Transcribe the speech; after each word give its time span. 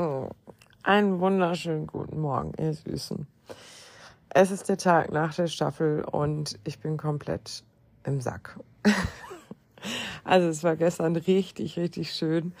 Oh, 0.00 0.28
einen 0.84 1.18
wunderschönen 1.18 1.88
guten 1.88 2.20
Morgen, 2.20 2.52
ihr 2.56 2.72
Süßen. 2.72 3.26
Es 4.28 4.52
ist 4.52 4.68
der 4.68 4.78
Tag 4.78 5.10
nach 5.10 5.34
der 5.34 5.48
Staffel 5.48 6.04
und 6.04 6.56
ich 6.62 6.78
bin 6.78 6.96
komplett 6.96 7.64
im 8.04 8.20
Sack. 8.20 8.60
also 10.22 10.46
es 10.46 10.62
war 10.62 10.76
gestern 10.76 11.16
richtig, 11.16 11.76
richtig 11.78 12.12
schön. 12.12 12.52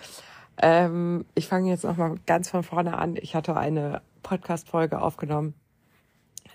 Ähm, 0.60 1.26
ich 1.36 1.46
fange 1.46 1.70
jetzt 1.70 1.84
nochmal 1.84 2.16
ganz 2.26 2.50
von 2.50 2.64
vorne 2.64 2.98
an. 2.98 3.14
Ich 3.14 3.36
hatte 3.36 3.56
eine 3.56 4.02
Podcast-Folge 4.24 5.00
aufgenommen 5.00 5.54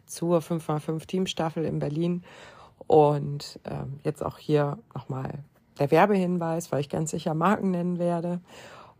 zur 0.05 0.39
5x5 0.39 1.07
Teamstaffel 1.07 1.63
in 1.63 1.79
Berlin 1.79 2.25
und 2.87 3.57
ähm, 3.63 4.01
jetzt 4.03 4.21
auch 4.21 4.37
hier 4.37 4.79
nochmal 4.93 5.45
der 5.79 5.91
Werbehinweis, 5.91 6.73
weil 6.73 6.81
ich 6.81 6.89
ganz 6.89 7.11
sicher 7.11 7.33
Marken 7.35 7.71
nennen 7.71 7.99
werde. 7.99 8.41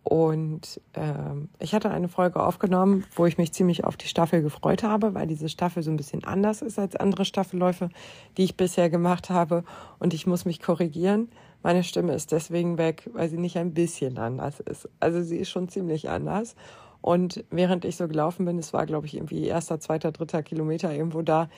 Und 0.04 0.82
ähm, 0.96 1.48
ich 1.60 1.74
hatte 1.74 1.90
eine 1.90 2.10
Folge 2.10 2.44
aufgenommen, 2.44 3.06
wo 3.16 3.26
ich 3.26 3.38
mich 3.38 3.54
ziemlich 3.54 3.86
auf 3.86 3.96
die 3.96 4.08
Staffel 4.08 4.42
gefreut 4.42 4.84
habe, 4.84 5.14
weil 5.14 5.28
diese 5.28 5.48
Staffel 5.48 5.82
so 5.82 5.92
ein 5.92 5.98
bisschen 5.98 6.26
anders 6.26 6.62
ist 6.62 6.78
als 6.78 6.98
andere 6.98 7.24
Staffelläufe, 7.24 7.90
die 8.38 8.44
ich 8.44 8.58
bisher 8.58 8.90
gemacht 8.90 9.30
habe. 9.30 9.64
Und 10.00 10.14
ich 10.14 10.28
muss 10.28 10.44
mich 10.44 10.62
korrigieren. 10.62 11.30
Meine 11.64 11.86
Stimme 11.86 12.14
ist 12.14 12.34
deswegen 12.34 12.78
weg, 12.78 13.10
weil 13.14 13.30
sie 13.30 13.38
nicht 13.38 13.58
ein 13.58 13.74
bisschen 13.74 14.18
anders 14.18 14.60
ist. 14.60 14.90
Also 15.00 15.22
sie 15.22 15.38
ist 15.38 15.50
schon 15.50 15.70
ziemlich 15.70 16.10
anders. 16.10 16.56
Und 17.00 17.46
während 17.50 17.86
ich 17.86 17.96
so 17.96 18.08
gelaufen 18.10 18.46
bin, 18.46 18.60
es 18.60 18.74
war, 18.74 18.86
glaube 18.86 19.08
ich, 19.08 19.16
irgendwie 19.16 19.46
erster, 19.46 19.80
zweiter, 19.80 20.12
dritter 20.12 20.44
Kilometer 20.44 20.94
irgendwo 20.94 21.22
da, 21.22 21.50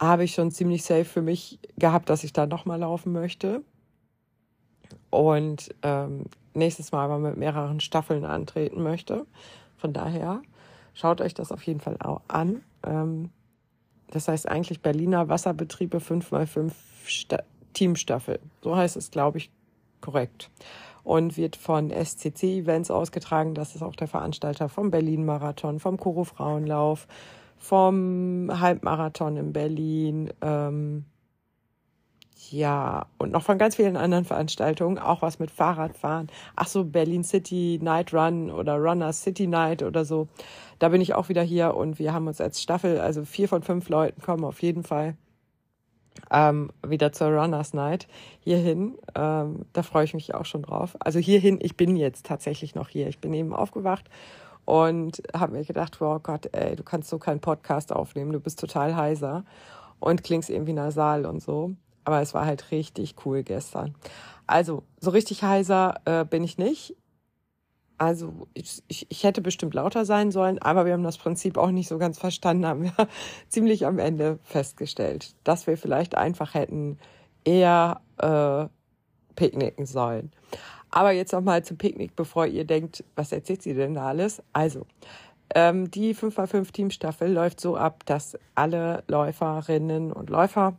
habe 0.00 0.24
ich 0.24 0.34
schon 0.34 0.50
ziemlich 0.50 0.82
safe 0.84 1.04
für 1.04 1.22
mich 1.22 1.58
gehabt, 1.76 2.08
dass 2.08 2.24
ich 2.24 2.32
da 2.32 2.46
nochmal 2.46 2.80
laufen 2.80 3.12
möchte. 3.12 3.62
Und 5.10 5.74
ähm, 5.82 6.24
nächstes 6.54 6.92
Mal 6.92 7.04
aber 7.04 7.18
mit 7.18 7.36
mehreren 7.36 7.80
Staffeln 7.80 8.24
antreten 8.24 8.82
möchte. 8.82 9.26
Von 9.76 9.92
daher 9.92 10.42
schaut 10.94 11.20
euch 11.20 11.34
das 11.34 11.52
auf 11.52 11.62
jeden 11.62 11.80
Fall 11.80 11.96
auch 12.00 12.22
an. 12.28 12.62
Ähm, 12.84 13.30
das 14.08 14.28
heißt 14.28 14.48
eigentlich 14.48 14.80
Berliner 14.80 15.28
Wasserbetriebe 15.28 15.98
5x5 15.98 16.72
Sta 17.06 17.42
Teamstaffel. 17.72 18.38
So 18.62 18.76
heißt 18.76 18.96
es, 18.96 19.10
glaube 19.10 19.38
ich, 19.38 19.50
korrekt. 20.00 20.50
Und 21.02 21.36
wird 21.36 21.56
von 21.56 21.90
SCC 21.90 22.60
Events 22.60 22.90
ausgetragen. 22.90 23.54
Das 23.54 23.74
ist 23.74 23.82
auch 23.82 23.96
der 23.96 24.08
Veranstalter 24.08 24.68
vom 24.68 24.90
Berlin 24.90 25.26
Marathon, 25.26 25.80
vom 25.80 25.98
Koro 25.98 26.24
Frauenlauf, 26.24 27.08
vom 27.58 28.48
Halbmarathon 28.60 29.36
in 29.36 29.52
Berlin, 29.52 30.32
ähm, 30.40 31.04
ja, 32.50 33.06
und 33.18 33.32
noch 33.32 33.42
von 33.42 33.58
ganz 33.58 33.76
vielen 33.76 33.96
anderen 33.96 34.24
Veranstaltungen, 34.24 34.98
auch 34.98 35.22
was 35.22 35.38
mit 35.38 35.50
Fahrradfahren. 35.50 36.28
Ach 36.56 36.66
so, 36.66 36.84
Berlin 36.84 37.24
City 37.24 37.78
Night 37.82 38.12
Run 38.12 38.50
oder 38.50 38.76
Runner 38.76 39.12
City 39.12 39.46
Night 39.46 39.82
oder 39.82 40.04
so. 40.04 40.28
Da 40.78 40.88
bin 40.88 41.00
ich 41.00 41.14
auch 41.14 41.28
wieder 41.28 41.42
hier 41.42 41.74
und 41.74 41.98
wir 41.98 42.12
haben 42.12 42.26
uns 42.26 42.40
als 42.40 42.62
Staffel, 42.62 43.00
also 43.00 43.24
vier 43.24 43.48
von 43.48 43.62
fünf 43.62 43.88
Leuten 43.88 44.20
kommen 44.20 44.44
auf 44.44 44.62
jeden 44.62 44.82
Fall 44.82 45.16
ähm, 46.30 46.70
wieder 46.86 47.12
zur 47.12 47.28
Runners 47.28 47.74
Night 47.74 48.06
hierhin. 48.40 48.96
Ähm, 49.14 49.66
da 49.72 49.82
freue 49.82 50.04
ich 50.04 50.14
mich 50.14 50.34
auch 50.34 50.44
schon 50.44 50.62
drauf. 50.62 50.96
Also 51.00 51.18
hierhin, 51.18 51.58
ich 51.60 51.76
bin 51.76 51.96
jetzt 51.96 52.26
tatsächlich 52.26 52.74
noch 52.74 52.88
hier. 52.88 53.08
Ich 53.08 53.20
bin 53.20 53.32
eben 53.34 53.54
aufgewacht 53.54 54.08
und 54.64 55.22
habe 55.34 55.52
mir 55.52 55.64
gedacht, 55.64 56.00
oh 56.00 56.18
Gott, 56.20 56.48
ey, 56.52 56.76
du 56.76 56.82
kannst 56.82 57.10
so 57.10 57.18
keinen 57.18 57.40
Podcast 57.40 57.92
aufnehmen, 57.92 58.32
du 58.32 58.40
bist 58.40 58.58
total 58.58 58.96
heiser 58.96 59.44
und 60.00 60.24
klingst 60.24 60.50
irgendwie 60.50 60.72
nasal 60.72 61.26
und 61.26 61.42
so. 61.42 61.74
Aber 62.04 62.20
es 62.20 62.34
war 62.34 62.46
halt 62.46 62.70
richtig 62.70 63.14
cool 63.24 63.42
gestern. 63.42 63.94
Also, 64.46 64.82
so 65.00 65.10
richtig 65.10 65.42
heiser 65.42 66.00
äh, 66.04 66.24
bin 66.24 66.44
ich 66.44 66.58
nicht. 66.58 66.96
Also, 67.96 68.48
ich, 68.54 68.82
ich, 68.88 69.06
ich 69.08 69.24
hätte 69.24 69.40
bestimmt 69.40 69.74
lauter 69.74 70.04
sein 70.04 70.30
sollen, 70.30 70.58
aber 70.58 70.84
wir 70.84 70.92
haben 70.92 71.04
das 71.04 71.16
Prinzip 71.16 71.56
auch 71.56 71.70
nicht 71.70 71.88
so 71.88 71.98
ganz 71.98 72.18
verstanden, 72.18 72.66
haben 72.66 72.82
wir 72.82 72.92
ziemlich 73.48 73.86
am 73.86 73.98
Ende 73.98 74.38
festgestellt, 74.42 75.34
dass 75.44 75.66
wir 75.66 75.78
vielleicht 75.78 76.16
einfach 76.16 76.54
hätten 76.54 76.98
eher 77.44 78.00
äh, 78.18 78.66
picknicken 79.36 79.86
sollen. 79.86 80.32
Aber 80.90 81.12
jetzt 81.12 81.32
nochmal 81.32 81.64
zum 81.64 81.76
Picknick, 81.76 82.14
bevor 82.14 82.46
ihr 82.46 82.64
denkt, 82.64 83.04
was 83.16 83.32
erzählt 83.32 83.62
sie 83.62 83.74
denn 83.74 83.94
da 83.94 84.08
alles? 84.08 84.42
Also, 84.52 84.86
ähm, 85.54 85.90
die 85.90 86.14
5x5 86.14 86.72
Teamstaffel 86.72 87.32
läuft 87.32 87.60
so 87.60 87.76
ab, 87.76 88.04
dass 88.06 88.38
alle 88.54 89.04
Läuferinnen 89.08 90.12
und 90.12 90.30
Läufer 90.30 90.76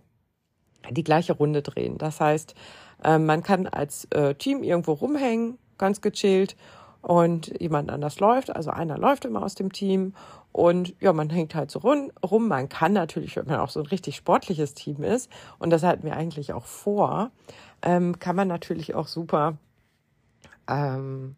die 0.91 1.03
gleiche 1.03 1.34
Runde 1.34 1.62
drehen. 1.62 1.97
Das 1.97 2.19
heißt, 2.19 2.56
äh, 3.03 3.18
man 3.18 3.44
kann 3.44 3.68
als 3.68 4.06
äh, 4.12 4.35
Team 4.35 4.63
irgendwo 4.63 4.94
rumhängen, 4.94 5.57
ganz 5.78 6.01
gechillt 6.01 6.56
und 7.01 7.59
jemand 7.62 7.91
anders 7.91 8.19
läuft. 8.19 8.56
Also 8.56 8.72
einer 8.72 8.97
läuft 8.97 9.25
immer 9.25 9.44
aus 9.44 9.56
dem 9.56 9.72
Team 9.72 10.13
und 10.51 10.95
ja, 11.01 11.13
man 11.13 11.29
hängt 11.29 11.53
halt 11.53 11.69
so 11.69 11.79
rum. 11.79 12.47
Man 12.47 12.69
kann 12.69 12.94
natürlich, 12.94 13.35
wenn 13.35 13.45
man 13.45 13.59
auch 13.59 13.69
so 13.69 13.81
ein 13.81 13.85
richtig 13.88 14.16
sportliches 14.16 14.74
Team 14.74 15.03
ist, 15.03 15.29
und 15.59 15.69
das 15.69 15.84
hatten 15.84 16.03
wir 16.03 16.16
eigentlich 16.16 16.53
auch 16.53 16.66
vor, 16.66 17.31
ähm, 17.81 18.19
kann 18.19 18.35
man 18.35 18.47
natürlich 18.47 18.95
auch 18.95 19.07
super 19.07 19.57
ähm, 20.68 21.35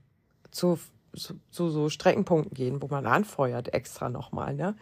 zu, 0.52 0.80
zu, 1.16 1.40
zu 1.50 1.70
so 1.70 1.90
Streckenpunkten 1.90 2.54
gehen, 2.54 2.82
wo 2.82 2.88
man 2.88 3.06
anfeuert 3.06 3.74
extra 3.74 4.10
nochmal. 4.10 4.54
Ne? 4.54 4.76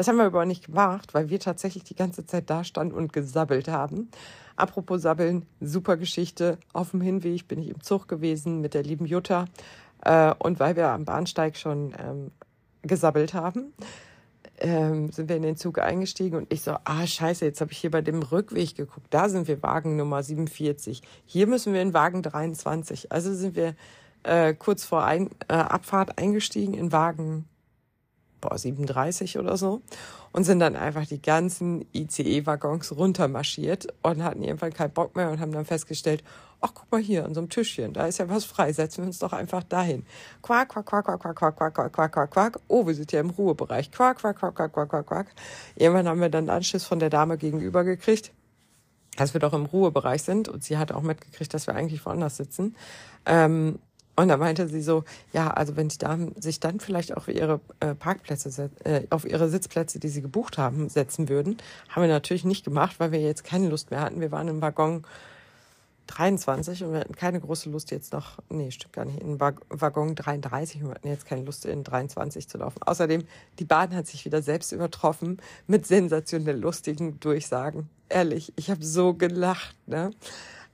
Das 0.00 0.08
haben 0.08 0.16
wir 0.16 0.24
aber 0.24 0.46
nicht 0.46 0.64
gemacht, 0.64 1.12
weil 1.12 1.28
wir 1.28 1.38
tatsächlich 1.40 1.84
die 1.84 1.94
ganze 1.94 2.24
Zeit 2.24 2.48
da 2.48 2.64
standen 2.64 2.94
und 2.94 3.12
gesabbelt 3.12 3.68
haben. 3.68 4.10
Apropos 4.56 5.02
Sabbeln, 5.02 5.44
super 5.60 5.98
Geschichte. 5.98 6.56
Auf 6.72 6.92
dem 6.92 7.02
Hinweg 7.02 7.46
bin 7.48 7.60
ich 7.60 7.68
im 7.68 7.82
Zug 7.82 8.08
gewesen 8.08 8.62
mit 8.62 8.72
der 8.72 8.82
lieben 8.82 9.04
Jutta. 9.04 9.44
Äh, 10.02 10.32
und 10.38 10.58
weil 10.58 10.74
wir 10.74 10.88
am 10.88 11.04
Bahnsteig 11.04 11.58
schon 11.58 11.94
ähm, 11.98 12.30
gesabbelt 12.80 13.34
haben, 13.34 13.74
ähm, 14.60 15.12
sind 15.12 15.28
wir 15.28 15.36
in 15.36 15.42
den 15.42 15.58
Zug 15.58 15.78
eingestiegen 15.78 16.38
und 16.38 16.50
ich 16.50 16.62
so, 16.62 16.78
ah 16.84 17.06
scheiße, 17.06 17.44
jetzt 17.44 17.60
habe 17.60 17.72
ich 17.72 17.76
hier 17.76 17.90
bei 17.90 18.00
dem 18.00 18.22
Rückweg 18.22 18.76
geguckt. 18.76 19.08
Da 19.10 19.28
sind 19.28 19.48
wir 19.48 19.62
Wagen 19.62 19.96
Nummer 19.96 20.22
47. 20.22 21.02
Hier 21.26 21.46
müssen 21.46 21.74
wir 21.74 21.82
in 21.82 21.92
Wagen 21.92 22.22
23. 22.22 23.12
Also 23.12 23.34
sind 23.34 23.54
wir 23.54 23.74
äh, 24.22 24.54
kurz 24.54 24.82
vor 24.82 25.04
ein, 25.04 25.28
äh, 25.48 25.52
Abfahrt 25.56 26.16
eingestiegen 26.16 26.72
in 26.72 26.90
Wagen 26.90 27.44
boah, 28.40 28.56
37 28.56 29.38
oder 29.38 29.56
so 29.56 29.82
und 30.32 30.44
sind 30.44 30.60
dann 30.60 30.76
einfach 30.76 31.06
die 31.06 31.20
ganzen 31.20 31.86
ICE-Waggons 31.92 32.96
runtermarschiert 32.96 33.88
und 34.02 34.22
hatten 34.22 34.42
irgendwann 34.42 34.72
keinen 34.72 34.92
Bock 34.92 35.16
mehr 35.16 35.30
und 35.30 35.40
haben 35.40 35.52
dann 35.52 35.64
festgestellt, 35.64 36.22
ach 36.60 36.72
guck 36.74 36.90
mal 36.92 37.00
hier 37.00 37.24
an 37.24 37.34
so 37.34 37.40
einem 37.40 37.48
Tischchen, 37.48 37.92
da 37.92 38.06
ist 38.06 38.18
ja 38.18 38.28
was 38.28 38.44
frei, 38.44 38.72
setzen 38.72 39.02
wir 39.02 39.06
uns 39.06 39.18
doch 39.18 39.32
einfach 39.32 39.62
dahin. 39.62 40.04
Quack, 40.42 40.68
quack, 40.68 40.86
quack, 40.86 41.04
quack, 41.04 41.20
quack, 41.20 41.36
quack, 41.36 41.56
quack, 41.56 41.74
quack, 41.74 41.92
quack, 41.92 42.12
quack, 42.12 42.30
quack. 42.30 42.60
Oh, 42.68 42.86
wir 42.86 42.94
sind 42.94 43.12
ja 43.12 43.20
im 43.20 43.30
Ruhebereich. 43.30 43.90
Quack, 43.90 44.18
quack, 44.18 44.38
quack, 44.38 44.54
quack, 44.54 44.72
quack, 44.72 44.88
quack, 44.88 45.06
quack. 45.06 45.26
Irgendwann 45.76 46.08
haben 46.08 46.20
wir 46.20 46.28
dann 46.28 46.48
einen 46.48 46.56
Anschluss 46.56 46.84
von 46.84 46.98
der 46.98 47.10
Dame 47.10 47.38
gegenüber 47.38 47.84
gekriegt, 47.84 48.32
dass 49.16 49.34
wir 49.34 49.40
doch 49.40 49.52
im 49.52 49.66
Ruhebereich 49.66 50.22
sind 50.22 50.48
und 50.48 50.62
sie 50.62 50.78
hat 50.78 50.92
auch 50.92 51.02
mitgekriegt, 51.02 51.52
dass 51.54 51.66
wir 51.66 51.74
eigentlich 51.74 52.04
woanders 52.04 52.36
sitzen. 52.36 52.76
Ähm, 53.26 53.78
und 54.20 54.28
da 54.28 54.36
meinte 54.36 54.68
sie 54.68 54.82
so, 54.82 55.04
ja, 55.32 55.48
also 55.48 55.76
wenn 55.76 55.88
die 55.88 55.96
Damen 55.96 56.34
sich 56.40 56.60
dann 56.60 56.78
vielleicht 56.78 57.16
auf 57.16 57.28
ihre 57.28 57.60
äh, 57.80 57.94
Parkplätze, 57.94 58.70
äh, 58.84 59.06
auf 59.08 59.24
ihre 59.24 59.48
Sitzplätze, 59.48 59.98
die 59.98 60.08
sie 60.08 60.20
gebucht 60.20 60.58
haben, 60.58 60.90
setzen 60.90 61.28
würden, 61.28 61.56
haben 61.88 62.02
wir 62.02 62.08
natürlich 62.08 62.44
nicht 62.44 62.64
gemacht, 62.64 62.96
weil 62.98 63.12
wir 63.12 63.20
jetzt 63.20 63.44
keine 63.44 63.68
Lust 63.68 63.90
mehr 63.90 64.02
hatten. 64.02 64.20
Wir 64.20 64.30
waren 64.30 64.48
im 64.48 64.60
Waggon 64.60 65.04
23 66.08 66.84
und 66.84 66.92
wir 66.92 67.00
hatten 67.00 67.14
keine 67.14 67.40
große 67.40 67.70
Lust 67.70 67.90
jetzt 67.92 68.12
noch, 68.12 68.38
nee, 68.50 68.70
stimmt 68.70 68.92
gar 68.92 69.04
nicht, 69.06 69.20
in 69.20 69.40
Waggon 69.40 70.14
33 70.14 70.82
und 70.82 70.88
wir 70.88 70.94
hatten 70.96 71.08
jetzt 71.08 71.24
keine 71.24 71.42
Lust 71.42 71.64
in 71.64 71.82
23 71.82 72.48
zu 72.48 72.58
laufen. 72.58 72.82
Außerdem, 72.82 73.22
die 73.58 73.64
Bahn 73.64 73.94
hat 73.94 74.06
sich 74.06 74.24
wieder 74.26 74.42
selbst 74.42 74.72
übertroffen 74.72 75.38
mit 75.66 75.86
sensationell 75.86 76.58
lustigen 76.58 77.20
Durchsagen. 77.20 77.88
Ehrlich, 78.08 78.52
ich 78.56 78.70
habe 78.70 78.84
so 78.84 79.14
gelacht, 79.14 79.76
ne? 79.86 80.10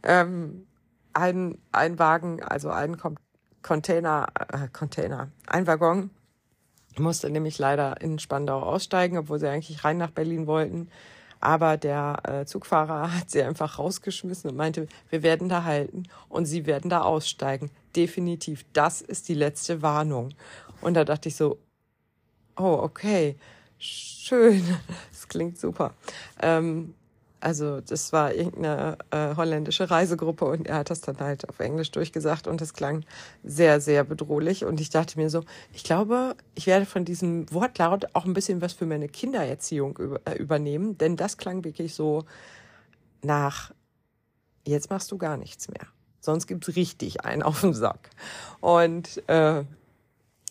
Ähm, 0.02 0.66
ein, 1.12 1.58
ein 1.72 1.98
Wagen, 1.98 2.42
also 2.42 2.70
ein 2.70 2.98
kommt 2.98 3.18
Container, 3.66 4.28
äh, 4.52 4.68
Container, 4.72 5.32
ein 5.48 5.66
Waggon 5.66 6.10
musste 6.98 7.28
nämlich 7.30 7.58
leider 7.58 8.00
in 8.00 8.20
Spandau 8.20 8.62
aussteigen, 8.62 9.18
obwohl 9.18 9.40
sie 9.40 9.48
eigentlich 9.48 9.82
rein 9.82 9.98
nach 9.98 10.12
Berlin 10.12 10.46
wollten. 10.46 10.88
Aber 11.40 11.76
der 11.76 12.22
äh, 12.22 12.44
Zugfahrer 12.46 13.12
hat 13.18 13.28
sie 13.28 13.42
einfach 13.42 13.80
rausgeschmissen 13.80 14.50
und 14.50 14.56
meinte, 14.56 14.86
wir 15.10 15.24
werden 15.24 15.48
da 15.48 15.64
halten 15.64 16.04
und 16.28 16.46
sie 16.46 16.64
werden 16.66 16.88
da 16.88 17.02
aussteigen. 17.02 17.72
Definitiv. 17.96 18.64
Das 18.72 19.00
ist 19.00 19.28
die 19.28 19.34
letzte 19.34 19.82
Warnung. 19.82 20.28
Und 20.80 20.94
da 20.94 21.04
dachte 21.04 21.28
ich 21.28 21.34
so, 21.34 21.58
oh, 22.56 22.78
okay, 22.82 23.36
schön. 23.78 24.62
Das 25.10 25.26
klingt 25.26 25.58
super. 25.58 25.92
Ähm, 26.40 26.94
also 27.40 27.80
das 27.80 28.12
war 28.12 28.32
irgendeine 28.32 28.98
äh, 29.10 29.36
holländische 29.36 29.90
Reisegruppe 29.90 30.46
und 30.46 30.66
er 30.66 30.76
hat 30.76 30.90
das 30.90 31.00
dann 31.00 31.18
halt 31.18 31.48
auf 31.48 31.60
Englisch 31.60 31.90
durchgesagt 31.90 32.46
und 32.46 32.60
es 32.62 32.72
klang 32.72 33.04
sehr, 33.44 33.80
sehr 33.80 34.04
bedrohlich. 34.04 34.64
Und 34.64 34.80
ich 34.80 34.90
dachte 34.90 35.18
mir 35.18 35.28
so, 35.28 35.44
ich 35.72 35.84
glaube, 35.84 36.34
ich 36.54 36.66
werde 36.66 36.86
von 36.86 37.04
diesem 37.04 37.52
Wortlaut 37.52 38.06
auch 38.14 38.24
ein 38.24 38.32
bisschen 38.32 38.60
was 38.62 38.72
für 38.72 38.86
meine 38.86 39.08
Kindererziehung 39.08 39.98
über, 39.98 40.20
äh, 40.24 40.36
übernehmen, 40.36 40.96
denn 40.98 41.16
das 41.16 41.36
klang 41.36 41.64
wirklich 41.64 41.94
so 41.94 42.24
nach, 43.22 43.72
jetzt 44.66 44.90
machst 44.90 45.12
du 45.12 45.18
gar 45.18 45.36
nichts 45.36 45.68
mehr. 45.68 45.86
Sonst 46.20 46.46
gibt's 46.46 46.74
richtig 46.74 47.24
einen 47.24 47.42
auf 47.42 47.60
den 47.60 47.74
Sack. 47.74 48.10
Und 48.60 49.22
äh, 49.28 49.64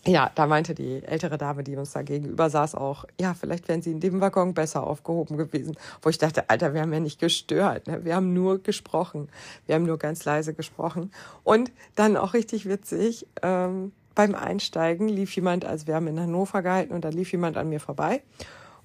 ja, 0.07 0.31
da 0.35 0.45
meinte 0.45 0.75
die 0.75 1.03
ältere 1.03 1.37
Dame, 1.37 1.63
die 1.63 1.75
uns 1.75 1.93
da 1.93 2.03
gegenüber 2.03 2.49
saß, 2.49 2.75
auch, 2.75 3.05
ja, 3.19 3.33
vielleicht 3.33 3.67
wären 3.67 3.81
sie 3.81 3.91
in 3.91 3.99
dem 3.99 4.21
Waggon 4.21 4.53
besser 4.53 4.85
aufgehoben 4.85 5.37
gewesen. 5.37 5.75
Wo 6.01 6.09
ich 6.09 6.17
dachte, 6.17 6.49
Alter, 6.49 6.73
wir 6.73 6.81
haben 6.81 6.93
ja 6.93 6.99
nicht 6.99 7.19
gestört, 7.19 7.87
ne? 7.87 8.05
wir 8.05 8.15
haben 8.15 8.33
nur 8.33 8.61
gesprochen. 8.61 9.29
Wir 9.65 9.75
haben 9.75 9.85
nur 9.85 9.97
ganz 9.97 10.23
leise 10.23 10.53
gesprochen. 10.53 11.11
Und 11.43 11.71
dann 11.95 12.17
auch 12.17 12.33
richtig 12.33 12.67
witzig, 12.67 13.27
ähm, 13.41 13.93
beim 14.13 14.35
Einsteigen 14.35 15.09
lief 15.09 15.35
jemand, 15.35 15.65
also 15.65 15.87
wir 15.87 15.95
haben 15.95 16.07
in 16.07 16.19
Hannover 16.19 16.61
gehalten 16.61 16.93
und 16.93 17.03
da 17.03 17.09
lief 17.09 17.31
jemand 17.31 17.57
an 17.57 17.67
mir 17.69 17.79
vorbei 17.79 18.21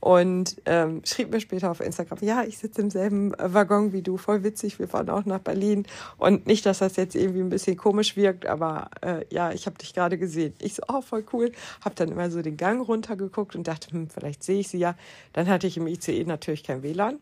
und 0.01 0.57
ähm, 0.65 1.03
schrieb 1.05 1.31
mir 1.31 1.41
später 1.41 1.71
auf 1.71 1.81
Instagram, 1.81 2.19
ja, 2.23 2.43
ich 2.43 2.59
sitze 2.59 2.81
im 2.81 2.91
selben 2.91 3.33
Waggon 3.39 3.93
wie 3.93 4.01
du, 4.01 4.17
voll 4.17 4.43
witzig, 4.43 4.79
wir 4.79 4.89
fahren 4.89 5.11
auch 5.11 5.27
nach 5.27 5.41
Berlin. 5.41 5.87
Und 6.17 6.47
nicht, 6.47 6.65
dass 6.65 6.79
das 6.79 6.97
jetzt 6.97 7.15
irgendwie 7.15 7.41
ein 7.41 7.51
bisschen 7.51 7.77
komisch 7.77 8.17
wirkt, 8.17 8.47
aber 8.47 8.91
äh, 9.03 9.27
ja, 9.31 9.53
ich 9.53 9.67
habe 9.67 9.77
dich 9.77 9.93
gerade 9.93 10.17
gesehen. 10.17 10.55
Ich 10.61 10.75
so, 10.75 10.83
oh, 10.89 11.03
voll 11.03 11.25
cool. 11.35 11.53
Hab 11.85 11.97
dann 11.97 12.11
immer 12.11 12.31
so 12.31 12.41
den 12.41 12.57
Gang 12.57 12.87
runtergeguckt 12.87 13.55
und 13.55 13.69
dachte, 13.69 13.91
hm, 13.93 14.09
vielleicht 14.09 14.43
sehe 14.43 14.61
ich 14.61 14.69
sie 14.69 14.79
ja. 14.79 14.97
Dann 15.35 15.49
hatte 15.49 15.67
ich 15.67 15.77
im 15.77 15.87
ICE 15.87 16.25
natürlich 16.25 16.65
kein 16.65 16.83
WLAN 16.83 17.19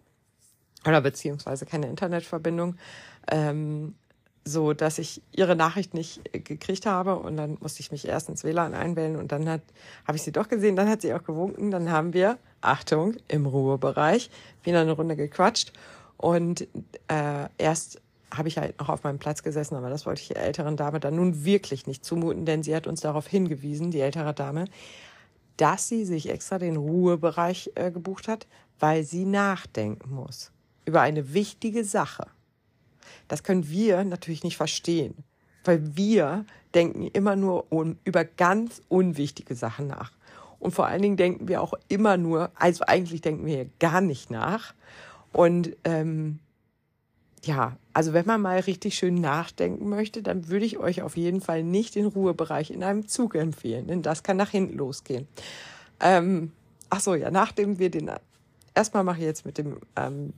oder 0.87 1.01
beziehungsweise 1.01 1.67
keine 1.67 1.89
Internetverbindung. 1.89 2.77
Ähm, 3.31 3.97
so 4.49 4.73
dass 4.73 4.99
ich 4.99 5.23
ihre 5.33 5.55
Nachricht 5.55 5.95
nicht 5.95 6.21
äh, 6.33 6.41
gekriegt 6.41 6.87
habe. 6.87 7.17
Und 7.17 7.37
dann 7.37 7.59
musste 7.61 7.81
ich 7.81 7.93
mich 7.93 8.07
erst 8.07 8.29
ins 8.29 8.45
WLAN 8.45 8.75
einwählen. 8.75 9.17
Und 9.17 9.33
dann 9.33 9.49
habe 9.49 9.63
ich 10.15 10.23
sie 10.23 10.33
doch 10.33 10.49
gesehen, 10.49 10.77
dann 10.77 10.89
hat 10.89 11.03
sie 11.03 11.15
auch 11.15 11.23
gewunken, 11.23 11.71
dann 11.71 11.91
haben 11.91 12.13
wir 12.13 12.39
Achtung 12.61 13.15
im 13.29 13.47
Ruhebereich 13.47 14.31
wieder 14.65 14.81
eine 14.81 14.93
Runde 14.93 15.17
gequatscht. 15.17 15.73
Und 16.17 16.63
äh, 17.09 17.49
erst 17.59 18.01
habe 18.35 18.49
ich 18.49 18.59
halt 18.59 18.79
noch 18.79 18.89
auf 18.89 19.05
meinem 19.05 19.19
Platz 19.19 19.43
gesessen, 19.43 19.77
aber 19.77 19.89
das 19.89 20.05
wollte 20.05 20.21
ich 20.21 20.29
der 20.29 20.43
älteren 20.43 20.77
Dame 20.77 21.01
dann 21.01 21.17
nun 21.17 21.45
wirklich 21.45 21.87
nicht 21.87 22.05
zumuten, 22.05 22.45
denn 22.45 22.63
sie 22.63 22.75
hat 22.75 22.87
uns 22.87 23.01
darauf 23.01 23.27
hingewiesen, 23.27 23.91
die 23.91 24.01
ältere 24.01 24.35
Dame, 24.35 24.67
dass 25.57 25.89
sie 25.89 26.05
sich 26.05 26.29
extra 26.29 26.59
den 26.59 26.77
Ruhebereich 26.77 27.73
äh, 27.75 27.91
gebucht 27.91 28.29
hat, 28.29 28.47
weil 28.79 29.05
sie 29.05 29.25
nachdenken 29.25 30.15
muss 30.15 30.53
über 30.89 31.03
eine 31.03 31.35
wichtige 31.35 31.85
Sache. 31.85 32.27
Das 33.29 33.43
können 33.43 33.69
wir 33.69 34.03
natürlich 34.05 34.43
nicht 34.43 34.57
verstehen, 34.57 35.15
weil 35.65 35.97
wir 35.97 36.45
denken 36.75 37.07
immer 37.09 37.37
nur 37.37 37.71
um, 37.71 37.97
über 38.05 38.25
ganz 38.25 38.83
unwichtige 38.89 39.55
Sachen 39.55 39.87
nach. 39.87 40.13
Und 40.59 40.73
vor 40.73 40.87
allen 40.87 41.03
Dingen 41.03 41.17
denken 41.17 41.47
wir 41.47 41.63
auch 41.63 41.75
immer 41.89 42.17
nur, 42.17 42.51
also 42.57 42.85
eigentlich 42.87 43.21
denken 43.21 43.47
wir 43.47 43.69
gar 43.79 44.01
nicht 44.01 44.31
nach. 44.31 44.75
Und 45.33 45.77
ähm, 45.85 46.41
ja, 47.45 47.77
also 47.93 48.13
wenn 48.13 48.27
man 48.27 48.41
mal 48.41 48.59
richtig 48.61 48.97
schön 48.97 49.15
nachdenken 49.15 49.89
möchte, 49.89 50.23
dann 50.23 50.49
würde 50.49 50.65
ich 50.65 50.79
euch 50.79 51.03
auf 51.03 51.17
jeden 51.17 51.41
Fall 51.41 51.63
nicht 51.63 51.95
den 51.95 52.07
Ruhebereich 52.07 52.71
in 52.71 52.83
einem 52.83 53.07
Zug 53.07 53.35
empfehlen, 53.35 53.87
denn 53.87 54.03
das 54.03 54.23
kann 54.23 54.37
nach 54.37 54.51
hinten 54.51 54.77
losgehen. 54.77 55.29
Ähm, 56.01 56.53
ach 56.91 57.01
so, 57.01 57.15
ja, 57.15 57.31
nachdem 57.31 57.79
wir 57.79 57.91
den, 57.91 58.11
erstmal 58.75 59.05
mache 59.05 59.19
ich 59.19 59.25
jetzt 59.25 59.47
mit 59.47 59.59
dem 59.59 59.79
ähm, 59.97 60.33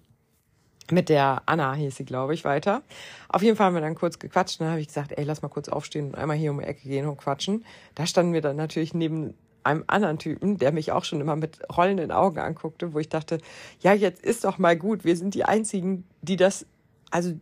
mit 0.92 1.08
der 1.08 1.42
Anna 1.46 1.74
hieß 1.74 1.96
sie, 1.96 2.04
glaube 2.04 2.34
ich, 2.34 2.44
weiter. 2.44 2.82
Auf 3.28 3.42
jeden 3.42 3.56
Fall 3.56 3.66
haben 3.66 3.74
wir 3.74 3.80
dann 3.80 3.94
kurz 3.94 4.18
gequatscht. 4.18 4.60
Dann 4.60 4.68
habe 4.68 4.80
ich 4.80 4.88
gesagt, 4.88 5.12
ey, 5.12 5.24
lass 5.24 5.42
mal 5.42 5.48
kurz 5.48 5.68
aufstehen 5.68 6.08
und 6.08 6.14
einmal 6.16 6.36
hier 6.36 6.50
um 6.50 6.58
die 6.58 6.66
Ecke 6.66 6.88
gehen 6.88 7.06
und 7.06 7.16
quatschen. 7.16 7.64
Da 7.94 8.06
standen 8.06 8.32
wir 8.32 8.40
dann 8.40 8.56
natürlich 8.56 8.94
neben 8.94 9.34
einem 9.62 9.84
anderen 9.86 10.18
Typen, 10.18 10.56
der 10.58 10.72
mich 10.72 10.92
auch 10.92 11.04
schon 11.04 11.20
immer 11.20 11.36
mit 11.36 11.60
rollenden 11.76 12.12
Augen 12.12 12.38
anguckte, 12.38 12.94
wo 12.94 12.98
ich 12.98 13.08
dachte, 13.08 13.38
ja, 13.80 13.92
jetzt 13.92 14.24
ist 14.24 14.44
doch 14.44 14.58
mal 14.58 14.76
gut. 14.76 15.04
Wir 15.04 15.16
sind 15.16 15.34
die 15.34 15.44
einzigen, 15.44 16.04
die 16.22 16.36
das, 16.36 16.66
also 17.10 17.32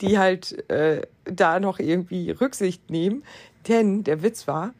die 0.00 0.18
halt 0.18 0.68
äh, 0.70 1.02
da 1.24 1.60
noch 1.60 1.78
irgendwie 1.78 2.30
Rücksicht 2.30 2.90
nehmen. 2.90 3.24
Denn 3.68 4.04
der 4.04 4.22
Witz 4.22 4.48
war, 4.48 4.74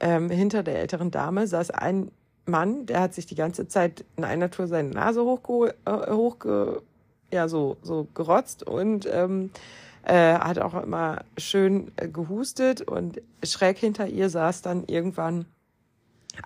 ähm, 0.00 0.30
hinter 0.30 0.62
der 0.62 0.78
älteren 0.78 1.10
Dame 1.10 1.46
saß 1.46 1.70
ein 1.70 2.10
Mann, 2.46 2.86
der 2.86 3.00
hat 3.00 3.14
sich 3.14 3.26
die 3.26 3.34
ganze 3.34 3.68
Zeit 3.68 4.04
in 4.16 4.24
einer 4.24 4.50
Tour 4.50 4.66
seine 4.68 4.90
Nase 4.90 5.22
hochge 5.22 5.74
äh, 5.84 6.12
hochge 6.12 6.82
ja 7.32 7.48
so, 7.48 7.76
so 7.82 8.06
gerotzt 8.14 8.62
und 8.62 9.08
ähm, 9.10 9.50
äh, 10.02 10.34
hat 10.34 10.58
auch 10.58 10.74
immer 10.82 11.24
schön 11.36 11.92
äh, 11.96 12.08
gehustet 12.08 12.82
und 12.82 13.20
schräg 13.42 13.78
hinter 13.78 14.06
ihr 14.08 14.30
saß 14.30 14.62
dann 14.62 14.84
irgendwann 14.86 15.46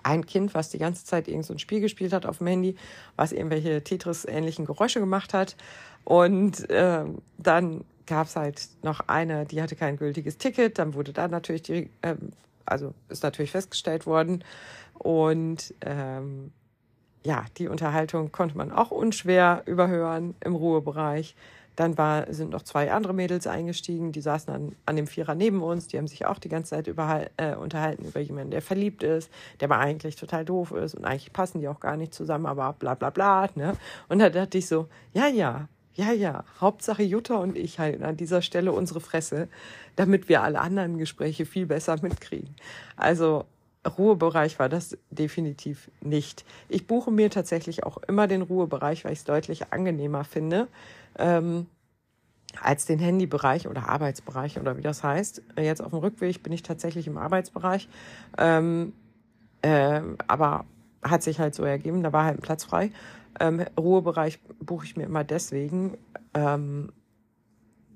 ein 0.01 0.25
Kind, 0.25 0.53
was 0.53 0.69
die 0.69 0.79
ganze 0.79 1.05
Zeit 1.05 1.27
irgend 1.27 1.45
so 1.45 1.53
ein 1.53 1.59
Spiel 1.59 1.79
gespielt 1.79 2.13
hat 2.13 2.25
auf 2.25 2.39
dem 2.39 2.47
Handy, 2.47 2.75
was 3.15 3.31
irgendwelche 3.31 3.83
Tetris-ähnlichen 3.83 4.65
Geräusche 4.65 4.99
gemacht 4.99 5.33
hat. 5.33 5.55
Und 6.03 6.69
äh, 6.69 7.05
dann 7.37 7.85
gab 8.05 8.27
es 8.27 8.35
halt 8.35 8.69
noch 8.81 9.01
eine, 9.07 9.45
die 9.45 9.61
hatte 9.61 9.75
kein 9.75 9.97
gültiges 9.97 10.37
Ticket. 10.37 10.79
Dann 10.79 10.93
wurde 10.95 11.13
da 11.13 11.27
natürlich 11.27 11.61
die, 11.61 11.89
äh, 12.01 12.15
also 12.65 12.93
ist 13.09 13.23
natürlich 13.23 13.51
festgestellt 13.51 14.05
worden. 14.05 14.43
Und 14.95 15.73
ähm, 15.81 16.51
ja, 17.23 17.45
die 17.57 17.67
Unterhaltung 17.67 18.31
konnte 18.31 18.57
man 18.57 18.71
auch 18.71 18.91
unschwer 18.91 19.63
überhören 19.65 20.35
im 20.41 20.55
Ruhebereich. 20.55 21.35
Dann 21.75 21.97
war, 21.97 22.31
sind 22.31 22.51
noch 22.51 22.61
zwei 22.61 22.91
andere 22.91 23.13
Mädels 23.13 23.47
eingestiegen, 23.47 24.11
die 24.11 24.21
saßen 24.21 24.53
an, 24.53 24.75
an 24.85 24.95
dem 24.95 25.07
Vierer 25.07 25.33
neben 25.33 25.63
uns. 25.63 25.87
Die 25.87 25.97
haben 25.97 26.07
sich 26.07 26.25
auch 26.25 26.37
die 26.37 26.49
ganze 26.49 26.71
Zeit 26.71 26.87
über, 26.87 27.25
äh, 27.37 27.55
unterhalten 27.55 28.05
über 28.05 28.19
jemanden, 28.19 28.51
der 28.51 28.61
verliebt 28.61 29.01
ist, 29.01 29.31
der 29.59 29.71
aber 29.71 29.79
eigentlich 29.79 30.15
total 30.15 30.45
doof 30.45 30.71
ist 30.71 30.93
und 30.93 31.05
eigentlich 31.05 31.33
passen 31.33 31.61
die 31.61 31.67
auch 31.67 31.79
gar 31.79 31.97
nicht 31.97 32.13
zusammen, 32.13 32.45
aber 32.45 32.73
bla 32.73 32.93
bla 32.93 33.09
bla. 33.09 33.49
Ne? 33.55 33.75
Und 34.07 34.19
da 34.19 34.29
dachte 34.29 34.59
ich 34.59 34.67
so, 34.67 34.87
ja, 35.13 35.27
ja, 35.27 35.67
ja, 35.95 36.11
ja, 36.11 36.43
Hauptsache 36.59 37.03
Jutta 37.03 37.35
und 37.35 37.57
ich 37.57 37.79
halten 37.79 38.03
an 38.03 38.17
dieser 38.17 38.41
Stelle 38.41 38.71
unsere 38.71 38.99
Fresse, 38.99 39.47
damit 39.95 40.27
wir 40.27 40.41
alle 40.41 40.59
anderen 40.59 40.97
Gespräche 40.97 41.45
viel 41.45 41.65
besser 41.65 41.97
mitkriegen. 42.01 42.55
Also 42.97 43.45
Ruhebereich 43.85 44.59
war 44.59 44.69
das 44.69 44.97
definitiv 45.09 45.91
nicht. 46.01 46.45
Ich 46.69 46.87
buche 46.87 47.11
mir 47.11 47.29
tatsächlich 47.29 47.83
auch 47.83 47.97
immer 48.07 48.27
den 48.27 48.41
Ruhebereich, 48.41 49.03
weil 49.05 49.13
ich 49.13 49.19
es 49.19 49.25
deutlich 49.25 49.73
angenehmer 49.73 50.23
finde. 50.23 50.67
Ähm, 51.17 51.67
als 52.61 52.85
den 52.85 52.99
Handybereich 52.99 53.67
oder 53.67 53.89
Arbeitsbereich 53.89 54.59
oder 54.59 54.77
wie 54.77 54.81
das 54.81 55.03
heißt. 55.03 55.41
Jetzt 55.57 55.81
auf 55.81 55.89
dem 55.89 55.99
Rückweg 55.99 56.43
bin 56.43 56.53
ich 56.53 56.63
tatsächlich 56.63 57.07
im 57.07 57.17
Arbeitsbereich. 57.17 57.89
Ähm, 58.37 58.93
äh, 59.61 60.01
aber 60.27 60.65
hat 61.01 61.23
sich 61.23 61.39
halt 61.39 61.55
so 61.55 61.63
ergeben, 61.63 62.03
da 62.03 62.13
war 62.13 62.25
halt 62.25 62.37
ein 62.37 62.41
Platz 62.41 62.63
frei. 62.63 62.91
Ähm, 63.39 63.65
Ruhebereich 63.77 64.39
buche 64.59 64.85
ich 64.85 64.95
mir 64.95 65.03
immer 65.03 65.23
deswegen, 65.23 65.97
ähm, 66.33 66.91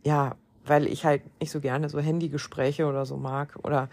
ja, 0.03 0.35
weil 0.65 0.87
ich 0.87 1.05
halt 1.05 1.21
nicht 1.39 1.51
so 1.51 1.61
gerne 1.61 1.89
so 1.89 1.99
Handygespräche 1.99 2.87
oder 2.87 3.05
so 3.05 3.17
mag 3.17 3.57
oder 3.63 3.89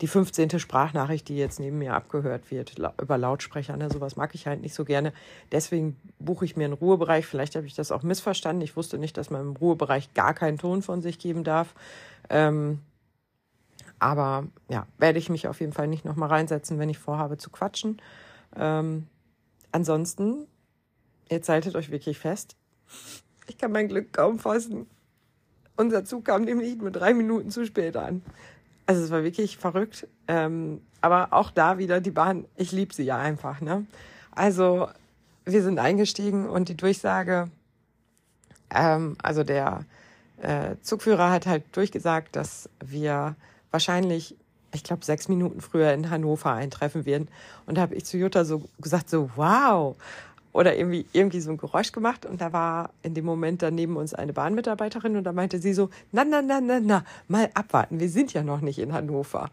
die 0.00 0.06
15. 0.06 0.58
Sprachnachricht, 0.58 1.28
die 1.28 1.36
jetzt 1.36 1.58
neben 1.58 1.78
mir 1.78 1.94
abgehört 1.94 2.50
wird, 2.50 2.74
über 2.78 3.18
Lautsprecher, 3.18 3.76
ne, 3.76 3.90
sowas 3.90 4.16
mag 4.16 4.34
ich 4.34 4.46
halt 4.46 4.60
nicht 4.60 4.74
so 4.74 4.84
gerne. 4.84 5.12
Deswegen 5.50 5.96
buche 6.18 6.44
ich 6.44 6.56
mir 6.56 6.66
einen 6.66 6.74
Ruhebereich. 6.74 7.26
Vielleicht 7.26 7.56
habe 7.56 7.66
ich 7.66 7.74
das 7.74 7.90
auch 7.90 8.02
missverstanden. 8.02 8.62
Ich 8.62 8.76
wusste 8.76 8.98
nicht, 8.98 9.16
dass 9.16 9.30
man 9.30 9.40
im 9.40 9.56
Ruhebereich 9.56 10.14
gar 10.14 10.34
keinen 10.34 10.58
Ton 10.58 10.82
von 10.82 11.02
sich 11.02 11.18
geben 11.18 11.42
darf. 11.42 11.74
Ähm, 12.30 12.80
aber 13.98 14.46
ja, 14.68 14.86
werde 14.98 15.18
ich 15.18 15.28
mich 15.28 15.48
auf 15.48 15.60
jeden 15.60 15.72
Fall 15.72 15.88
nicht 15.88 16.04
nochmal 16.04 16.28
reinsetzen, 16.28 16.78
wenn 16.78 16.88
ich 16.88 16.98
vorhabe 16.98 17.36
zu 17.36 17.50
quatschen. 17.50 18.00
Ähm, 18.56 19.08
ansonsten, 19.72 20.46
jetzt 21.28 21.48
haltet 21.48 21.74
euch 21.74 21.90
wirklich 21.90 22.18
fest. 22.18 22.56
Ich 23.48 23.58
kann 23.58 23.72
mein 23.72 23.88
Glück 23.88 24.12
kaum 24.12 24.38
fassen. 24.38 24.86
Unser 25.76 26.04
Zug 26.04 26.24
kam 26.24 26.42
nämlich 26.42 26.76
nur 26.76 26.90
drei 26.90 27.14
Minuten 27.14 27.50
zu 27.50 27.64
spät 27.64 27.96
an. 27.96 28.22
Also 28.88 29.04
es 29.04 29.10
war 29.10 29.22
wirklich 29.22 29.58
verrückt. 29.58 30.08
Ähm, 30.28 30.80
aber 31.02 31.28
auch 31.32 31.50
da 31.50 31.76
wieder 31.76 32.00
die 32.00 32.10
Bahn, 32.10 32.46
ich 32.56 32.72
liebe 32.72 32.94
sie 32.94 33.02
ja 33.02 33.18
einfach. 33.18 33.60
Ne? 33.60 33.86
Also 34.32 34.88
wir 35.44 35.62
sind 35.62 35.78
eingestiegen 35.78 36.48
und 36.48 36.70
die 36.70 36.76
Durchsage, 36.76 37.50
ähm, 38.70 39.16
also 39.22 39.44
der 39.44 39.84
äh, 40.40 40.76
Zugführer 40.80 41.30
hat 41.30 41.46
halt 41.46 41.64
durchgesagt, 41.72 42.34
dass 42.34 42.70
wir 42.82 43.36
wahrscheinlich, 43.70 44.34
ich 44.72 44.84
glaube, 44.84 45.04
sechs 45.04 45.28
Minuten 45.28 45.60
früher 45.60 45.92
in 45.92 46.08
Hannover 46.08 46.54
eintreffen 46.54 47.04
werden. 47.04 47.28
Und 47.66 47.76
da 47.76 47.82
habe 47.82 47.94
ich 47.94 48.06
zu 48.06 48.16
Jutta 48.16 48.46
so 48.46 48.62
gesagt, 48.80 49.10
so 49.10 49.28
wow 49.36 49.96
oder 50.52 50.76
irgendwie, 50.76 51.06
irgendwie 51.12 51.40
so 51.40 51.50
ein 51.50 51.56
Geräusch 51.56 51.92
gemacht 51.92 52.26
und 52.26 52.40
da 52.40 52.52
war 52.52 52.90
in 53.02 53.14
dem 53.14 53.24
Moment 53.24 53.62
dann 53.62 53.74
neben 53.74 53.96
uns 53.96 54.14
eine 54.14 54.32
Bahnmitarbeiterin 54.32 55.16
und 55.16 55.24
da 55.24 55.32
meinte 55.32 55.58
sie 55.60 55.74
so, 55.74 55.90
na, 56.12 56.24
na, 56.24 56.42
na, 56.42 56.60
na, 56.60 56.80
na, 56.80 57.04
mal 57.28 57.50
abwarten, 57.54 58.00
wir 58.00 58.08
sind 58.08 58.32
ja 58.32 58.42
noch 58.42 58.60
nicht 58.60 58.78
in 58.78 58.92
Hannover. 58.92 59.50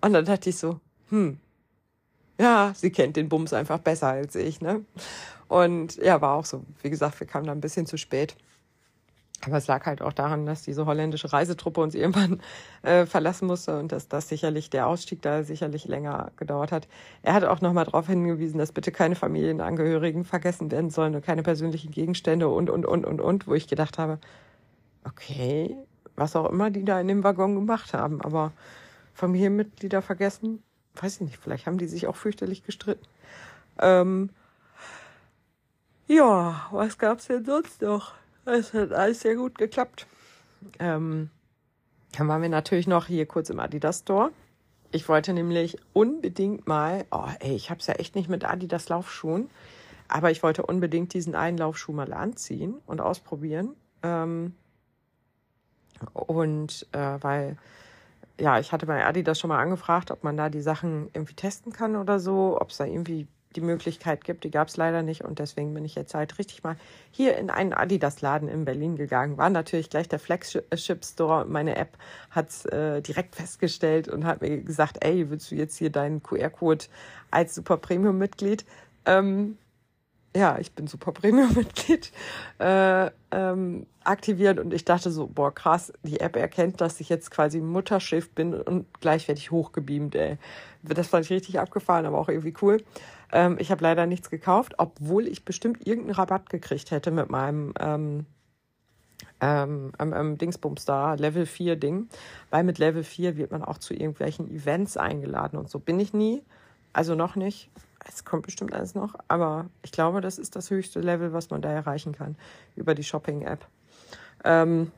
Und 0.00 0.12
dann 0.12 0.24
dachte 0.24 0.50
ich 0.50 0.56
so, 0.56 0.80
hm, 1.10 1.38
ja, 2.40 2.72
sie 2.74 2.90
kennt 2.90 3.16
den 3.16 3.28
Bums 3.28 3.52
einfach 3.52 3.78
besser 3.78 4.08
als 4.08 4.34
ich, 4.34 4.60
ne? 4.60 4.84
Und 5.48 5.96
ja, 5.96 6.20
war 6.22 6.36
auch 6.36 6.44
so. 6.44 6.62
Wie 6.80 6.90
gesagt, 6.90 7.18
wir 7.20 7.26
kamen 7.26 7.46
da 7.46 7.52
ein 7.52 7.60
bisschen 7.60 7.84
zu 7.84 7.98
spät. 7.98 8.36
Aber 9.46 9.56
es 9.56 9.66
lag 9.66 9.86
halt 9.86 10.02
auch 10.02 10.12
daran, 10.12 10.44
dass 10.44 10.62
diese 10.62 10.84
holländische 10.84 11.32
Reisetruppe 11.32 11.80
uns 11.80 11.94
irgendwann 11.94 12.40
äh, 12.82 13.06
verlassen 13.06 13.46
musste 13.46 13.78
und 13.78 13.90
dass 13.90 14.08
das 14.08 14.28
sicherlich 14.28 14.68
der 14.68 14.86
Ausstieg 14.86 15.22
da 15.22 15.42
sicherlich 15.42 15.86
länger 15.86 16.30
gedauert 16.36 16.72
hat. 16.72 16.88
Er 17.22 17.32
hat 17.34 17.44
auch 17.44 17.60
nochmal 17.60 17.86
darauf 17.86 18.06
hingewiesen, 18.06 18.58
dass 18.58 18.72
bitte 18.72 18.92
keine 18.92 19.14
Familienangehörigen 19.14 20.24
vergessen 20.24 20.70
werden 20.70 20.90
sollen 20.90 21.14
und 21.14 21.24
keine 21.24 21.42
persönlichen 21.42 21.90
Gegenstände 21.90 22.48
und, 22.48 22.68
und, 22.68 22.84
und, 22.84 23.06
und, 23.06 23.20
und, 23.20 23.46
wo 23.46 23.54
ich 23.54 23.66
gedacht 23.66 23.98
habe, 23.98 24.18
okay, 25.04 25.74
was 26.16 26.36
auch 26.36 26.50
immer 26.50 26.70
die 26.70 26.84
da 26.84 27.00
in 27.00 27.08
dem 27.08 27.24
Waggon 27.24 27.54
gemacht 27.54 27.94
haben, 27.94 28.20
aber 28.20 28.52
Familienmitglieder 29.14 30.02
vergessen. 30.02 30.62
Weiß 31.00 31.16
ich 31.16 31.20
nicht, 31.22 31.38
vielleicht 31.38 31.66
haben 31.66 31.78
die 31.78 31.86
sich 31.86 32.06
auch 32.06 32.16
fürchterlich 32.16 32.64
gestritten. 32.64 33.06
Ähm, 33.78 34.30
ja, 36.08 36.66
was 36.72 36.98
gab's 36.98 37.28
denn 37.28 37.44
sonst 37.44 37.80
noch? 37.82 38.19
Es 38.44 38.72
hat 38.74 38.92
alles 38.92 39.20
sehr 39.20 39.36
gut 39.36 39.58
geklappt. 39.58 40.06
Ähm, 40.78 41.30
dann 42.16 42.28
waren 42.28 42.42
wir 42.42 42.48
natürlich 42.48 42.86
noch 42.86 43.06
hier 43.06 43.26
kurz 43.26 43.50
im 43.50 43.60
Adidas 43.60 44.00
Store. 44.00 44.30
Ich 44.92 45.08
wollte 45.08 45.32
nämlich 45.32 45.78
unbedingt 45.92 46.66
mal, 46.66 47.06
oh 47.10 47.28
ey, 47.38 47.54
ich 47.54 47.70
hab's 47.70 47.86
ja 47.86 47.94
echt 47.94 48.16
nicht 48.16 48.28
mit 48.28 48.44
Adidas 48.44 48.88
Laufschuhen, 48.88 49.48
aber 50.08 50.30
ich 50.30 50.42
wollte 50.42 50.66
unbedingt 50.66 51.14
diesen 51.14 51.36
einen 51.36 51.58
Laufschuh 51.58 51.92
mal 51.92 52.12
anziehen 52.12 52.74
und 52.86 53.00
ausprobieren. 53.00 53.76
Ähm, 54.02 54.54
und 56.12 56.86
äh, 56.92 57.18
weil, 57.20 57.56
ja, 58.40 58.58
ich 58.58 58.72
hatte 58.72 58.86
bei 58.86 59.06
Adidas 59.06 59.38
schon 59.38 59.48
mal 59.48 59.62
angefragt, 59.62 60.10
ob 60.10 60.24
man 60.24 60.36
da 60.36 60.48
die 60.48 60.62
Sachen 60.62 61.08
irgendwie 61.12 61.34
testen 61.34 61.72
kann 61.72 61.94
oder 61.94 62.18
so, 62.18 62.58
ob 62.60 62.70
es 62.70 62.78
da 62.78 62.84
irgendwie 62.84 63.28
die 63.56 63.60
Möglichkeit 63.60 64.24
gibt. 64.24 64.44
Die 64.44 64.50
gab 64.50 64.68
es 64.68 64.76
leider 64.76 65.02
nicht 65.02 65.24
und 65.24 65.38
deswegen 65.38 65.74
bin 65.74 65.84
ich 65.84 65.94
jetzt 65.94 66.14
halt 66.14 66.38
richtig 66.38 66.62
mal 66.62 66.76
hier 67.10 67.36
in 67.36 67.50
einen 67.50 67.72
Adidas-Laden 67.72 68.48
in 68.48 68.64
Berlin 68.64 68.96
gegangen. 68.96 69.38
War 69.38 69.50
natürlich 69.50 69.90
gleich 69.90 70.08
der 70.08 70.18
Flagship 70.18 71.04
Store. 71.04 71.44
Meine 71.46 71.76
App 71.76 71.96
hat's 72.30 72.64
äh, 72.66 73.02
direkt 73.02 73.34
festgestellt 73.34 74.08
und 74.08 74.24
hat 74.24 74.40
mir 74.40 74.58
gesagt, 74.58 75.04
ey, 75.04 75.30
willst 75.30 75.50
du 75.50 75.56
jetzt 75.56 75.76
hier 75.76 75.90
deinen 75.90 76.22
QR-Code 76.22 76.84
als 77.30 77.54
Super 77.54 77.76
Premium-Mitglied? 77.76 78.64
Ähm, 79.04 79.58
ja, 80.36 80.58
ich 80.60 80.72
bin 80.72 80.86
Super 80.86 81.10
Premium-Mitglied, 81.10 82.12
äh, 82.60 83.10
ähm, 83.32 83.86
aktiviert 84.04 84.60
und 84.60 84.72
ich 84.72 84.84
dachte 84.84 85.10
so, 85.10 85.26
boah, 85.26 85.52
krass, 85.52 85.92
die 86.04 86.20
App 86.20 86.36
erkennt, 86.36 86.80
dass 86.80 87.00
ich 87.00 87.08
jetzt 87.08 87.32
quasi 87.32 87.60
Mutterschiff 87.60 88.30
bin 88.30 88.54
und 88.54 88.86
gleich 89.00 89.26
werde 89.26 89.40
ich 89.40 89.50
hochgebeamt, 89.50 90.14
ey. 90.14 90.38
Das 90.82 91.08
fand 91.08 91.24
ich 91.24 91.32
richtig 91.32 91.58
abgefahren, 91.58 92.06
aber 92.06 92.18
auch 92.18 92.28
irgendwie 92.28 92.54
cool. 92.62 92.82
Ähm, 93.32 93.56
ich 93.58 93.70
habe 93.70 93.82
leider 93.82 94.06
nichts 94.06 94.30
gekauft, 94.30 94.74
obwohl 94.78 95.26
ich 95.26 95.44
bestimmt 95.44 95.86
irgendeinen 95.86 96.14
Rabatt 96.14 96.50
gekriegt 96.50 96.90
hätte 96.90 97.10
mit 97.10 97.30
meinem 97.30 97.74
ähm, 97.78 98.26
ähm, 99.40 99.92
ähm, 99.98 100.38
Dingsbums 100.38 100.84
da, 100.84 101.14
Level 101.14 101.46
4 101.46 101.76
Ding. 101.76 102.08
Weil 102.50 102.64
mit 102.64 102.78
Level 102.78 103.04
4 103.04 103.36
wird 103.36 103.52
man 103.52 103.64
auch 103.64 103.78
zu 103.78 103.94
irgendwelchen 103.94 104.50
Events 104.50 104.96
eingeladen 104.96 105.58
und 105.58 105.70
so. 105.70 105.78
Bin 105.78 106.00
ich 106.00 106.12
nie, 106.12 106.42
also 106.92 107.14
noch 107.14 107.36
nicht. 107.36 107.70
Es 108.06 108.24
kommt 108.24 108.44
bestimmt 108.44 108.72
alles 108.72 108.94
noch, 108.94 109.14
aber 109.28 109.66
ich 109.82 109.92
glaube, 109.92 110.22
das 110.22 110.38
ist 110.38 110.56
das 110.56 110.70
höchste 110.70 111.00
Level, 111.00 111.34
was 111.34 111.50
man 111.50 111.60
da 111.60 111.70
erreichen 111.70 112.12
kann 112.12 112.34
über 112.74 112.94
die 112.94 113.04
Shopping-App. 113.04 113.66
Ähm, 114.42 114.90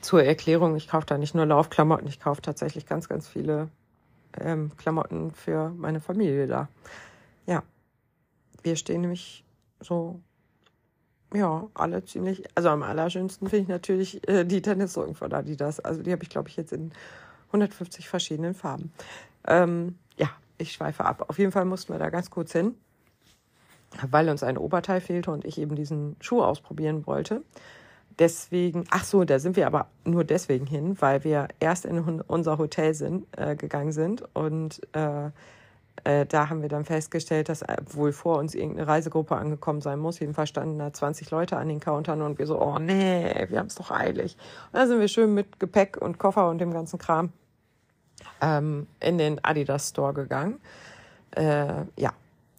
zur 0.00 0.24
Erklärung, 0.24 0.74
ich 0.74 0.88
kaufe 0.88 1.06
da 1.06 1.16
nicht 1.16 1.36
nur 1.36 1.46
Laufklamotten, 1.46 2.08
ich 2.08 2.18
kaufe 2.18 2.42
tatsächlich 2.42 2.86
ganz, 2.86 3.08
ganz 3.08 3.28
viele 3.28 3.68
ähm, 4.38 4.72
Klamotten 4.76 5.30
für 5.30 5.70
meine 5.70 6.00
Familie 6.00 6.48
da. 6.48 6.68
Ja, 7.46 7.62
wir 8.62 8.76
stehen 8.76 9.02
nämlich 9.02 9.44
so, 9.80 10.20
ja, 11.34 11.68
alle 11.74 12.04
ziemlich, 12.04 12.44
also 12.54 12.68
am 12.68 12.82
allerschönsten 12.82 13.48
finde 13.48 13.62
ich 13.62 13.68
natürlich 13.68 14.28
äh, 14.28 14.44
die 14.44 14.62
Tennissocken 14.62 15.14
von 15.14 15.32
Adidas. 15.32 15.80
Also 15.80 16.02
die 16.02 16.12
habe 16.12 16.22
ich, 16.22 16.30
glaube 16.30 16.48
ich, 16.48 16.56
jetzt 16.56 16.72
in 16.72 16.92
150 17.48 18.08
verschiedenen 18.08 18.54
Farben. 18.54 18.92
Ähm, 19.46 19.98
ja, 20.16 20.28
ich 20.58 20.72
schweife 20.72 21.04
ab. 21.04 21.26
Auf 21.28 21.38
jeden 21.38 21.52
Fall 21.52 21.64
mussten 21.64 21.92
wir 21.92 21.98
da 21.98 22.10
ganz 22.10 22.30
kurz 22.30 22.52
hin, 22.52 22.74
weil 24.08 24.28
uns 24.28 24.42
ein 24.42 24.58
Oberteil 24.58 25.00
fehlte 25.00 25.30
und 25.30 25.44
ich 25.44 25.58
eben 25.58 25.76
diesen 25.76 26.16
Schuh 26.20 26.42
ausprobieren 26.42 27.06
wollte. 27.06 27.42
Deswegen, 28.18 28.84
ach 28.90 29.04
so, 29.04 29.24
da 29.24 29.38
sind 29.38 29.56
wir 29.56 29.66
aber 29.66 29.88
nur 30.04 30.24
deswegen 30.24 30.66
hin, 30.66 30.96
weil 31.00 31.22
wir 31.22 31.48
erst 31.60 31.84
in 31.84 32.00
unser 32.22 32.56
Hotel 32.56 32.94
sind, 32.94 33.26
äh, 33.36 33.56
gegangen 33.56 33.92
sind 33.92 34.24
und 34.34 34.80
äh, 34.94 35.30
äh, 36.04 36.26
da 36.26 36.48
haben 36.48 36.62
wir 36.62 36.68
dann 36.68 36.84
festgestellt, 36.84 37.48
dass 37.48 37.62
wohl 37.90 38.12
vor 38.12 38.38
uns 38.38 38.54
irgendeine 38.54 38.86
Reisegruppe 38.88 39.36
angekommen 39.36 39.80
sein 39.80 39.98
muss. 39.98 40.18
Jedenfalls 40.18 40.48
standen 40.48 40.78
da 40.78 40.92
20 40.92 41.30
Leute 41.30 41.56
an 41.56 41.68
den 41.68 41.80
Countern 41.80 42.22
und 42.22 42.38
wir 42.38 42.46
so, 42.46 42.60
oh 42.60 42.78
nee, 42.78 43.46
wir 43.48 43.58
haben 43.58 43.66
es 43.66 43.74
doch 43.74 43.90
eilig. 43.90 44.36
Und 44.72 44.78
dann 44.78 44.88
sind 44.88 45.00
wir 45.00 45.08
schön 45.08 45.34
mit 45.34 45.58
Gepäck 45.58 45.96
und 45.96 46.18
Koffer 46.18 46.48
und 46.48 46.58
dem 46.58 46.72
ganzen 46.72 46.98
Kram 46.98 47.32
ähm, 48.40 48.86
in 49.00 49.18
den 49.18 49.42
Adidas 49.44 49.90
Store 49.90 50.12
gegangen. 50.12 50.60
Äh, 51.32 51.84
ja, 51.96 52.12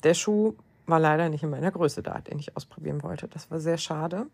der 0.03 0.13
Schuh 0.13 0.53
war 0.85 0.99
leider 0.99 1.29
nicht 1.29 1.43
in 1.43 1.49
meiner 1.49 1.71
Größe 1.71 2.01
da, 2.01 2.19
den 2.19 2.39
ich 2.39 2.55
ausprobieren 2.55 3.03
wollte. 3.03 3.27
Das 3.27 3.51
war 3.51 3.59
sehr 3.59 3.77
schade. 3.77 4.27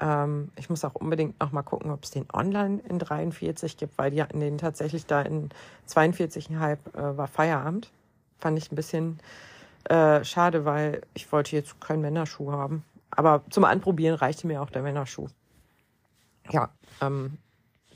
Ähm, 0.00 0.50
ich 0.56 0.70
muss 0.70 0.84
auch 0.84 0.94
unbedingt 0.94 1.38
noch 1.40 1.52
mal 1.52 1.62
gucken, 1.62 1.90
ob 1.90 2.04
es 2.04 2.10
den 2.10 2.26
online 2.32 2.80
in 2.88 2.98
43 2.98 3.76
gibt, 3.76 3.98
weil 3.98 4.10
die 4.10 4.22
hatten 4.22 4.40
den 4.40 4.58
tatsächlich 4.58 5.06
da 5.06 5.22
in 5.22 5.50
42,5 5.88 6.76
äh, 6.94 7.16
war 7.16 7.28
Feierabend. 7.28 7.90
Fand 8.42 8.58
ich 8.58 8.72
ein 8.72 8.76
bisschen 8.76 9.20
äh, 9.84 10.24
schade, 10.24 10.64
weil 10.64 11.02
ich 11.14 11.30
wollte 11.30 11.54
jetzt 11.54 11.80
keinen 11.80 12.02
Männerschuh 12.02 12.50
haben. 12.50 12.84
Aber 13.10 13.44
zum 13.50 13.62
Anprobieren 13.62 14.16
reichte 14.16 14.48
mir 14.48 14.60
auch 14.62 14.70
der 14.70 14.82
Männerschuh. 14.82 15.28
Ja, 16.50 16.70
ähm, 17.00 17.38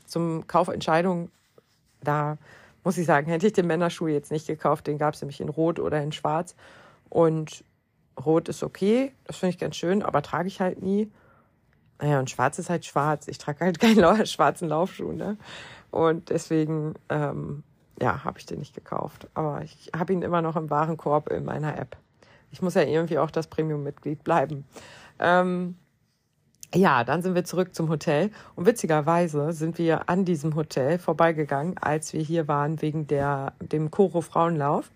zum 0.05 0.47
Kaufentscheidung, 0.47 1.29
da 2.01 2.37
muss 2.85 2.97
ich 2.97 3.05
sagen, 3.05 3.27
hätte 3.27 3.47
ich 3.47 3.51
den 3.51 3.67
Männerschuh 3.67 4.07
jetzt 4.07 4.31
nicht 4.31 4.47
gekauft. 4.47 4.87
Den 4.87 4.97
gab 4.97 5.15
es 5.15 5.21
nämlich 5.21 5.41
in 5.41 5.49
Rot 5.49 5.79
oder 5.79 6.01
in 6.01 6.13
Schwarz. 6.13 6.55
Und 7.09 7.65
Rot 8.17 8.47
ist 8.47 8.63
okay, 8.63 9.11
das 9.25 9.35
finde 9.35 9.49
ich 9.49 9.59
ganz 9.59 9.75
schön, 9.75 10.01
aber 10.01 10.21
trage 10.21 10.47
ich 10.47 10.61
halt 10.61 10.81
nie. 10.81 11.11
Naja, 11.99 12.19
und 12.19 12.29
schwarz 12.29 12.57
ist 12.57 12.69
halt 12.69 12.85
schwarz. 12.85 13.27
Ich 13.27 13.37
trage 13.37 13.65
halt 13.65 13.79
keinen 13.81 14.25
schwarzen 14.25 14.69
Laufschuh, 14.69 15.11
ne? 15.11 15.37
Und 15.91 16.29
deswegen, 16.29 16.93
ähm, 17.09 17.63
ja, 18.01 18.23
habe 18.23 18.39
ich 18.39 18.45
den 18.45 18.59
nicht 18.59 18.75
gekauft. 18.75 19.27
Aber 19.33 19.61
ich 19.63 19.91
habe 19.95 20.13
ihn 20.13 20.21
immer 20.21 20.41
noch 20.41 20.55
im 20.55 20.69
Warenkorb 20.69 21.29
in 21.29 21.45
meiner 21.45 21.77
App. 21.77 21.97
Ich 22.51 22.61
muss 22.61 22.75
ja 22.75 22.83
irgendwie 22.83 23.17
auch 23.17 23.31
das 23.31 23.47
Premium-Mitglied 23.47 24.23
bleiben. 24.23 24.65
Ähm, 25.19 25.75
ja, 26.73 27.03
dann 27.03 27.21
sind 27.21 27.33
wir 27.33 27.43
zurück 27.43 27.73
zum 27.73 27.89
Hotel. 27.89 28.31
Und 28.55 28.65
witzigerweise 28.65 29.53
sind 29.53 29.77
wir 29.77 30.09
an 30.09 30.25
diesem 30.25 30.55
Hotel 30.55 30.99
vorbeigegangen, 30.99 31.77
als 31.77 32.13
wir 32.13 32.21
hier 32.21 32.47
waren 32.47 32.81
wegen 32.81 33.07
der, 33.07 33.53
dem 33.59 33.89
Choro 33.89 34.21
Frauenlauf. 34.21 34.91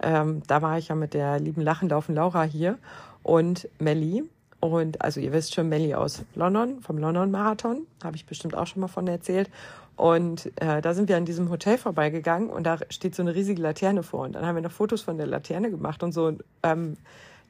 Ähm, 0.00 0.42
da 0.46 0.62
war 0.62 0.78
ich 0.78 0.88
ja 0.88 0.94
mit 0.94 1.14
der 1.14 1.40
lieben 1.40 1.60
Lachenlaufen 1.60 2.14
Laura 2.14 2.44
hier 2.44 2.78
und 3.22 3.68
Melli. 3.78 4.24
Und 4.60 5.02
also 5.02 5.20
ihr 5.20 5.32
wisst 5.32 5.54
schon, 5.54 5.68
Melli 5.68 5.94
aus 5.94 6.24
London, 6.34 6.80
vom 6.80 6.98
London 6.98 7.30
Marathon, 7.30 7.86
habe 8.02 8.16
ich 8.16 8.26
bestimmt 8.26 8.56
auch 8.56 8.66
schon 8.66 8.80
mal 8.80 8.88
von 8.88 9.06
erzählt. 9.06 9.50
Und 9.98 10.52
äh, 10.62 10.80
da 10.80 10.94
sind 10.94 11.08
wir 11.08 11.16
an 11.16 11.24
diesem 11.24 11.50
Hotel 11.50 11.76
vorbeigegangen 11.76 12.50
und 12.50 12.62
da 12.62 12.78
steht 12.88 13.16
so 13.16 13.22
eine 13.22 13.34
riesige 13.34 13.60
Laterne 13.60 14.04
vor. 14.04 14.20
Und 14.20 14.36
dann 14.36 14.46
haben 14.46 14.54
wir 14.54 14.62
noch 14.62 14.70
Fotos 14.70 15.02
von 15.02 15.18
der 15.18 15.26
Laterne 15.26 15.72
gemacht 15.72 16.04
und 16.04 16.12
so. 16.12 16.26
Und, 16.26 16.44
ähm, 16.62 16.96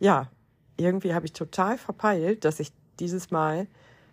ja, 0.00 0.28
irgendwie 0.78 1.12
habe 1.12 1.26
ich 1.26 1.34
total 1.34 1.76
verpeilt, 1.76 2.46
dass 2.46 2.58
ich 2.58 2.72
dieses 3.00 3.30
Mal, 3.30 3.66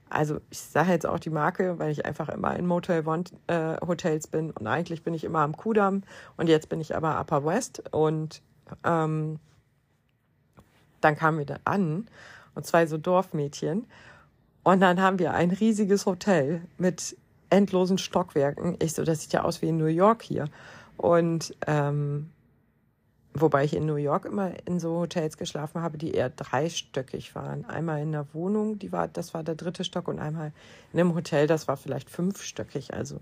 also 0.09 0.41
ich 0.49 0.59
sage 0.59 0.91
jetzt 0.91 1.05
auch 1.05 1.17
die 1.17 1.29
Marke, 1.29 1.79
weil 1.79 1.91
ich 1.91 2.05
einfach 2.05 2.27
immer 2.27 2.57
in 2.57 2.67
Motel 2.67 3.07
One 3.07 3.23
äh, 3.47 3.77
Hotels 3.87 4.27
bin 4.27 4.51
und 4.51 4.67
eigentlich 4.67 5.01
bin 5.01 5.13
ich 5.13 5.23
immer 5.23 5.39
am 5.39 5.55
Kudamm 5.55 6.03
und 6.35 6.49
jetzt 6.49 6.67
bin 6.67 6.81
ich 6.81 6.93
aber 6.93 7.17
Upper 7.17 7.45
West 7.45 7.83
und 7.91 8.41
ähm, 8.83 9.39
dann 10.99 11.15
kamen 11.15 11.37
wir 11.37 11.45
da 11.45 11.55
an 11.63 12.09
und 12.53 12.65
zwei 12.65 12.85
so 12.85 12.97
Dorfmädchen. 12.97 13.87
Und 14.63 14.81
dann 14.81 14.99
haben 14.99 15.19
wir 15.19 15.33
ein 15.33 15.51
riesiges 15.51 16.05
Hotel 16.05 16.63
mit 16.77 17.15
endlosen 17.55 17.97
Stockwerken. 17.97 18.75
Ich 18.81 18.93
so, 18.93 19.03
das 19.03 19.21
sieht 19.21 19.31
ja 19.31 19.43
aus 19.43 19.61
wie 19.61 19.69
in 19.69 19.77
New 19.77 19.85
York 19.85 20.21
hier. 20.21 20.49
Und 20.97 21.55
ähm, 21.67 22.29
wobei 23.33 23.63
ich 23.63 23.73
in 23.73 23.85
New 23.85 23.95
York 23.95 24.25
immer 24.25 24.51
in 24.67 24.79
so 24.79 24.97
Hotels 24.99 25.37
geschlafen 25.37 25.81
habe, 25.81 25.97
die 25.97 26.11
eher 26.11 26.29
dreistöckig 26.29 27.33
waren. 27.33 27.65
Einmal 27.65 28.01
in 28.01 28.11
der 28.11 28.27
Wohnung, 28.33 28.77
die 28.77 28.91
war, 28.91 29.07
das 29.07 29.33
war 29.33 29.43
der 29.43 29.55
dritte 29.55 29.83
Stock, 29.85 30.07
und 30.09 30.19
einmal 30.19 30.51
in 30.91 30.99
einem 30.99 31.15
Hotel, 31.15 31.47
das 31.47 31.67
war 31.67 31.77
vielleicht 31.77 32.09
fünfstöckig. 32.09 32.93
Also 32.93 33.19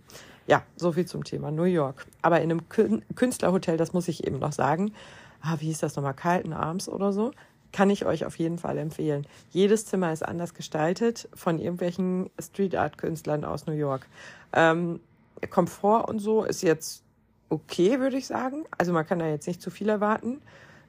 ja, 0.48 0.64
so 0.76 0.92
viel 0.92 1.06
zum 1.06 1.24
Thema 1.24 1.52
New 1.52 1.64
York. 1.64 2.06
Aber 2.22 2.42
in 2.42 2.52
einem 2.52 2.70
Künstlerhotel, 2.70 3.78
das 3.78 3.94
muss 3.94 4.08
ich 4.08 4.26
eben 4.26 4.40
noch 4.40 4.52
sagen, 4.54 4.94
ah, 5.42 5.58
wie 5.60 5.66
hieß 5.66 5.80
das 5.80 5.96
nochmal, 5.96 6.16
Kalten 6.16 6.54
Arms 6.54 6.90
oder 6.90 7.14
so, 7.14 7.32
kann 7.74 7.90
ich 7.90 8.06
euch 8.06 8.24
auf 8.24 8.38
jeden 8.38 8.58
Fall 8.58 8.78
empfehlen. 8.78 9.28
Jedes 9.50 9.86
Zimmer 9.86 10.14
ist 10.14 10.24
anders 10.24 10.54
gestaltet 10.54 11.28
von 11.34 11.60
irgendwelchen 11.60 12.30
Street 12.40 12.76
Art 12.76 12.98
Künstlern 12.98 13.44
aus 13.44 13.66
New 13.66 13.74
York. 13.74 14.08
Ähm, 14.54 15.02
Komfort 15.50 16.08
und 16.08 16.20
so 16.20 16.46
ist 16.46 16.62
jetzt 16.62 17.04
okay, 17.50 18.00
würde 18.00 18.18
ich 18.18 18.28
sagen. 18.28 18.64
Also 18.78 18.94
man 18.94 19.06
kann 19.06 19.20
da 19.20 19.28
jetzt 19.28 19.48
nicht 19.48 19.62
zu 19.62 19.72
viel 19.72 19.90
erwarten. 19.90 20.42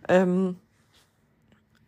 Ähm, 0.09 0.57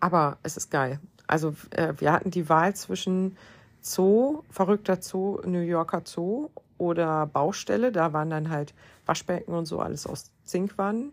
aber 0.01 0.39
es 0.43 0.57
ist 0.57 0.71
geil. 0.71 0.99
Also 1.27 1.55
äh, 1.71 1.93
wir 1.99 2.13
hatten 2.13 2.31
die 2.31 2.49
Wahl 2.49 2.75
zwischen 2.75 3.37
Zoo, 3.83 4.43
verrückter 4.51 5.01
Zoo, 5.01 5.41
New 5.45 5.61
Yorker 5.61 6.03
Zoo 6.05 6.51
oder 6.79 7.27
Baustelle. 7.27 7.93
Da 7.93 8.13
waren 8.13 8.31
dann 8.31 8.51
halt 8.51 8.75
Waschbecken 9.05 9.55
und 9.55 9.67
so 9.67 9.79
alles 9.81 10.07
aus 10.07 10.33
Zinkwannen. 10.45 11.13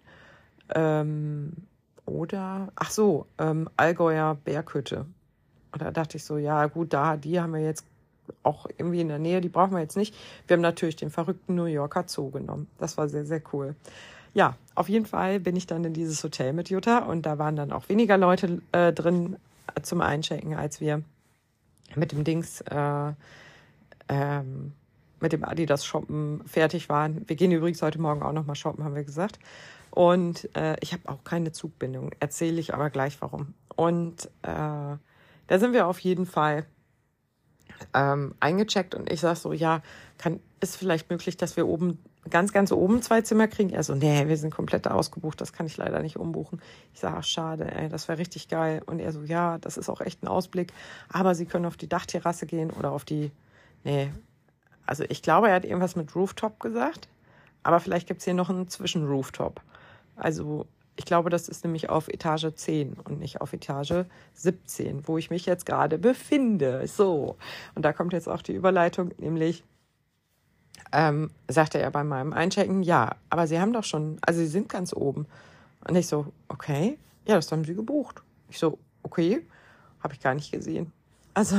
Ähm, 0.74 1.54
oder, 2.06 2.70
ach 2.76 2.92
so, 2.92 3.26
ähm, 3.38 3.70
Allgäuer 3.78 4.36
Berghütte. 4.36 5.06
Und 5.72 5.82
da 5.82 5.92
dachte 5.92 6.18
ich 6.18 6.24
so, 6.24 6.38
ja 6.38 6.68
gut, 6.68 6.94
da, 6.94 7.18
die 7.18 7.40
haben 7.40 7.54
wir 7.54 7.62
jetzt 7.62 7.86
auch 8.44 8.68
irgendwie 8.78 9.02
in 9.02 9.08
der 9.08 9.20
Nähe, 9.20 9.42
die 9.42 9.50
brauchen 9.50 9.72
wir 9.74 9.80
jetzt 9.80 9.98
nicht. 9.98 10.16
Wir 10.48 10.56
haben 10.56 10.62
natürlich 10.62 10.96
den 10.96 11.10
verrückten 11.10 11.56
New 11.56 11.66
Yorker 11.66 12.06
Zoo 12.08 12.30
genommen. 12.30 12.68
Das 12.78 12.98
war 12.98 13.10
sehr, 13.10 13.26
sehr 13.26 13.42
cool. 13.52 13.76
Ja, 14.34 14.56
auf 14.76 14.90
jeden 14.90 15.06
Fall 15.06 15.40
bin 15.40 15.56
ich 15.56 15.68
dann 15.68 15.84
in 15.84 15.94
dieses 15.94 16.24
Hotel 16.24 16.54
mit 16.54 16.70
Jutta 16.70 17.00
und 17.00 17.26
da 17.26 17.38
waren 17.38 17.56
dann 17.56 17.72
auch 17.72 17.90
weniger 17.90 18.18
Leute 18.18 18.62
äh, 18.72 18.92
drin 18.92 19.36
zum 19.82 20.02
Einchecken, 20.02 20.56
als 20.56 20.82
wir 20.82 21.04
mit 21.96 22.12
dem 22.12 22.24
Dings, 22.24 22.62
äh, 22.62 23.12
ähm, 24.10 24.74
mit 25.20 25.34
dem 25.34 25.44
Adidas 25.44 25.86
Shoppen 25.86 26.42
fertig 26.46 26.90
waren. 26.90 27.28
Wir 27.28 27.36
gehen 27.36 27.52
übrigens 27.52 27.82
heute 27.82 28.02
Morgen 28.02 28.24
auch 28.24 28.34
nochmal 28.34 28.56
shoppen, 28.56 28.84
haben 28.84 28.96
wir 28.96 29.04
gesagt. 29.04 29.40
Und 29.94 30.50
äh, 30.56 30.76
ich 30.80 30.92
habe 30.92 31.08
auch 31.08 31.24
keine 31.24 31.52
Zugbindung, 31.52 32.10
erzähle 32.20 32.60
ich 32.60 32.74
aber 32.74 32.90
gleich 32.90 33.22
warum. 33.22 33.54
Und 33.76 34.26
äh, 34.42 34.48
da 34.48 35.60
sind 35.60 35.74
wir 35.74 35.86
auf 35.86 36.00
jeden 36.00 36.26
Fall 36.26 36.66
ähm, 37.94 38.34
eingecheckt 38.40 38.96
und 38.96 39.12
ich 39.12 39.20
sage 39.20 39.38
so, 39.38 39.54
ja, 39.54 39.84
kann, 40.18 40.40
ist 40.62 40.78
vielleicht 40.78 41.12
möglich, 41.12 41.38
dass 41.38 41.58
wir 41.58 41.68
oben, 41.68 42.00
ganz, 42.28 42.52
ganz 42.52 42.72
oben 42.72 43.04
zwei 43.04 43.22
Zimmer 43.22 43.48
kriegen? 43.48 43.70
Er 43.70 43.84
so, 43.84 43.94
nee, 43.94 44.28
wir 44.28 44.38
sind 44.38 44.52
komplett 44.52 44.88
ausgebucht, 44.88 45.40
das 45.40 45.54
kann 45.54 45.68
ich 45.68 45.78
leider 45.78 46.02
nicht 46.02 46.18
umbuchen. 46.18 46.60
Ich 46.96 47.00
sage, 47.00 47.22
schade, 47.22 47.72
ey, 47.72 47.88
das 47.88 48.08
wäre 48.08 48.18
richtig 48.18 48.48
geil. 48.48 48.82
Und 48.88 48.98
er 48.98 49.12
so, 49.12 49.22
ja, 49.22 49.60
das 49.60 49.78
ist 49.78 49.90
auch 49.90 50.02
echt 50.02 50.24
ein 50.24 50.28
Ausblick, 50.28 50.74
aber 51.08 51.36
Sie 51.36 51.46
können 51.46 51.68
auf 51.68 51.78
die 51.78 51.88
Dachterrasse 51.90 52.48
gehen 52.48 52.72
oder 52.72 52.90
auf 52.90 53.06
die, 53.06 53.32
nee, 53.84 54.12
also 54.88 55.04
ich 55.08 55.22
glaube, 55.22 55.50
er 55.50 55.56
hat 55.56 55.66
irgendwas 55.66 55.96
mit 55.96 56.16
Rooftop 56.16 56.60
gesagt, 56.60 57.10
aber 57.62 57.80
vielleicht 57.80 58.08
gibt 58.08 58.22
es 58.22 58.26
hier 58.26 58.34
noch 58.34 58.50
einen 58.50 58.68
Zwischenrooftop. 58.68 59.62
Also 60.16 60.66
ich 60.96 61.06
glaube, 61.06 61.30
das 61.30 61.48
ist 61.48 61.64
nämlich 61.64 61.90
auf 61.90 62.08
Etage 62.08 62.54
10 62.54 62.94
und 62.94 63.20
nicht 63.20 63.42
auf 63.42 63.54
Etage 63.54 64.06
17, 64.36 65.08
wo 65.08 65.18
ich 65.18 65.30
mich 65.30 65.46
jetzt 65.46 65.66
gerade 65.66 65.98
befinde. 65.98 66.86
So. 66.88 67.38
Und 67.76 67.84
da 67.84 67.94
kommt 67.94 68.14
jetzt 68.14 68.30
auch 68.30 68.42
die 68.42 68.54
Überleitung, 68.54 69.12
nämlich 69.18 69.64
ähm, 70.92 71.32
sagte 71.48 71.80
er 71.80 71.90
bei 71.90 72.04
meinem 72.04 72.34
Einchecken, 72.34 72.84
ja, 72.84 73.16
aber 73.30 73.48
Sie 73.48 73.60
haben 73.60 73.74
doch 73.74 73.84
schon, 73.84 74.20
also 74.22 74.40
Sie 74.40 74.48
sind 74.48 74.70
ganz 74.70 74.94
oben. 74.94 75.26
Und 75.88 75.96
ich 75.96 76.08
so, 76.08 76.28
okay, 76.48 76.98
ja, 77.26 77.36
das 77.36 77.52
haben 77.52 77.66
Sie 77.66 77.74
gebucht. 77.74 78.22
Ich 78.50 78.60
so, 78.60 78.78
okay, 79.02 79.46
habe 80.02 80.14
ich 80.14 80.20
gar 80.20 80.36
nicht 80.36 80.52
gesehen. 80.52 80.92
Also, 81.34 81.58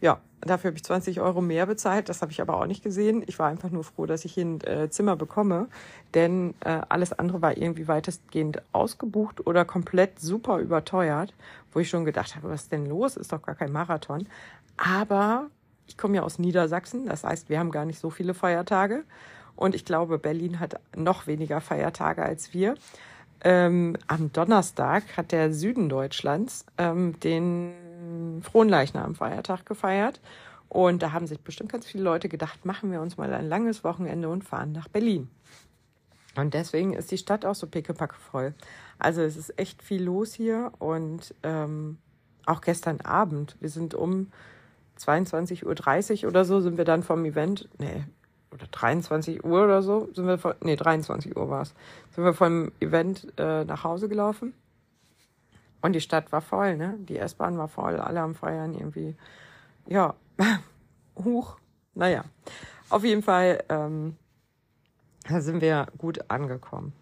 ja, 0.00 0.20
Dafür 0.44 0.68
habe 0.68 0.76
ich 0.76 0.84
20 0.84 1.20
Euro 1.20 1.40
mehr 1.40 1.66
bezahlt. 1.66 2.08
Das 2.08 2.22
habe 2.22 2.32
ich 2.32 2.40
aber 2.40 2.58
auch 2.58 2.66
nicht 2.66 2.82
gesehen. 2.82 3.22
Ich 3.26 3.38
war 3.38 3.48
einfach 3.48 3.70
nur 3.70 3.84
froh, 3.84 4.06
dass 4.06 4.24
ich 4.24 4.34
hier 4.34 4.44
ein 4.44 4.60
äh, 4.62 4.90
Zimmer 4.90 5.16
bekomme. 5.16 5.68
Denn 6.14 6.54
äh, 6.60 6.80
alles 6.88 7.12
andere 7.12 7.42
war 7.42 7.56
irgendwie 7.56 7.88
weitestgehend 7.88 8.62
ausgebucht 8.72 9.46
oder 9.46 9.64
komplett 9.64 10.20
super 10.20 10.58
überteuert. 10.58 11.34
Wo 11.72 11.80
ich 11.80 11.88
schon 11.88 12.04
gedacht 12.04 12.36
habe, 12.36 12.50
was 12.50 12.64
ist 12.64 12.72
denn 12.72 12.86
los? 12.86 13.16
Ist 13.16 13.32
doch 13.32 13.42
gar 13.42 13.54
kein 13.54 13.72
Marathon. 13.72 14.26
Aber 14.76 15.46
ich 15.86 15.96
komme 15.96 16.16
ja 16.16 16.22
aus 16.22 16.38
Niedersachsen. 16.38 17.06
Das 17.06 17.24
heißt, 17.24 17.48
wir 17.48 17.58
haben 17.58 17.70
gar 17.70 17.84
nicht 17.84 17.98
so 17.98 18.10
viele 18.10 18.34
Feiertage. 18.34 19.04
Und 19.56 19.74
ich 19.74 19.84
glaube, 19.84 20.18
Berlin 20.18 20.60
hat 20.60 20.80
noch 20.96 21.26
weniger 21.26 21.60
Feiertage 21.60 22.22
als 22.22 22.52
wir. 22.54 22.74
Ähm, 23.42 23.96
am 24.06 24.32
Donnerstag 24.32 25.16
hat 25.16 25.30
der 25.30 25.52
Süden 25.52 25.88
Deutschlands 25.88 26.64
ähm, 26.78 27.20
den 27.20 27.72
Fronleichnam-Feiertag 28.42 29.66
gefeiert. 29.66 30.20
Und 30.68 31.02
da 31.02 31.12
haben 31.12 31.26
sich 31.26 31.40
bestimmt 31.40 31.70
ganz 31.70 31.86
viele 31.86 32.02
Leute 32.02 32.28
gedacht, 32.28 32.64
machen 32.64 32.90
wir 32.90 33.00
uns 33.00 33.16
mal 33.16 33.32
ein 33.32 33.48
langes 33.48 33.84
Wochenende 33.84 34.28
und 34.28 34.44
fahren 34.44 34.72
nach 34.72 34.88
Berlin. 34.88 35.28
Und 36.36 36.54
deswegen 36.54 36.94
ist 36.94 37.10
die 37.10 37.18
Stadt 37.18 37.44
auch 37.44 37.54
so 37.54 37.66
pickepacke 37.66 38.16
voll. 38.16 38.54
Also 38.98 39.22
es 39.22 39.36
ist 39.36 39.58
echt 39.58 39.82
viel 39.82 40.02
los 40.02 40.34
hier 40.34 40.72
und 40.78 41.34
ähm, 41.42 41.98
auch 42.46 42.60
gestern 42.60 43.00
Abend, 43.00 43.56
wir 43.60 43.68
sind 43.68 43.94
um 43.94 44.30
22.30 44.98 46.24
Uhr 46.24 46.30
oder 46.30 46.44
so, 46.44 46.60
sind 46.60 46.76
wir 46.76 46.84
dann 46.84 47.02
vom 47.02 47.24
Event, 47.24 47.68
nee, 47.78 48.04
oder 48.52 48.66
23 48.70 49.44
Uhr 49.44 49.64
oder 49.64 49.82
so, 49.82 50.08
sind 50.12 50.26
wir 50.26 50.38
von, 50.38 50.54
nee, 50.60 50.76
23 50.76 51.36
Uhr 51.36 51.50
war 51.50 51.62
es, 51.62 51.74
sind 52.14 52.24
wir 52.24 52.34
vom 52.34 52.70
Event 52.80 53.26
äh, 53.36 53.64
nach 53.64 53.84
Hause 53.84 54.08
gelaufen. 54.08 54.54
Und 55.84 55.92
die 55.92 56.00
Stadt 56.00 56.32
war 56.32 56.40
voll, 56.40 56.78
ne? 56.78 56.94
Die 56.98 57.18
S-Bahn 57.18 57.58
war 57.58 57.68
voll, 57.68 58.00
alle 58.00 58.20
am 58.20 58.34
Feiern 58.34 58.72
irgendwie. 58.72 59.14
Ja, 59.86 60.14
huch. 61.14 61.58
Naja, 61.92 62.24
auf 62.88 63.04
jeden 63.04 63.22
Fall 63.22 63.62
ähm, 63.68 64.16
sind 65.28 65.60
wir 65.60 65.88
gut 65.98 66.30
angekommen. 66.30 66.94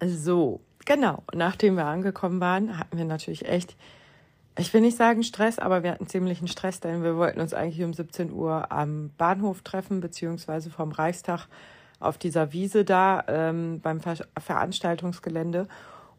So, 0.00 0.60
genau. 0.84 1.24
Nachdem 1.34 1.74
wir 1.74 1.86
angekommen 1.86 2.40
waren, 2.40 2.78
hatten 2.78 2.96
wir 2.96 3.04
natürlich 3.04 3.48
echt, 3.48 3.76
ich 4.56 4.72
will 4.72 4.80
nicht 4.80 4.96
sagen 4.96 5.24
Stress, 5.24 5.58
aber 5.58 5.82
wir 5.82 5.90
hatten 5.90 6.06
ziemlichen 6.06 6.46
Stress, 6.46 6.78
denn 6.78 7.02
wir 7.02 7.16
wollten 7.16 7.40
uns 7.40 7.54
eigentlich 7.54 7.82
um 7.82 7.92
17 7.92 8.30
Uhr 8.30 8.70
am 8.70 9.10
Bahnhof 9.18 9.62
treffen, 9.62 9.98
beziehungsweise 9.98 10.70
vom 10.70 10.92
Reichstag 10.92 11.48
auf 11.98 12.18
dieser 12.18 12.52
Wiese 12.52 12.84
da 12.84 13.24
ähm, 13.26 13.80
beim 13.80 13.98
Ver 13.98 14.14
Veranstaltungsgelände. 14.38 15.66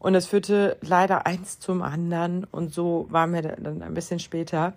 Und 0.00 0.14
es 0.14 0.26
führte 0.26 0.78
leider 0.80 1.26
eins 1.26 1.60
zum 1.60 1.82
anderen 1.82 2.44
und 2.44 2.72
so 2.72 3.06
waren 3.10 3.32
wir 3.34 3.42
dann 3.42 3.82
ein 3.82 3.94
bisschen 3.94 4.18
später. 4.18 4.72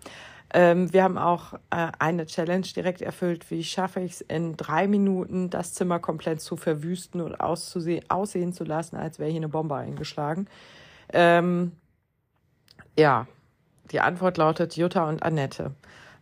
Ähm, 0.53 0.91
wir 0.91 1.01
haben 1.01 1.17
auch 1.17 1.53
äh, 1.71 1.87
eine 1.97 2.25
Challenge 2.25 2.67
direkt 2.75 3.01
erfüllt. 3.01 3.49
Wie 3.49 3.63
schaffe 3.63 4.01
ich 4.01 4.11
es 4.11 4.21
in 4.21 4.57
drei 4.57 4.85
Minuten, 4.85 5.49
das 5.49 5.73
Zimmer 5.73 5.99
komplett 5.99 6.41
zu 6.41 6.57
verwüsten 6.57 7.21
und 7.21 7.39
aussehen 7.39 8.53
zu 8.53 8.63
lassen, 8.65 8.97
als 8.97 9.17
wäre 9.17 9.31
hier 9.31 9.39
eine 9.39 9.49
Bombe 9.49 9.75
eingeschlagen? 9.75 10.47
Ähm, 11.11 11.71
ja, 12.99 13.25
die 13.91 14.01
Antwort 14.01 14.37
lautet 14.37 14.75
Jutta 14.75 15.07
und 15.07 15.23
Annette. 15.23 15.71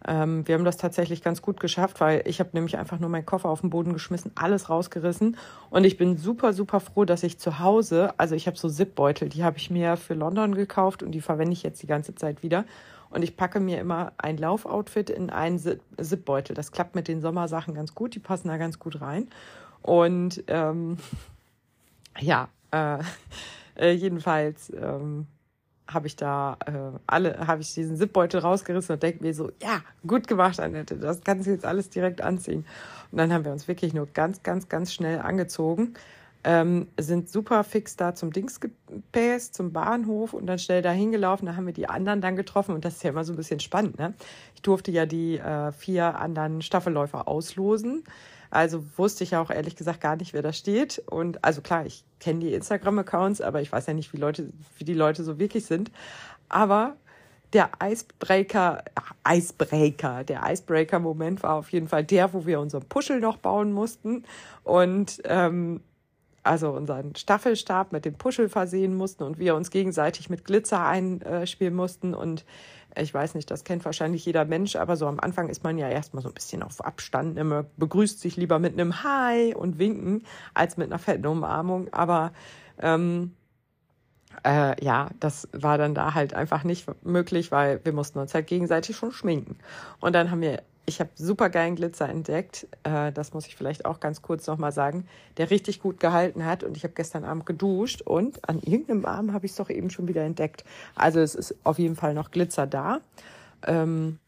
Ähm, 0.07 0.47
wir 0.47 0.55
haben 0.55 0.65
das 0.65 0.77
tatsächlich 0.77 1.21
ganz 1.21 1.41
gut 1.41 1.59
geschafft, 1.59 1.99
weil 1.99 2.23
ich 2.25 2.39
habe 2.39 2.49
nämlich 2.53 2.77
einfach 2.77 2.99
nur 2.99 3.09
meinen 3.09 3.25
Koffer 3.25 3.49
auf 3.49 3.61
den 3.61 3.69
Boden 3.69 3.93
geschmissen, 3.93 4.31
alles 4.35 4.69
rausgerissen 4.69 5.37
und 5.69 5.83
ich 5.83 5.97
bin 5.97 6.17
super, 6.17 6.53
super 6.53 6.79
froh, 6.79 7.05
dass 7.05 7.23
ich 7.23 7.37
zu 7.37 7.59
Hause, 7.59 8.13
also 8.17 8.35
ich 8.35 8.47
habe 8.47 8.57
so 8.57 8.69
Zipbeutel, 8.69 9.29
die 9.29 9.43
habe 9.43 9.57
ich 9.57 9.69
mir 9.69 9.97
für 9.97 10.13
London 10.13 10.55
gekauft 10.55 11.03
und 11.03 11.11
die 11.11 11.21
verwende 11.21 11.53
ich 11.53 11.63
jetzt 11.63 11.81
die 11.83 11.87
ganze 11.87 12.15
Zeit 12.15 12.43
wieder. 12.43 12.65
Und 13.11 13.23
ich 13.23 13.35
packe 13.35 13.59
mir 13.59 13.79
immer 13.79 14.13
ein 14.17 14.37
Laufoutfit 14.37 15.09
in 15.09 15.29
einen 15.29 15.59
Zipbeutel. 15.59 16.55
Das 16.55 16.71
klappt 16.71 16.95
mit 16.95 17.09
den 17.09 17.19
Sommersachen 17.19 17.73
ganz 17.73 17.93
gut, 17.93 18.15
die 18.15 18.19
passen 18.19 18.47
da 18.47 18.55
ganz 18.55 18.79
gut 18.79 19.01
rein. 19.01 19.27
Und 19.81 20.43
ähm, 20.47 20.97
ja, 22.19 22.47
äh, 22.71 22.99
äh, 23.75 23.91
jedenfalls 23.91 24.71
ähm, 24.71 25.27
habe 25.87 26.07
ich 26.07 26.15
da 26.15 26.57
äh, 26.65 26.97
alle, 27.07 27.47
habe 27.47 27.61
ich 27.61 27.73
diesen 27.73 27.97
Zipbeutel 27.97 28.39
rausgerissen 28.39 28.93
und 28.93 29.03
denke 29.03 29.23
mir 29.23 29.33
so, 29.33 29.51
ja, 29.61 29.81
gut 30.05 30.27
gemacht, 30.27 30.59
Annette, 30.59 30.95
das 30.97 31.21
kannst 31.21 31.47
du 31.47 31.51
jetzt 31.51 31.65
alles 31.65 31.89
direkt 31.89 32.21
anziehen. 32.21 32.65
Und 33.11 33.17
dann 33.17 33.33
haben 33.33 33.45
wir 33.45 33.51
uns 33.51 33.67
wirklich 33.67 33.93
nur 33.93 34.07
ganz, 34.07 34.43
ganz, 34.43 34.69
ganz 34.69 34.93
schnell 34.93 35.19
angezogen, 35.19 35.93
ähm, 36.43 36.87
sind 36.99 37.29
super 37.29 37.63
fix 37.63 37.95
da 37.97 38.15
zum 38.15 38.33
Dings 38.33 38.59
gepäst, 38.59 39.53
zum 39.53 39.73
Bahnhof 39.73 40.33
und 40.33 40.47
dann 40.47 40.57
schnell 40.57 40.81
da 40.81 40.91
hingelaufen. 40.91 41.45
Da 41.45 41.55
haben 41.55 41.67
wir 41.67 41.73
die 41.73 41.87
anderen 41.87 42.21
dann 42.21 42.35
getroffen 42.35 42.73
und 42.73 42.83
das 42.83 42.95
ist 42.95 43.03
ja 43.03 43.11
immer 43.11 43.23
so 43.23 43.33
ein 43.33 43.35
bisschen 43.35 43.59
spannend. 43.59 43.99
Ne? 43.99 44.13
Ich 44.55 44.61
durfte 44.61 44.91
ja 44.91 45.05
die 45.05 45.37
äh, 45.37 45.71
vier 45.71 46.19
anderen 46.19 46.61
Staffelläufer 46.61 47.27
auslosen. 47.27 48.03
Also 48.51 48.83
wusste 48.97 49.23
ich 49.23 49.31
ja 49.31 49.41
auch 49.41 49.49
ehrlich 49.49 49.75
gesagt 49.75 50.01
gar 50.01 50.17
nicht, 50.17 50.33
wer 50.33 50.41
da 50.41 50.53
steht. 50.53 51.01
Und 51.07 51.43
also 51.43 51.61
klar, 51.61 51.85
ich 51.85 52.03
kenne 52.19 52.41
die 52.41 52.53
Instagram-Accounts, 52.53 53.41
aber 53.41 53.61
ich 53.61 53.71
weiß 53.71 53.87
ja 53.87 53.93
nicht, 53.93 54.13
wie 54.13 54.17
Leute, 54.17 54.51
wie 54.77 54.83
die 54.83 54.93
Leute 54.93 55.23
so 55.23 55.39
wirklich 55.39 55.65
sind. 55.65 55.89
Aber 56.49 56.97
der 57.53 57.69
Icebreaker, 57.81 58.83
Icebreaker, 59.27 60.23
der 60.25 60.41
Icebreaker-Moment 60.45 61.43
war 61.43 61.55
auf 61.55 61.71
jeden 61.71 61.87
Fall 61.87 62.03
der, 62.03 62.33
wo 62.33 62.45
wir 62.45 62.59
unseren 62.59 62.83
Puschel 62.83 63.19
noch 63.19 63.37
bauen 63.37 63.71
mussten 63.71 64.25
und 64.63 65.21
ähm, 65.25 65.81
also 66.43 66.71
unseren 66.71 67.15
Staffelstab 67.15 67.91
mit 67.91 68.05
dem 68.05 68.15
Puschel 68.15 68.49
versehen 68.49 68.95
mussten 68.95 69.23
und 69.23 69.37
wir 69.37 69.55
uns 69.55 69.69
gegenseitig 69.69 70.29
mit 70.29 70.43
Glitzer 70.43 70.85
einspielen 70.85 71.75
mussten 71.75 72.13
und 72.13 72.45
ich 72.95 73.13
weiß 73.13 73.35
nicht, 73.35 73.49
das 73.49 73.63
kennt 73.63 73.85
wahrscheinlich 73.85 74.25
jeder 74.25 74.45
Mensch, 74.45 74.75
aber 74.75 74.95
so 74.95 75.07
am 75.07 75.19
Anfang 75.19 75.49
ist 75.49 75.63
man 75.63 75.77
ja 75.77 75.89
erstmal 75.89 76.23
so 76.23 76.29
ein 76.29 76.33
bisschen 76.33 76.63
auf 76.63 76.83
Abstand. 76.83 77.35
Man 77.35 77.65
begrüßt 77.77 78.19
sich 78.19 78.35
lieber 78.37 78.59
mit 78.59 78.73
einem 78.73 79.03
Hi 79.03 79.53
und 79.53 79.79
Winken 79.79 80.23
als 80.53 80.77
mit 80.77 80.87
einer 80.87 80.99
fetten 80.99 81.25
Umarmung. 81.25 81.91
Aber 81.93 82.33
ähm, 82.79 83.33
äh, 84.45 84.83
ja, 84.83 85.09
das 85.19 85.47
war 85.53 85.77
dann 85.77 85.93
da 85.93 86.13
halt 86.13 86.33
einfach 86.33 86.63
nicht 86.63 86.87
möglich, 87.03 87.51
weil 87.51 87.79
wir 87.83 87.93
mussten 87.93 88.19
uns 88.19 88.33
halt 88.33 88.47
gegenseitig 88.47 88.95
schon 88.95 89.11
schminken. 89.11 89.57
Und 89.99 90.13
dann 90.13 90.31
haben 90.31 90.41
wir 90.41 90.63
ich 90.85 90.99
habe 90.99 91.09
super 91.15 91.49
geilen 91.49 91.75
Glitzer 91.75 92.09
entdeckt. 92.09 92.67
Äh, 92.83 93.11
das 93.11 93.33
muss 93.33 93.47
ich 93.47 93.55
vielleicht 93.55 93.85
auch 93.85 93.99
ganz 93.99 94.21
kurz 94.21 94.47
nochmal 94.47 94.71
sagen, 94.71 95.07
der 95.37 95.49
richtig 95.49 95.81
gut 95.81 95.99
gehalten 95.99 96.45
hat. 96.45 96.63
Und 96.63 96.75
ich 96.75 96.83
habe 96.83 96.93
gestern 96.93 97.23
Abend 97.23 97.45
geduscht 97.45 98.01
und 98.01 98.47
an 98.49 98.59
irgendeinem 98.59 99.05
Arm 99.05 99.33
habe 99.33 99.45
ich 99.45 99.51
es 99.51 99.57
doch 99.57 99.69
eben 99.69 99.89
schon 99.89 100.07
wieder 100.07 100.23
entdeckt. 100.23 100.63
Also 100.95 101.19
es 101.19 101.35
ist 101.35 101.55
auf 101.63 101.79
jeden 101.79 101.95
Fall 101.95 102.13
noch 102.13 102.31
Glitzer 102.31 102.67
da. 102.67 103.01
Ähm, 103.65 104.19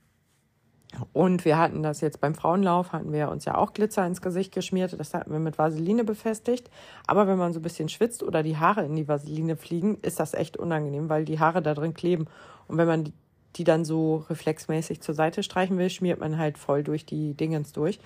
und 1.12 1.44
wir 1.44 1.58
hatten 1.58 1.82
das 1.82 2.02
jetzt 2.02 2.22
beim 2.22 2.36
Frauenlauf, 2.36 2.94
hatten 2.94 3.12
wir 3.12 3.30
uns 3.30 3.46
ja 3.46 3.56
auch 3.56 3.74
Glitzer 3.74 4.06
ins 4.06 4.22
Gesicht 4.22 4.54
geschmiert. 4.54 4.98
Das 5.00 5.16
hatten 5.16 5.32
wir 5.32 5.40
mit 5.40 5.58
Vaseline 5.58 6.04
befestigt. 6.04 6.70
Aber 7.08 7.28
wenn 7.28 7.38
man 7.38 7.52
so 7.52 7.60
ein 7.60 7.64
bisschen 7.64 7.90
schwitzt 7.90 8.22
oder 8.22 8.44
die 8.44 8.58
Haare 8.58 8.86
in 8.86 8.96
die 8.96 9.08
Vaseline 9.08 9.56
fliegen, 9.56 9.98
ist 10.04 10.20
das 10.20 10.36
echt 10.36 10.56
unangenehm, 10.56 11.10
weil 11.10 11.26
die 11.26 11.40
Haare 11.40 11.64
da 11.64 11.74
drin 11.74 11.96
kleben. 11.96 12.28
Und 12.68 12.78
wenn 12.78 12.88
man 12.88 13.14
die 13.56 13.64
dann 13.64 13.86
so 13.86 14.26
reflexmäßig 14.30 15.02
zur 15.02 15.16
Seite 15.16 15.44
streichen 15.44 15.78
will, 15.78 15.90
schmiert 15.90 16.20
man 16.20 16.38
halt 16.38 16.58
voll 16.58 16.84
durch 16.84 17.06
die 17.06 17.34
Dingens 17.34 17.72
durch. 17.72 18.00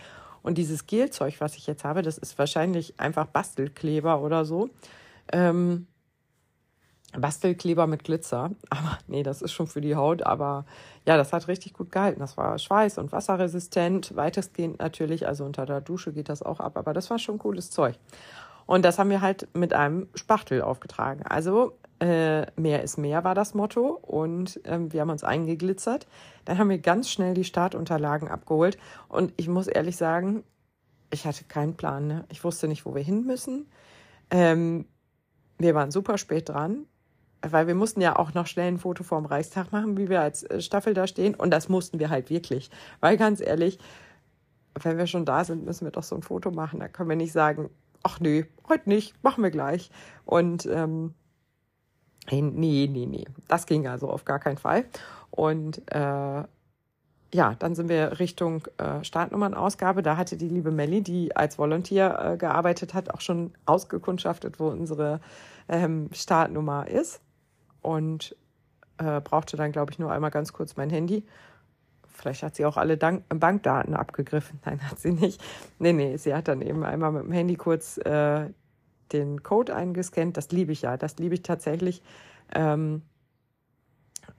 Und 0.43 0.57
dieses 0.57 0.87
Gelzeug, 0.87 1.35
was 1.39 1.55
ich 1.55 1.67
jetzt 1.67 1.83
habe, 1.83 2.01
das 2.01 2.17
ist 2.17 2.37
wahrscheinlich 2.37 2.99
einfach 2.99 3.27
Bastelkleber 3.27 4.21
oder 4.21 4.45
so. 4.45 4.69
Ähm, 5.31 5.87
Bastelkleber 7.13 7.87
mit 7.87 8.03
Glitzer. 8.03 8.51
Aber 8.69 8.97
nee, 9.07 9.23
das 9.23 9.41
ist 9.41 9.51
schon 9.51 9.67
für 9.67 9.81
die 9.81 9.95
Haut. 9.95 10.23
Aber 10.23 10.65
ja, 11.05 11.17
das 11.17 11.33
hat 11.33 11.47
richtig 11.47 11.73
gut 11.73 11.91
gehalten. 11.91 12.19
Das 12.19 12.37
war 12.37 12.55
schweiß- 12.55 12.99
und 12.99 13.11
wasserresistent. 13.11 14.15
Weitestgehend 14.15 14.79
natürlich. 14.79 15.27
Also 15.27 15.45
unter 15.45 15.65
der 15.65 15.81
Dusche 15.81 16.13
geht 16.13 16.29
das 16.29 16.43
auch 16.43 16.59
ab. 16.59 16.77
Aber 16.77 16.93
das 16.93 17.09
war 17.09 17.19
schon 17.19 17.39
cooles 17.39 17.71
Zeug. 17.71 17.95
Und 18.65 18.83
das 18.83 18.99
haben 18.99 19.09
wir 19.09 19.21
halt 19.21 19.47
mit 19.53 19.73
einem 19.73 20.07
Spachtel 20.13 20.61
aufgetragen. 20.61 21.23
Also 21.23 21.73
äh, 21.99 22.45
mehr 22.59 22.83
ist 22.83 22.97
mehr 22.97 23.23
war 23.23 23.35
das 23.35 23.53
Motto. 23.53 23.99
Und 24.01 24.59
ähm, 24.65 24.91
wir 24.93 25.01
haben 25.01 25.09
uns 25.09 25.23
eingeglitzert. 25.23 26.07
Dann 26.45 26.57
haben 26.57 26.69
wir 26.69 26.79
ganz 26.79 27.09
schnell 27.09 27.33
die 27.33 27.43
Startunterlagen 27.43 28.27
abgeholt. 28.27 28.77
Und 29.07 29.33
ich 29.37 29.47
muss 29.47 29.67
ehrlich 29.67 29.97
sagen, 29.97 30.43
ich 31.11 31.25
hatte 31.25 31.45
keinen 31.45 31.75
Plan. 31.75 32.07
Ne? 32.07 32.25
Ich 32.29 32.43
wusste 32.43 32.67
nicht, 32.67 32.85
wo 32.85 32.95
wir 32.95 33.03
hin 33.03 33.25
müssen. 33.25 33.67
Ähm, 34.29 34.85
wir 35.57 35.73
waren 35.73 35.91
super 35.91 36.17
spät 36.17 36.49
dran 36.49 36.85
weil 37.41 37.67
wir 37.67 37.75
mussten 37.75 38.01
ja 38.01 38.17
auch 38.17 38.33
noch 38.33 38.47
schnell 38.47 38.67
ein 38.67 38.79
Foto 38.79 39.03
vorm 39.03 39.25
Reichstag 39.25 39.71
machen, 39.71 39.97
wie 39.97 40.09
wir 40.09 40.21
als 40.21 40.43
äh, 40.43 40.61
Staffel 40.61 40.93
da 40.93 41.07
stehen. 41.07 41.35
Und 41.35 41.51
das 41.51 41.69
mussten 41.69 41.99
wir 41.99 42.09
halt 42.09 42.29
wirklich. 42.29 42.69
Weil 42.99 43.17
ganz 43.17 43.41
ehrlich, 43.41 43.79
wenn 44.81 44.97
wir 44.97 45.07
schon 45.07 45.25
da 45.25 45.43
sind, 45.43 45.65
müssen 45.65 45.85
wir 45.85 45.91
doch 45.91 46.03
so 46.03 46.15
ein 46.15 46.23
Foto 46.23 46.51
machen. 46.51 46.79
Da 46.79 46.87
können 46.87 47.09
wir 47.09 47.15
nicht 47.15 47.31
sagen, 47.31 47.69
ach 48.03 48.19
nee, 48.19 48.45
heute 48.69 48.89
nicht, 48.89 49.21
machen 49.23 49.43
wir 49.43 49.51
gleich. 49.51 49.91
Und 50.25 50.65
ähm, 50.65 51.13
nee, 52.31 52.87
nee, 52.91 53.05
nee, 53.05 53.25
das 53.47 53.65
ging 53.65 53.87
also 53.87 54.09
auf 54.09 54.25
gar 54.25 54.39
keinen 54.39 54.57
Fall. 54.57 54.85
Und 55.31 55.81
äh, 55.91 56.43
ja, 57.33 57.55
dann 57.59 57.75
sind 57.75 57.89
wir 57.89 58.19
Richtung 58.19 58.63
äh, 58.77 59.03
Startnummernausgabe. 59.03 60.01
Da 60.01 60.17
hatte 60.17 60.37
die 60.37 60.47
liebe 60.47 60.71
Melli, 60.71 61.01
die 61.01 61.35
als 61.35 61.57
Volunteer 61.57 62.33
äh, 62.33 62.37
gearbeitet 62.37 62.93
hat, 62.93 63.13
auch 63.13 63.21
schon 63.21 63.53
ausgekundschaftet, 63.65 64.59
wo 64.59 64.69
unsere 64.69 65.19
ähm, 65.67 66.09
Startnummer 66.13 66.87
ist 66.87 67.21
und 67.81 68.35
äh, 68.97 69.21
brauchte 69.21 69.57
dann, 69.57 69.71
glaube 69.71 69.91
ich, 69.91 69.99
nur 69.99 70.11
einmal 70.11 70.31
ganz 70.31 70.53
kurz 70.53 70.77
mein 70.77 70.89
Handy. 70.89 71.25
Vielleicht 72.07 72.43
hat 72.43 72.55
sie 72.55 72.65
auch 72.65 72.77
alle 72.77 72.97
Dank 72.97 73.25
Bankdaten 73.29 73.93
abgegriffen. 73.93 74.59
Nein, 74.65 74.81
hat 74.89 74.99
sie 74.99 75.11
nicht. 75.11 75.41
Nee, 75.79 75.93
nee, 75.93 76.17
sie 76.17 76.33
hat 76.33 76.47
dann 76.47 76.61
eben 76.61 76.83
einmal 76.83 77.11
mit 77.11 77.23
dem 77.23 77.31
Handy 77.31 77.55
kurz 77.55 77.97
äh, 77.97 78.49
den 79.13 79.43
Code 79.43 79.75
eingescannt. 79.75 80.37
Das 80.37 80.51
liebe 80.51 80.71
ich 80.71 80.81
ja. 80.81 80.97
Das 80.97 81.17
liebe 81.17 81.35
ich 81.35 81.41
tatsächlich. 81.41 82.01
Ähm, 82.53 83.01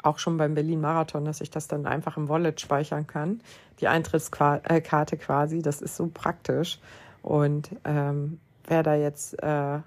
auch 0.03 0.19
schon 0.19 0.37
beim 0.37 0.55
Berlin-Marathon, 0.55 1.25
dass 1.25 1.41
ich 1.41 1.51
das 1.51 1.67
dann 1.67 1.87
einfach 1.87 2.17
im 2.17 2.29
Wallet 2.29 2.61
speichern 2.61 3.07
kann. 3.07 3.41
Die 3.81 3.89
Eintrittskarte 3.89 5.17
quasi, 5.17 5.63
das 5.63 5.81
ist 5.81 5.97
so 5.97 6.11
praktisch. 6.13 6.79
Und 7.23 7.71
ähm, 7.85 8.39
wer 8.67 8.83
da 8.83 8.95
jetzt 8.95 9.43
äh, 9.43 9.81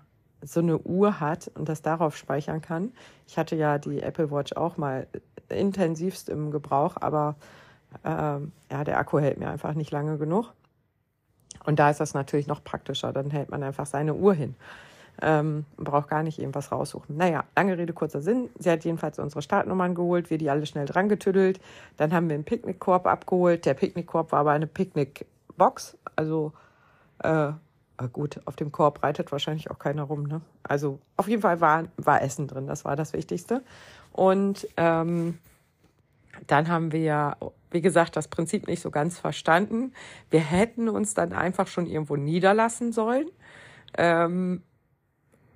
so 0.44 0.60
eine 0.60 0.80
Uhr 0.80 1.20
hat 1.20 1.52
und 1.56 1.70
das 1.70 1.82
darauf 1.82 2.18
speichern 2.18 2.62
kann. 2.62 2.92
Ich 3.28 3.38
hatte 3.38 3.56
ja 3.56 3.78
die 3.78 4.02
Apple 4.02 4.32
Watch 4.32 4.54
auch 4.54 4.78
mal 4.78 5.08
intensivst 5.50 6.30
im 6.30 6.52
Gebrauch, 6.52 6.98
aber 7.00 7.36
ähm, 8.04 8.52
ja, 8.72 8.84
der 8.84 8.98
Akku 8.98 9.20
hält 9.20 9.38
mir 9.38 9.50
einfach 9.50 9.74
nicht 9.74 9.92
lange 9.92 10.18
genug. 10.18 10.54
Und 11.64 11.80
da 11.80 11.90
ist 11.90 12.00
das 12.00 12.14
natürlich 12.14 12.48
noch 12.48 12.64
praktischer. 12.64 13.14
Dann 13.14 13.30
hält 13.32 13.50
man 13.50 13.64
einfach 13.64 13.86
seine 13.86 14.14
Uhr 14.16 14.34
hin. 14.34 14.56
Ähm, 15.22 15.66
braucht 15.78 16.10
gar 16.10 16.24
nicht 16.24 16.40
irgendwas 16.40 16.72
raussuchen. 16.72 17.18
Naja, 17.18 17.44
lange 17.56 17.78
Rede, 17.78 17.94
kurzer 17.94 18.22
Sinn. 18.22 18.50
Sie 18.58 18.72
hat 18.72 18.84
jedenfalls 18.86 19.20
unsere 19.20 19.42
Startnummern 19.42 19.94
geholt, 19.94 20.30
wir 20.30 20.38
die 20.38 20.50
alle 20.50 20.66
schnell 20.66 20.86
dran 20.86 21.10
getüdelt. 21.10 21.60
Dann 21.98 22.14
haben 22.14 22.30
wir 22.30 22.36
einen 22.36 22.44
Picknickkorb 22.44 23.06
abgeholt. 23.06 23.66
Der 23.66 23.74
Picknickkorb 23.74 24.32
war 24.32 24.40
aber 24.40 24.52
eine 24.52 24.68
Picknickbox. 24.68 25.98
Also 26.16 26.54
äh, 27.20 27.52
gut, 28.08 28.40
auf 28.46 28.56
dem 28.56 28.72
Korb 28.72 29.04
reitet 29.04 29.32
wahrscheinlich 29.32 29.70
auch 29.70 29.80
keiner 29.80 30.04
rum. 30.04 30.24
Ne? 30.24 30.42
Also 30.64 31.00
auf 31.18 31.28
jeden 31.28 31.42
Fall 31.42 31.62
war, 31.62 31.84
war 31.98 32.22
Essen 32.22 32.48
drin, 32.48 32.68
das 32.68 32.86
war 32.86 32.96
das 32.96 33.14
Wichtigste. 33.14 33.62
Und 34.12 34.68
ähm, 34.78 35.38
dann 36.48 36.68
haben 36.68 36.92
wir, 36.92 37.38
wie 37.72 37.82
gesagt, 37.82 38.16
das 38.16 38.28
Prinzip 38.28 38.68
nicht 38.68 38.82
so 38.82 38.92
ganz 38.92 39.20
verstanden. 39.20 39.94
Wir 40.30 40.42
hätten 40.42 40.90
uns 40.90 41.14
dann 41.14 41.34
einfach 41.34 41.68
schon 41.68 41.86
irgendwo 41.86 42.16
niederlassen 42.16 42.92
sollen 42.92 43.28
ähm, 43.98 44.64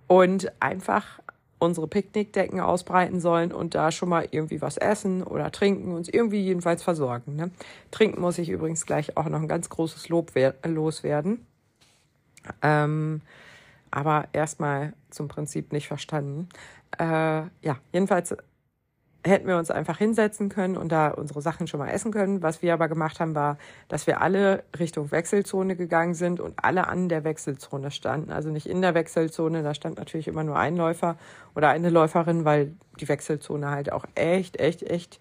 und 0.08 0.52
einfach 0.62 1.19
unsere 1.58 1.88
Picknickdecken 1.88 2.60
ausbreiten 2.60 3.19
sollen 3.19 3.52
und 3.52 3.76
da 3.76 3.91
schon 3.91 4.10
mal 4.10 4.28
irgendwie 4.30 4.62
was 4.62 4.78
essen 4.78 5.24
oder 5.24 5.52
trinken, 5.52 5.93
uns 5.93 6.10
irgendwie 6.10 6.41
jedenfalls 6.41 6.84
versorgen. 6.84 7.36
Ne? 7.36 7.52
Trinken 7.91 8.21
muss 8.21 8.38
ich 8.38 8.50
übrigens 8.50 8.86
gleich 8.86 9.17
auch 9.17 9.26
noch 9.26 9.39
ein 9.41 9.48
ganz 9.48 9.69
großes 9.69 10.10
Lob 10.10 10.32
loswerden. 10.63 11.45
Ähm, 12.62 13.21
aber 13.89 14.28
erstmal 14.34 14.93
zum 15.10 15.28
Prinzip 15.28 15.71
nicht 15.71 15.88
verstanden. 15.88 16.50
Äh, 17.00 17.04
ja, 17.62 17.78
jedenfalls 17.93 18.36
hätten 19.26 19.48
wir 19.48 19.58
uns 19.58 19.72
einfach 19.72 19.98
hinsetzen 19.98 20.50
können 20.50 20.78
und 20.78 20.92
da 20.92 21.10
unsere 21.10 21.42
Sachen 21.42 21.68
schon 21.68 21.80
mal 21.80 21.90
essen 21.90 22.12
können. 22.12 22.44
Was 22.44 22.62
wir 22.62 22.74
aber 22.74 22.88
gemacht 22.88 23.20
haben, 23.20 23.34
war, 23.34 23.58
dass 23.88 24.06
wir 24.06 24.22
alle 24.22 24.64
Richtung 24.78 25.12
Wechselzone 25.12 25.76
gegangen 25.76 26.14
sind 26.14 26.40
und 26.40 26.54
alle 26.58 26.88
an 26.88 27.10
der 27.10 27.24
Wechselzone 27.24 27.90
standen. 27.90 28.32
Also 28.32 28.50
nicht 28.52 28.68
in 28.68 28.82
der 28.82 28.94
Wechselzone, 28.94 29.64
da 29.64 29.74
stand 29.74 29.98
natürlich 29.98 30.28
immer 30.28 30.44
nur 30.44 30.58
ein 30.58 30.78
Läufer 30.78 31.18
oder 31.56 31.70
eine 31.70 31.90
Läuferin, 31.90 32.46
weil 32.46 32.74
die 33.00 33.10
Wechselzone 33.10 33.72
halt 33.72 33.92
auch 33.92 34.06
echt, 34.14 34.60
echt, 34.60 34.84
echt, 34.84 35.20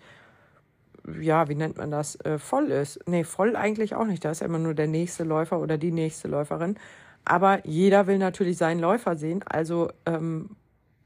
ja, 1.20 1.48
wie 1.48 1.54
nennt 1.54 1.78
man 1.78 1.90
das, 1.90 2.16
äh, 2.20 2.38
voll 2.38 2.70
ist. 2.70 3.00
Nee, 3.08 3.24
voll 3.24 3.56
eigentlich 3.56 3.94
auch 3.94 4.06
nicht. 4.06 4.24
Da 4.24 4.30
ist 4.30 4.42
immer 4.42 4.58
nur 4.58 4.74
der 4.74 4.86
nächste 4.86 5.24
Läufer 5.24 5.58
oder 5.58 5.78
die 5.78 5.92
nächste 5.92 6.28
Läuferin. 6.28 6.78
Aber 7.24 7.66
jeder 7.66 8.06
will 8.06 8.18
natürlich 8.18 8.58
seinen 8.58 8.80
Läufer 8.80 9.16
sehen. 9.16 9.42
Also 9.46 9.90
ähm, 10.04 10.56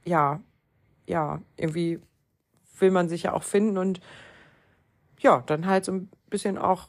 ja, 0.05 0.41
ja, 1.07 1.41
irgendwie 1.57 2.01
will 2.81 2.91
man 2.91 3.09
sich 3.09 3.25
ja 3.25 3.33
auch 3.33 3.43
finden 3.43 3.79
und 3.79 4.01
ja, 5.21 5.43
dann 5.47 5.67
halt 5.67 5.85
so 5.85 5.93
ein 5.93 6.09
bisschen 6.31 6.59
auch 6.59 6.89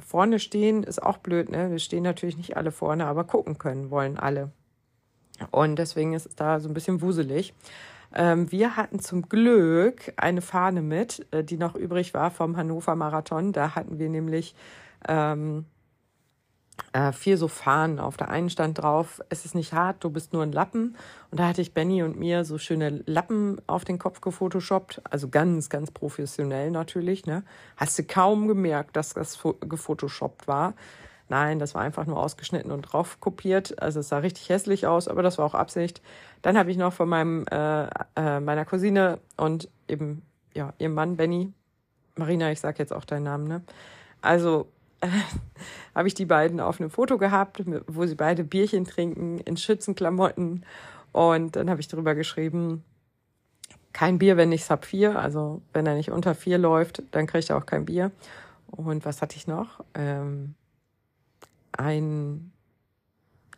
vorne 0.00 0.38
stehen 0.38 0.82
ist 0.82 1.02
auch 1.02 1.18
blöd, 1.18 1.48
ne? 1.48 1.70
Wir 1.70 1.78
stehen 1.78 2.02
natürlich 2.02 2.36
nicht 2.36 2.56
alle 2.56 2.72
vorne, 2.72 3.06
aber 3.06 3.24
gucken 3.24 3.58
können 3.58 3.90
wollen 3.90 4.18
alle. 4.18 4.50
Und 5.50 5.76
deswegen 5.76 6.14
ist 6.14 6.26
es 6.26 6.34
da 6.36 6.60
so 6.60 6.68
ein 6.68 6.74
bisschen 6.74 7.00
wuselig. 7.00 7.54
Ähm, 8.14 8.50
wir 8.52 8.76
hatten 8.76 9.00
zum 9.00 9.28
Glück 9.28 10.12
eine 10.16 10.40
Fahne 10.40 10.82
mit, 10.82 11.26
äh, 11.32 11.42
die 11.42 11.56
noch 11.56 11.74
übrig 11.74 12.14
war 12.14 12.30
vom 12.30 12.56
Hannover 12.56 12.94
Marathon. 12.94 13.52
Da 13.52 13.74
hatten 13.74 13.98
wir 13.98 14.08
nämlich 14.08 14.54
ähm, 15.08 15.64
äh, 16.92 17.12
vier 17.12 17.38
so 17.38 17.48
Fahnen. 17.48 17.98
Auf 17.98 18.16
der 18.16 18.28
einen 18.28 18.50
stand 18.50 18.78
drauf, 18.78 19.20
es 19.28 19.44
ist 19.44 19.54
nicht 19.54 19.72
hart, 19.72 20.02
du 20.04 20.10
bist 20.10 20.32
nur 20.32 20.42
ein 20.42 20.52
Lappen. 20.52 20.96
Und 21.30 21.40
da 21.40 21.48
hatte 21.48 21.60
ich 21.60 21.74
Benny 21.74 22.02
und 22.02 22.18
mir 22.18 22.44
so 22.44 22.58
schöne 22.58 23.02
Lappen 23.06 23.60
auf 23.66 23.84
den 23.84 23.98
Kopf 23.98 24.20
gefotoshoppt. 24.20 25.02
Also 25.10 25.28
ganz, 25.28 25.68
ganz 25.68 25.90
professionell 25.90 26.70
natürlich. 26.70 27.26
Ne? 27.26 27.44
Hast 27.76 27.98
du 27.98 28.04
kaum 28.04 28.48
gemerkt, 28.48 28.96
dass 28.96 29.14
das 29.14 29.38
gefotoshoppt 29.60 30.46
war. 30.48 30.74
Nein, 31.28 31.58
das 31.58 31.74
war 31.74 31.82
einfach 31.82 32.06
nur 32.06 32.18
ausgeschnitten 32.18 32.70
und 32.70 32.82
drauf 32.82 33.18
kopiert. 33.18 33.80
Also 33.80 34.00
es 34.00 34.08
sah 34.08 34.18
richtig 34.18 34.48
hässlich 34.50 34.86
aus, 34.86 35.08
aber 35.08 35.22
das 35.22 35.38
war 35.38 35.46
auch 35.46 35.54
Absicht. 35.54 36.02
Dann 36.42 36.58
habe 36.58 36.70
ich 36.70 36.76
noch 36.76 36.92
von 36.92 37.08
meinem 37.08 37.46
äh, 37.50 37.86
äh, 38.16 38.40
meiner 38.40 38.64
Cousine 38.66 39.18
und 39.36 39.70
eben 39.88 40.22
ja 40.52 40.74
ihrem 40.78 40.94
Mann 40.94 41.16
Benny, 41.16 41.52
Marina, 42.16 42.52
ich 42.52 42.60
sag 42.60 42.78
jetzt 42.78 42.92
auch 42.92 43.04
deinen 43.04 43.24
Namen, 43.24 43.48
ne? 43.48 43.62
Also 44.20 44.68
habe 45.94 46.08
ich 46.08 46.14
die 46.14 46.26
beiden 46.26 46.60
auf 46.60 46.80
einem 46.80 46.90
Foto 46.90 47.18
gehabt, 47.18 47.62
wo 47.86 48.06
sie 48.06 48.14
beide 48.14 48.44
Bierchen 48.44 48.84
trinken 48.84 49.38
in 49.38 49.56
Schützenklamotten. 49.56 50.64
Und 51.12 51.56
dann 51.56 51.70
habe 51.70 51.80
ich 51.80 51.88
drüber 51.88 52.14
geschrieben, 52.14 52.84
kein 53.92 54.18
Bier, 54.18 54.36
wenn 54.36 54.48
nicht 54.48 54.64
Saphir. 54.64 55.18
Also 55.18 55.62
wenn 55.72 55.86
er 55.86 55.94
nicht 55.94 56.10
unter 56.10 56.34
vier 56.34 56.58
läuft, 56.58 57.02
dann 57.12 57.26
kriegt 57.26 57.48
er 57.50 57.56
auch 57.56 57.66
kein 57.66 57.84
Bier. 57.84 58.10
Und 58.66 59.04
was 59.04 59.22
hatte 59.22 59.36
ich 59.36 59.46
noch? 59.46 59.84
Ähm, 59.94 60.54
ein, 61.72 62.52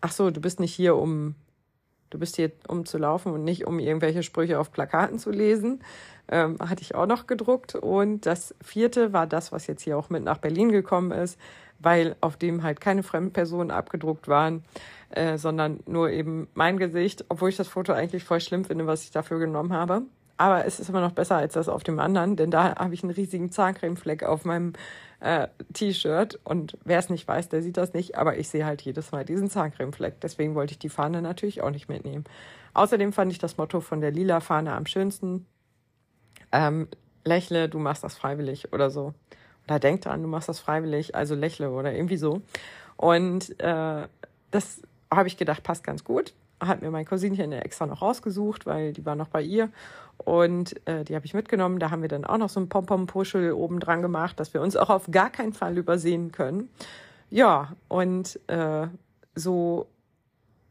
ach 0.00 0.12
so, 0.12 0.30
du 0.30 0.40
bist 0.40 0.60
nicht 0.60 0.74
hier, 0.74 0.96
um, 0.96 1.34
du 2.10 2.18
bist 2.18 2.36
hier, 2.36 2.52
um 2.68 2.86
zu 2.86 2.98
laufen 2.98 3.32
und 3.32 3.44
nicht, 3.44 3.66
um 3.66 3.78
irgendwelche 3.78 4.22
Sprüche 4.22 4.58
auf 4.58 4.72
Plakaten 4.72 5.18
zu 5.18 5.30
lesen 5.30 5.80
ähm, 6.28 6.56
hatte 6.60 6.82
ich 6.82 6.94
auch 6.94 7.06
noch 7.06 7.26
gedruckt. 7.26 7.74
Und 7.74 8.26
das 8.26 8.54
vierte 8.62 9.12
war 9.12 9.26
das, 9.26 9.52
was 9.52 9.66
jetzt 9.66 9.82
hier 9.82 9.96
auch 9.98 10.10
mit 10.10 10.24
nach 10.24 10.38
Berlin 10.38 10.70
gekommen 10.70 11.12
ist, 11.12 11.38
weil 11.78 12.16
auf 12.20 12.36
dem 12.36 12.62
halt 12.62 12.80
keine 12.80 13.02
Fremdpersonen 13.02 13.70
abgedruckt 13.70 14.28
waren, 14.28 14.64
äh, 15.10 15.38
sondern 15.38 15.80
nur 15.86 16.10
eben 16.10 16.48
mein 16.54 16.78
Gesicht, 16.78 17.24
obwohl 17.28 17.50
ich 17.50 17.56
das 17.56 17.68
Foto 17.68 17.92
eigentlich 17.92 18.24
voll 18.24 18.40
schlimm 18.40 18.64
finde, 18.64 18.86
was 18.86 19.04
ich 19.04 19.10
dafür 19.10 19.38
genommen 19.38 19.72
habe. 19.72 20.02
Aber 20.36 20.66
es 20.66 20.80
ist 20.80 20.90
immer 20.90 21.00
noch 21.00 21.12
besser 21.12 21.36
als 21.36 21.54
das 21.54 21.68
auf 21.68 21.82
dem 21.82 21.98
anderen, 21.98 22.36
denn 22.36 22.50
da 22.50 22.76
habe 22.76 22.94
ich 22.94 23.02
einen 23.02 23.12
riesigen 23.12 23.50
Zahncremefleck 23.50 24.22
auf 24.22 24.44
meinem 24.44 24.74
äh, 25.20 25.48
T-Shirt. 25.72 26.38
Und 26.44 26.76
wer 26.84 26.98
es 26.98 27.08
nicht 27.08 27.26
weiß, 27.26 27.48
der 27.48 27.62
sieht 27.62 27.76
das 27.76 27.94
nicht, 27.94 28.16
aber 28.16 28.36
ich 28.36 28.48
sehe 28.48 28.66
halt 28.66 28.82
jedes 28.82 29.12
Mal 29.12 29.24
diesen 29.24 29.48
Zahncremefleck. 29.48 30.20
Deswegen 30.20 30.54
wollte 30.54 30.72
ich 30.72 30.78
die 30.78 30.90
Fahne 30.90 31.22
natürlich 31.22 31.62
auch 31.62 31.70
nicht 31.70 31.88
mitnehmen. 31.88 32.24
Außerdem 32.74 33.12
fand 33.12 33.32
ich 33.32 33.38
das 33.38 33.56
Motto 33.56 33.80
von 33.80 34.00
der 34.00 34.10
lila 34.10 34.40
Fahne 34.40 34.72
am 34.74 34.84
schönsten. 34.84 35.46
Ähm, 36.52 36.88
lächle, 37.24 37.68
du 37.68 37.78
machst 37.78 38.04
das 38.04 38.16
freiwillig 38.16 38.72
oder 38.72 38.90
so. 38.90 39.14
Oder 39.66 39.78
denk 39.78 40.02
dran, 40.02 40.22
du 40.22 40.28
machst 40.28 40.48
das 40.48 40.60
freiwillig, 40.60 41.14
also 41.14 41.34
lächle 41.34 41.70
oder 41.70 41.92
irgendwie 41.92 42.18
so. 42.18 42.42
Und 42.96 43.58
äh, 43.60 44.06
das 44.50 44.82
habe 45.10 45.28
ich 45.28 45.36
gedacht, 45.36 45.62
passt 45.62 45.84
ganz 45.84 46.04
gut. 46.04 46.34
Hat 46.60 46.80
mir 46.80 46.90
mein 46.90 47.04
Cousinchen 47.04 47.52
extra 47.52 47.86
noch 47.86 48.02
rausgesucht, 48.02 48.66
weil 48.66 48.92
die 48.92 49.04
war 49.04 49.14
noch 49.14 49.28
bei 49.28 49.42
ihr. 49.42 49.70
Und 50.18 50.86
äh, 50.86 51.04
die 51.04 51.14
habe 51.14 51.26
ich 51.26 51.34
mitgenommen. 51.34 51.78
Da 51.78 51.90
haben 51.90 52.02
wir 52.02 52.08
dann 52.08 52.24
auch 52.24 52.38
noch 52.38 52.48
so 52.48 52.60
ein 52.60 52.68
Pompom-Puschel 52.68 53.52
oben 53.52 53.80
dran 53.80 54.02
gemacht, 54.02 54.40
dass 54.40 54.54
wir 54.54 54.62
uns 54.62 54.76
auch 54.76 54.88
auf 54.88 55.10
gar 55.10 55.30
keinen 55.30 55.52
Fall 55.52 55.76
übersehen 55.76 56.32
können. 56.32 56.70
Ja, 57.30 57.72
und 57.88 58.40
äh, 58.46 58.86
so 59.34 59.86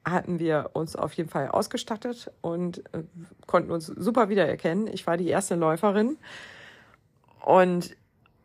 hatten 0.05 0.39
wir 0.39 0.71
uns 0.73 0.95
auf 0.95 1.13
jeden 1.13 1.29
Fall 1.29 1.49
ausgestattet 1.49 2.31
und 2.41 2.79
äh, 2.93 3.03
konnten 3.47 3.71
uns 3.71 3.87
super 3.87 4.29
wiedererkennen. 4.29 4.87
Ich 4.87 5.05
war 5.07 5.17
die 5.17 5.27
erste 5.27 5.55
Läuferin 5.55 6.17
und 7.43 7.95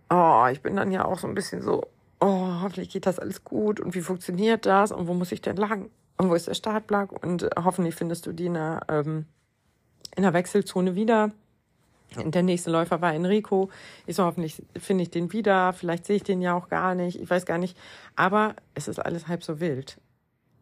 oh, 0.08 0.46
ich 0.50 0.62
bin 0.62 0.76
dann 0.76 0.90
ja 0.90 1.04
auch 1.04 1.18
so 1.18 1.26
ein 1.26 1.34
bisschen 1.34 1.62
so, 1.62 1.86
oh, 2.20 2.60
hoffentlich 2.62 2.90
geht 2.90 3.06
das 3.06 3.18
alles 3.18 3.44
gut 3.44 3.78
und 3.78 3.94
wie 3.94 4.00
funktioniert 4.00 4.66
das 4.66 4.90
und 4.90 5.06
wo 5.06 5.14
muss 5.14 5.32
ich 5.32 5.42
denn 5.42 5.56
lang 5.56 5.90
wo 6.28 6.34
ist 6.34 6.48
der 6.48 6.54
Startblock 6.54 7.22
und 7.24 7.44
äh, 7.44 7.50
hoffentlich 7.64 7.94
findest 7.94 8.26
du 8.26 8.32
die 8.32 8.46
in 8.46 8.54
der, 8.54 8.80
ähm, 8.88 9.26
in 10.16 10.22
der 10.22 10.32
Wechselzone 10.32 10.94
wieder. 10.94 11.30
Der 12.16 12.42
nächste 12.42 12.72
Läufer 12.72 13.00
war 13.00 13.14
Enrico. 13.14 13.70
Ich 14.04 14.16
so, 14.16 14.24
hoffentlich 14.24 14.60
finde 14.76 15.02
ich 15.02 15.10
den 15.10 15.32
wieder. 15.32 15.72
Vielleicht 15.72 16.06
sehe 16.06 16.16
ich 16.16 16.24
den 16.24 16.42
ja 16.42 16.54
auch 16.54 16.68
gar 16.68 16.96
nicht. 16.96 17.20
Ich 17.20 17.30
weiß 17.30 17.46
gar 17.46 17.58
nicht. 17.58 17.78
Aber 18.16 18.56
es 18.74 18.88
ist 18.88 18.98
alles 18.98 19.28
halb 19.28 19.44
so 19.44 19.60
wild. 19.60 20.00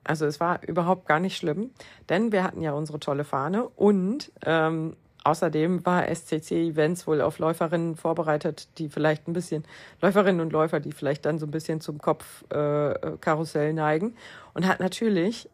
Also 0.05 0.27
es 0.27 0.40
war 0.40 0.62
überhaupt 0.66 1.07
gar 1.07 1.21
nicht 1.21 1.37
schlimm, 1.37 1.71
denn 2.09 2.33
wir 2.33 2.42
hatten 2.42 2.62
ja 2.62 2.73
unsere 2.73 2.99
tolle 2.99 3.25
Fahne 3.25 3.68
und 3.68 4.33
ähm, 4.44 4.97
außerdem 5.24 5.85
war 5.85 6.07
SCC 6.14 6.68
Events 6.68 7.07
wohl 7.07 7.20
auf 7.20 7.38
Läuferinnen 7.38 7.96
vorbereitet, 7.96 8.68
die 8.78 8.88
vielleicht 8.88 9.28
ein 9.28 9.33
bisschen, 9.33 9.64
Läuferinnen 10.00 10.40
und 10.40 10.52
Läufer, 10.52 10.81
die 10.81 10.92
vielleicht 10.92 11.26
dann 11.26 11.38
so 11.38 11.46
ein 11.46 11.50
bisschen 11.50 11.81
zum 11.81 11.98
Kopfkarussell 11.98 13.70
äh, 13.70 13.72
neigen 13.72 14.14
und 14.54 14.66
hat 14.66 14.81
natürlich 14.81 15.48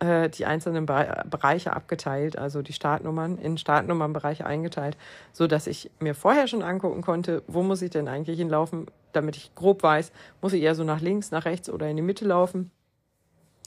äh, 0.00 0.28
die 0.28 0.46
einzelnen 0.46 0.86
Bereiche 0.86 1.72
abgeteilt, 1.72 2.36
also 2.36 2.62
die 2.62 2.72
Startnummern 2.72 3.38
in 3.38 3.58
Startnummernbereiche 3.58 4.46
eingeteilt, 4.46 4.96
so 5.32 5.46
dass 5.46 5.66
ich 5.66 5.90
mir 6.00 6.14
vorher 6.14 6.48
schon 6.48 6.62
angucken 6.62 7.02
konnte, 7.02 7.42
wo 7.46 7.62
muss 7.62 7.82
ich 7.82 7.90
denn 7.90 8.08
eigentlich 8.08 8.38
hinlaufen, 8.38 8.86
damit 9.12 9.36
ich 9.36 9.54
grob 9.54 9.82
weiß, 9.82 10.12
muss 10.40 10.52
ich 10.52 10.62
eher 10.62 10.74
so 10.74 10.84
nach 10.84 11.00
links, 11.00 11.30
nach 11.30 11.44
rechts 11.44 11.68
oder 11.70 11.88
in 11.88 11.96
die 11.96 12.02
Mitte 12.02 12.24
laufen 12.24 12.70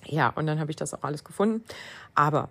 ja, 0.08 0.30
und 0.30 0.46
dann 0.46 0.60
habe 0.60 0.72
ich 0.72 0.76
das 0.76 0.94
auch 0.94 1.04
alles 1.04 1.24
gefunden. 1.24 1.64
Aber 2.14 2.50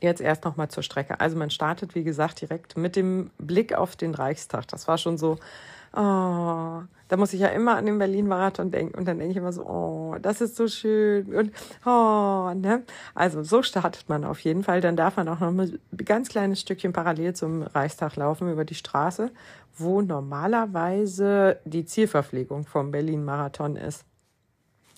jetzt 0.00 0.20
erst 0.20 0.44
noch 0.44 0.56
mal 0.56 0.68
zur 0.68 0.82
Strecke. 0.82 1.20
Also 1.20 1.36
man 1.36 1.50
startet, 1.50 1.94
wie 1.94 2.04
gesagt, 2.04 2.40
direkt 2.40 2.76
mit 2.76 2.96
dem 2.96 3.30
Blick 3.38 3.74
auf 3.74 3.96
den 3.96 4.14
Reichstag. 4.14 4.68
Das 4.68 4.88
war 4.88 4.98
schon 4.98 5.18
so, 5.18 5.38
oh, 5.92 6.82
da 7.08 7.16
muss 7.16 7.32
ich 7.32 7.40
ja 7.40 7.48
immer 7.48 7.76
an 7.76 7.86
den 7.86 7.98
Berlin-Marathon 7.98 8.70
denken. 8.70 8.98
Und 8.98 9.06
dann 9.06 9.18
denke 9.18 9.30
ich 9.30 9.36
immer 9.36 9.52
so, 9.52 9.64
oh, 9.64 10.16
das 10.20 10.40
ist 10.40 10.56
so 10.56 10.68
schön. 10.68 11.34
Und, 11.34 11.52
oh, 11.86 12.52
ne? 12.54 12.82
Also 13.14 13.42
so 13.42 13.62
startet 13.62 14.08
man 14.08 14.24
auf 14.24 14.40
jeden 14.40 14.64
Fall. 14.64 14.80
Dann 14.80 14.96
darf 14.96 15.16
man 15.16 15.28
auch 15.28 15.40
noch 15.40 15.50
ein 15.50 15.78
ganz 16.04 16.28
kleines 16.28 16.60
Stückchen 16.60 16.92
parallel 16.92 17.34
zum 17.34 17.62
Reichstag 17.62 18.16
laufen 18.16 18.50
über 18.50 18.64
die 18.64 18.74
Straße, 18.74 19.30
wo 19.76 20.02
normalerweise 20.02 21.58
die 21.64 21.84
Zielverpflegung 21.84 22.66
vom 22.66 22.90
Berlin-Marathon 22.90 23.76
ist. 23.76 24.04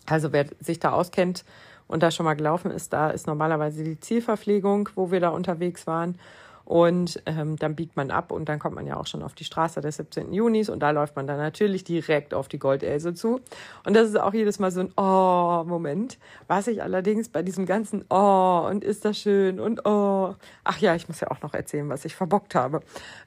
Also 0.07 0.33
wer 0.33 0.47
sich 0.61 0.81
da 0.81 0.93
auskennt, 0.93 1.45
und 1.89 2.03
da 2.03 2.11
schon 2.11 2.25
mal 2.25 2.35
gelaufen 2.35 2.71
ist, 2.71 2.93
da 2.93 3.11
ist 3.11 3.27
normalerweise 3.27 3.83
die 3.83 3.99
Zielverpflegung, 3.99 4.91
wo 4.95 5.11
wir 5.11 5.21
da 5.21 5.31
unterwegs 5.31 5.87
waren. 5.87 6.19
Und 6.65 7.23
ähm, 7.25 7.57
dann 7.57 7.77
biegt 7.77 7.97
man 7.97 8.11
ab 8.11 8.31
und 8.31 8.47
dann 8.51 8.59
kommt 8.59 8.75
man 8.75 8.87
ja 8.87 8.99
auch 8.99 9.07
schon 9.07 9.23
auf 9.23 9.33
die 9.33 9.45
Straße 9.45 9.81
des 9.81 9.97
17. 9.97 10.35
Junis 10.35 10.69
und 10.69 10.81
da 10.81 10.91
läuft 10.91 11.17
man 11.17 11.27
dann 11.27 11.39
natürlich 11.39 11.83
direkt 11.83 12.35
auf 12.35 12.47
die 12.47 12.59
Goldelse 12.59 13.15
zu. 13.15 13.41
Und 13.87 13.95
das 13.95 14.07
ist 14.11 14.21
auch 14.21 14.35
jedes 14.35 14.59
Mal 14.59 14.71
so 14.71 14.81
ein 14.81 14.93
Oh-Moment. 14.95 16.19
Was 16.47 16.67
ich 16.67 16.83
allerdings 16.83 17.31
bei 17.31 17.43
diesem 17.43 17.65
ganzen 17.65 18.05
Oh 18.11 18.67
und 18.69 18.85
ist 18.85 19.07
das 19.07 19.17
schön 19.17 19.61
und 19.61 19.87
Oh. 19.87 20.35
Ach 20.63 20.79
ja, 20.79 20.95
ich 20.95 21.09
muss 21.09 21.21
ja 21.21 21.31
auch 21.31 21.41
noch 21.41 21.55
erzählen, 21.55 21.89
was 21.89 22.05
ich 22.05 22.15
verbockt 22.15 22.55
habe. 22.55 22.81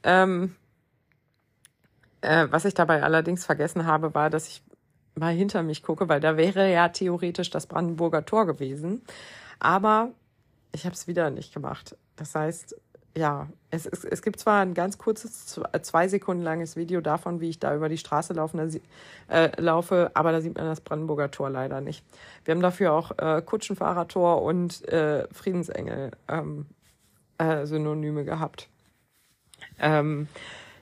Ähm, 0.04 0.56
äh, 2.22 2.46
was 2.52 2.66
ich 2.66 2.76
dabei 2.76 3.02
allerdings 3.02 3.44
vergessen 3.44 3.88
habe, 3.88 4.14
war, 4.14 4.30
dass 4.30 4.48
ich 4.48 4.62
mal 5.16 5.34
hinter 5.34 5.64
mich 5.64 5.84
gucke, 5.84 6.10
weil 6.10 6.20
da 6.20 6.38
wäre 6.38 6.72
ja 6.72 6.90
theoretisch 6.90 7.50
das 7.50 7.68
Brandenburger 7.68 8.26
Tor 8.26 8.46
gewesen. 8.46 9.02
Aber 9.60 10.12
ich 10.74 10.86
habe 10.86 10.96
es 10.96 11.08
wieder 11.08 11.30
nicht 11.30 11.54
gemacht. 11.54 11.96
Das 12.16 12.36
heißt, 12.36 12.76
ja, 13.16 13.50
es, 13.72 13.86
es, 13.86 14.06
es 14.06 14.22
gibt 14.22 14.40
zwar 14.40 14.62
ein 14.62 14.74
ganz 14.74 14.98
kurzes, 14.98 15.60
zwei 15.82 16.08
Sekunden 16.08 16.44
langes 16.44 16.76
Video 16.76 17.02
davon, 17.02 17.42
wie 17.42 17.50
ich 17.50 17.60
da 17.60 17.76
über 17.76 17.90
die 17.90 17.98
Straße 17.98 18.34
laufen, 18.34 18.82
äh, 19.28 19.62
laufe, 19.62 20.12
aber 20.14 20.32
da 20.32 20.40
sieht 20.40 20.56
man 20.56 20.66
das 20.66 20.82
Brandenburger 20.82 21.30
Tor 21.30 21.50
leider 21.50 21.82
nicht. 21.82 22.06
Wir 22.46 22.54
haben 22.54 22.62
dafür 22.62 22.94
auch 22.94 23.18
äh, 23.18 23.42
Kutschenfahrertor 23.42 24.42
und 24.42 24.88
äh, 24.88 25.28
Friedensengel 25.34 26.12
ähm, 26.30 26.68
äh, 27.38 27.66
Synonyme 27.66 28.24
gehabt. 28.24 28.70
Ähm, 29.80 30.28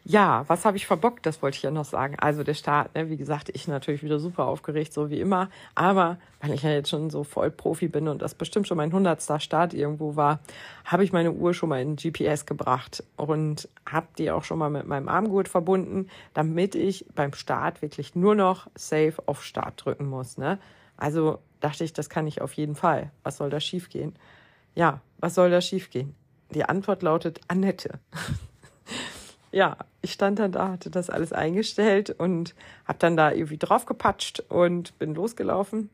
ja, 0.09 0.43
was 0.47 0.65
habe 0.65 0.75
ich 0.75 0.87
verbockt? 0.87 1.27
Das 1.27 1.43
wollte 1.43 1.57
ich 1.57 1.61
ja 1.61 1.69
noch 1.69 1.85
sagen. 1.85 2.15
Also 2.19 2.43
der 2.43 2.55
Start, 2.55 2.95
ne, 2.95 3.11
wie 3.11 3.15
gesagt, 3.15 3.49
ich 3.49 3.67
natürlich 3.67 4.01
wieder 4.01 4.17
super 4.17 4.47
aufgeregt, 4.47 4.91
so 4.91 5.11
wie 5.11 5.19
immer. 5.19 5.51
Aber 5.75 6.17
weil 6.41 6.51
ich 6.53 6.63
ja 6.63 6.71
jetzt 6.71 6.89
schon 6.89 7.11
so 7.11 7.23
voll 7.23 7.51
Profi 7.51 7.89
bin 7.89 8.07
und 8.07 8.19
das 8.19 8.33
bestimmt 8.33 8.67
schon 8.67 8.77
mein 8.77 8.91
hundertster 8.91 9.39
Start 9.39 9.75
irgendwo 9.75 10.15
war, 10.15 10.39
habe 10.83 11.03
ich 11.03 11.13
meine 11.13 11.31
Uhr 11.31 11.53
schon 11.53 11.69
mal 11.69 11.79
in 11.79 11.95
GPS 11.95 12.47
gebracht 12.47 13.03
und 13.17 13.69
habe 13.87 14.07
die 14.17 14.31
auch 14.31 14.43
schon 14.43 14.57
mal 14.57 14.71
mit 14.71 14.87
meinem 14.87 15.09
Armgurt 15.09 15.47
verbunden, 15.47 16.07
damit 16.33 16.73
ich 16.73 17.05
beim 17.13 17.33
Start 17.33 17.83
wirklich 17.83 18.15
nur 18.15 18.33
noch 18.33 18.65
Safe 18.73 19.13
auf 19.27 19.43
Start 19.43 19.85
drücken 19.85 20.07
muss. 20.07 20.39
Ne? 20.39 20.57
Also 20.97 21.37
dachte 21.59 21.83
ich, 21.83 21.93
das 21.93 22.09
kann 22.09 22.25
ich 22.25 22.41
auf 22.41 22.53
jeden 22.53 22.73
Fall. 22.73 23.11
Was 23.21 23.37
soll 23.37 23.51
da 23.51 23.59
schiefgehen? 23.59 24.15
Ja, 24.73 25.01
was 25.19 25.35
soll 25.35 25.51
da 25.51 25.61
schiefgehen? 25.61 26.15
Die 26.49 26.63
Antwort 26.63 27.03
lautet 27.03 27.41
Annette. 27.47 27.99
ja, 29.51 29.77
ich 30.01 30.13
stand 30.13 30.39
dann 30.39 30.51
da, 30.51 30.69
hatte 30.69 30.89
das 30.89 31.09
alles 31.09 31.33
eingestellt 31.33 32.11
und 32.11 32.55
habe 32.85 32.99
dann 32.99 33.17
da 33.17 33.31
irgendwie 33.31 33.57
draufgepatscht 33.57 34.41
und 34.49 34.97
bin 34.99 35.15
losgelaufen. 35.15 35.89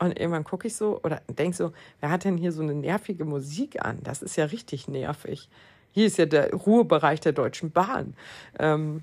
Und 0.00 0.18
irgendwann 0.18 0.44
gucke 0.44 0.68
ich 0.68 0.76
so 0.76 1.00
oder 1.02 1.22
denk 1.28 1.54
so, 1.54 1.72
wer 2.00 2.10
hat 2.10 2.24
denn 2.24 2.36
hier 2.36 2.52
so 2.52 2.62
eine 2.62 2.74
nervige 2.74 3.24
Musik 3.24 3.84
an? 3.84 3.98
Das 4.02 4.22
ist 4.22 4.36
ja 4.36 4.44
richtig 4.44 4.86
nervig. 4.86 5.48
Hier 5.90 6.06
ist 6.06 6.18
ja 6.18 6.26
der 6.26 6.52
Ruhebereich 6.52 7.20
der 7.20 7.32
Deutschen 7.32 7.72
Bahn. 7.72 8.14
Ähm, 8.58 9.02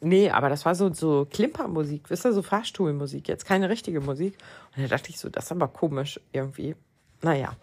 nee, 0.00 0.28
aber 0.28 0.50
das 0.50 0.66
war 0.66 0.74
so, 0.74 0.92
so 0.92 1.26
Klimpermusik, 1.30 2.10
wisst 2.10 2.26
ihr, 2.26 2.32
so 2.32 2.42
Fahrstuhlmusik, 2.42 3.28
jetzt 3.28 3.46
keine 3.46 3.70
richtige 3.70 4.00
Musik. 4.00 4.36
Und 4.76 4.82
da 4.82 4.88
dachte 4.88 5.10
ich 5.10 5.18
so, 5.18 5.30
das 5.30 5.46
ist 5.46 5.52
aber 5.52 5.68
komisch 5.68 6.20
irgendwie. 6.32 6.76
Naja. 7.22 7.56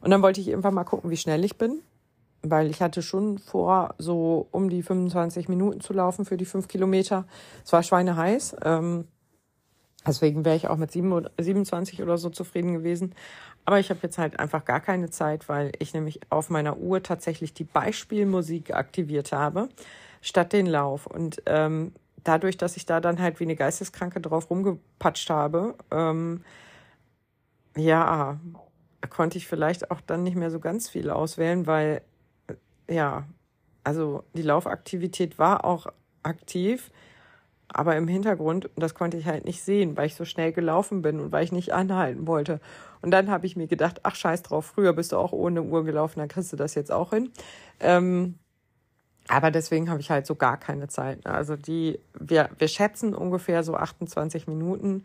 Und 0.00 0.10
dann 0.10 0.22
wollte 0.22 0.40
ich 0.40 0.48
irgendwann 0.48 0.74
mal 0.74 0.84
gucken, 0.84 1.10
wie 1.10 1.16
schnell 1.16 1.44
ich 1.44 1.56
bin 1.56 1.82
weil 2.50 2.70
ich 2.70 2.80
hatte 2.82 3.02
schon 3.02 3.38
vor, 3.38 3.94
so 3.98 4.48
um 4.50 4.68
die 4.68 4.82
25 4.82 5.48
Minuten 5.48 5.80
zu 5.80 5.92
laufen 5.92 6.24
für 6.24 6.36
die 6.36 6.44
fünf 6.44 6.68
Kilometer. 6.68 7.26
Es 7.64 7.72
war 7.72 7.82
schweineheiß. 7.82 8.56
Ähm, 8.64 9.06
deswegen 10.06 10.44
wäre 10.44 10.56
ich 10.56 10.68
auch 10.68 10.76
mit 10.76 10.92
27 10.92 12.02
oder 12.02 12.18
so 12.18 12.30
zufrieden 12.30 12.72
gewesen. 12.74 13.14
Aber 13.64 13.80
ich 13.80 13.90
habe 13.90 14.00
jetzt 14.02 14.18
halt 14.18 14.38
einfach 14.38 14.64
gar 14.64 14.80
keine 14.80 15.10
Zeit, 15.10 15.48
weil 15.48 15.72
ich 15.80 15.92
nämlich 15.92 16.20
auf 16.30 16.50
meiner 16.50 16.78
Uhr 16.78 17.02
tatsächlich 17.02 17.52
die 17.52 17.64
Beispielmusik 17.64 18.72
aktiviert 18.72 19.32
habe, 19.32 19.68
statt 20.20 20.52
den 20.52 20.66
Lauf. 20.66 21.06
Und 21.06 21.42
ähm, 21.46 21.92
dadurch, 22.22 22.56
dass 22.56 22.76
ich 22.76 22.86
da 22.86 23.00
dann 23.00 23.20
halt 23.20 23.40
wie 23.40 23.44
eine 23.44 23.56
Geisteskranke 23.56 24.20
drauf 24.20 24.50
rumgepatscht 24.50 25.30
habe, 25.30 25.74
ähm, 25.90 26.44
ja, 27.76 28.38
konnte 29.10 29.38
ich 29.38 29.46
vielleicht 29.46 29.90
auch 29.90 30.00
dann 30.00 30.22
nicht 30.22 30.36
mehr 30.36 30.50
so 30.50 30.60
ganz 30.60 30.88
viel 30.88 31.10
auswählen, 31.10 31.66
weil 31.66 32.02
ja, 32.88 33.26
also 33.84 34.24
die 34.34 34.42
Laufaktivität 34.42 35.38
war 35.38 35.64
auch 35.64 35.86
aktiv, 36.22 36.90
aber 37.68 37.96
im 37.96 38.08
Hintergrund, 38.08 38.70
das 38.76 38.94
konnte 38.94 39.16
ich 39.16 39.26
halt 39.26 39.44
nicht 39.44 39.62
sehen, 39.62 39.96
weil 39.96 40.06
ich 40.06 40.14
so 40.14 40.24
schnell 40.24 40.52
gelaufen 40.52 41.02
bin 41.02 41.20
und 41.20 41.32
weil 41.32 41.44
ich 41.44 41.52
nicht 41.52 41.72
anhalten 41.72 42.26
wollte. 42.26 42.60
Und 43.02 43.10
dann 43.10 43.30
habe 43.30 43.46
ich 43.46 43.56
mir 43.56 43.66
gedacht, 43.66 44.00
ach 44.02 44.14
scheiß 44.14 44.42
drauf, 44.42 44.66
früher 44.66 44.92
bist 44.92 45.12
du 45.12 45.16
auch 45.16 45.32
ohne 45.32 45.62
Uhr 45.62 45.84
gelaufen, 45.84 46.20
dann 46.20 46.28
kriegst 46.28 46.52
du 46.52 46.56
das 46.56 46.74
jetzt 46.74 46.92
auch 46.92 47.10
hin. 47.10 47.30
Ähm, 47.80 48.38
aber 49.28 49.50
deswegen 49.50 49.90
habe 49.90 50.00
ich 50.00 50.10
halt 50.10 50.26
so 50.26 50.36
gar 50.36 50.56
keine 50.56 50.88
Zeit. 50.88 51.26
Also 51.26 51.56
die, 51.56 51.98
wir, 52.18 52.50
wir 52.58 52.68
schätzen 52.68 53.14
ungefähr 53.14 53.62
so 53.62 53.74
28 53.74 54.46
Minuten. 54.46 55.04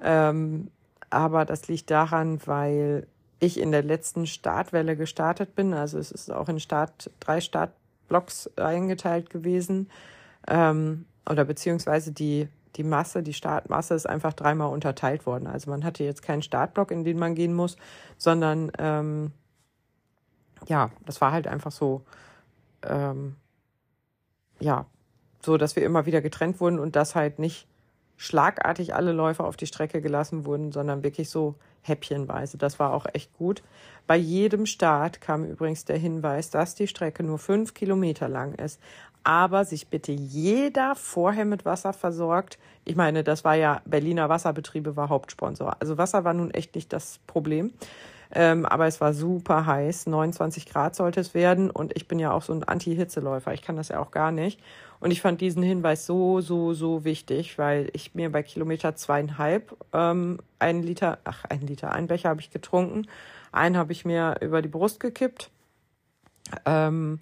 Ähm, 0.00 0.70
aber 1.10 1.44
das 1.44 1.68
liegt 1.68 1.90
daran, 1.90 2.40
weil 2.46 3.06
ich 3.42 3.58
in 3.58 3.72
der 3.72 3.82
letzten 3.82 4.26
Startwelle 4.26 4.96
gestartet 4.96 5.54
bin. 5.54 5.74
Also 5.74 5.98
es 5.98 6.12
ist 6.12 6.30
auch 6.30 6.48
in 6.48 6.60
Start, 6.60 7.10
drei 7.18 7.40
Startblocks 7.40 8.50
eingeteilt 8.56 9.30
gewesen. 9.30 9.90
Ähm, 10.46 11.06
oder 11.28 11.44
beziehungsweise 11.44 12.12
die, 12.12 12.48
die 12.76 12.84
Masse, 12.84 13.22
die 13.22 13.34
Startmasse 13.34 13.94
ist 13.94 14.08
einfach 14.08 14.32
dreimal 14.32 14.72
unterteilt 14.72 15.26
worden. 15.26 15.48
Also 15.48 15.70
man 15.70 15.84
hatte 15.84 16.04
jetzt 16.04 16.22
keinen 16.22 16.42
Startblock, 16.42 16.92
in 16.92 17.02
den 17.02 17.18
man 17.18 17.34
gehen 17.34 17.52
muss, 17.52 17.76
sondern 18.16 18.70
ähm, 18.78 19.32
ja, 20.68 20.90
das 21.04 21.20
war 21.20 21.32
halt 21.32 21.48
einfach 21.48 21.72
so, 21.72 22.04
ähm, 22.84 23.34
ja, 24.60 24.86
so, 25.44 25.56
dass 25.56 25.74
wir 25.74 25.84
immer 25.84 26.06
wieder 26.06 26.20
getrennt 26.20 26.60
wurden 26.60 26.78
und 26.78 26.94
dass 26.94 27.16
halt 27.16 27.40
nicht 27.40 27.66
schlagartig 28.16 28.94
alle 28.94 29.10
Läufer 29.10 29.44
auf 29.44 29.56
die 29.56 29.66
Strecke 29.66 30.00
gelassen 30.00 30.44
wurden, 30.44 30.70
sondern 30.70 31.02
wirklich 31.02 31.28
so 31.28 31.56
häppchenweise. 31.82 32.58
Das 32.58 32.78
war 32.78 32.92
auch 32.92 33.06
echt 33.12 33.32
gut. 33.36 33.62
Bei 34.06 34.16
jedem 34.16 34.66
Start 34.66 35.20
kam 35.20 35.44
übrigens 35.44 35.84
der 35.84 35.98
Hinweis, 35.98 36.50
dass 36.50 36.74
die 36.74 36.88
Strecke 36.88 37.22
nur 37.22 37.38
fünf 37.38 37.74
Kilometer 37.74 38.28
lang 38.28 38.54
ist. 38.54 38.80
Aber 39.24 39.64
sich 39.64 39.88
bitte 39.88 40.10
jeder 40.10 40.96
vorher 40.96 41.44
mit 41.44 41.64
Wasser 41.64 41.92
versorgt. 41.92 42.58
Ich 42.84 42.96
meine, 42.96 43.22
das 43.22 43.44
war 43.44 43.54
ja 43.54 43.80
Berliner 43.84 44.28
Wasserbetriebe 44.28 44.96
war 44.96 45.08
Hauptsponsor. 45.08 45.76
Also 45.78 45.98
Wasser 45.98 46.24
war 46.24 46.34
nun 46.34 46.50
echt 46.50 46.74
nicht 46.74 46.92
das 46.92 47.20
Problem. 47.28 47.72
Ähm, 48.34 48.64
aber 48.66 48.86
es 48.86 49.00
war 49.00 49.12
super 49.12 49.66
heiß. 49.66 50.06
29 50.06 50.66
Grad 50.66 50.96
sollte 50.96 51.20
es 51.20 51.34
werden. 51.34 51.70
Und 51.70 51.96
ich 51.96 52.08
bin 52.08 52.18
ja 52.18 52.32
auch 52.32 52.42
so 52.42 52.52
ein 52.52 52.64
Anti-Hitzeläufer. 52.64 53.52
Ich 53.52 53.62
kann 53.62 53.76
das 53.76 53.88
ja 53.88 54.00
auch 54.00 54.10
gar 54.10 54.32
nicht. 54.32 54.60
Und 55.02 55.10
ich 55.10 55.20
fand 55.20 55.40
diesen 55.40 55.64
Hinweis 55.64 56.06
so, 56.06 56.40
so, 56.40 56.74
so 56.74 57.04
wichtig, 57.04 57.58
weil 57.58 57.90
ich 57.92 58.14
mir 58.14 58.30
bei 58.30 58.44
Kilometer 58.44 58.94
zweieinhalb 58.94 59.76
ähm, 59.92 60.38
einen 60.60 60.84
Liter, 60.84 61.18
ach, 61.24 61.44
einen 61.46 61.66
Liter, 61.66 61.90
einen 61.90 62.06
Becher 62.06 62.28
habe 62.28 62.40
ich 62.40 62.52
getrunken. 62.52 63.08
Einen 63.50 63.76
habe 63.76 63.90
ich 63.90 64.04
mir 64.04 64.36
über 64.40 64.62
die 64.62 64.68
Brust 64.68 65.00
gekippt. 65.00 65.50
Ähm, 66.66 67.18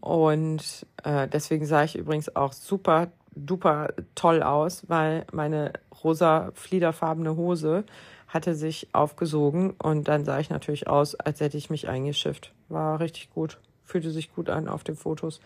und 0.00 0.86
äh, 1.02 1.26
deswegen 1.26 1.66
sah 1.66 1.82
ich 1.82 1.96
übrigens 1.96 2.36
auch 2.36 2.52
super 2.52 3.08
duper 3.34 3.94
toll 4.14 4.44
aus, 4.44 4.88
weil 4.88 5.26
meine 5.32 5.72
rosa 6.04 6.52
fliederfarbene 6.54 7.34
Hose 7.34 7.82
hatte 8.28 8.54
sich 8.54 8.90
aufgesogen 8.92 9.72
und 9.82 10.06
dann 10.06 10.24
sah 10.24 10.38
ich 10.38 10.50
natürlich 10.50 10.86
aus, 10.86 11.16
als 11.16 11.40
hätte 11.40 11.56
ich 11.56 11.68
mich 11.68 11.88
eingeschifft. 11.88 12.52
War 12.68 13.00
richtig 13.00 13.30
gut, 13.30 13.58
fühlte 13.82 14.12
sich 14.12 14.32
gut 14.32 14.48
an 14.50 14.68
auf 14.68 14.84
den 14.84 14.94
Fotos. 14.94 15.40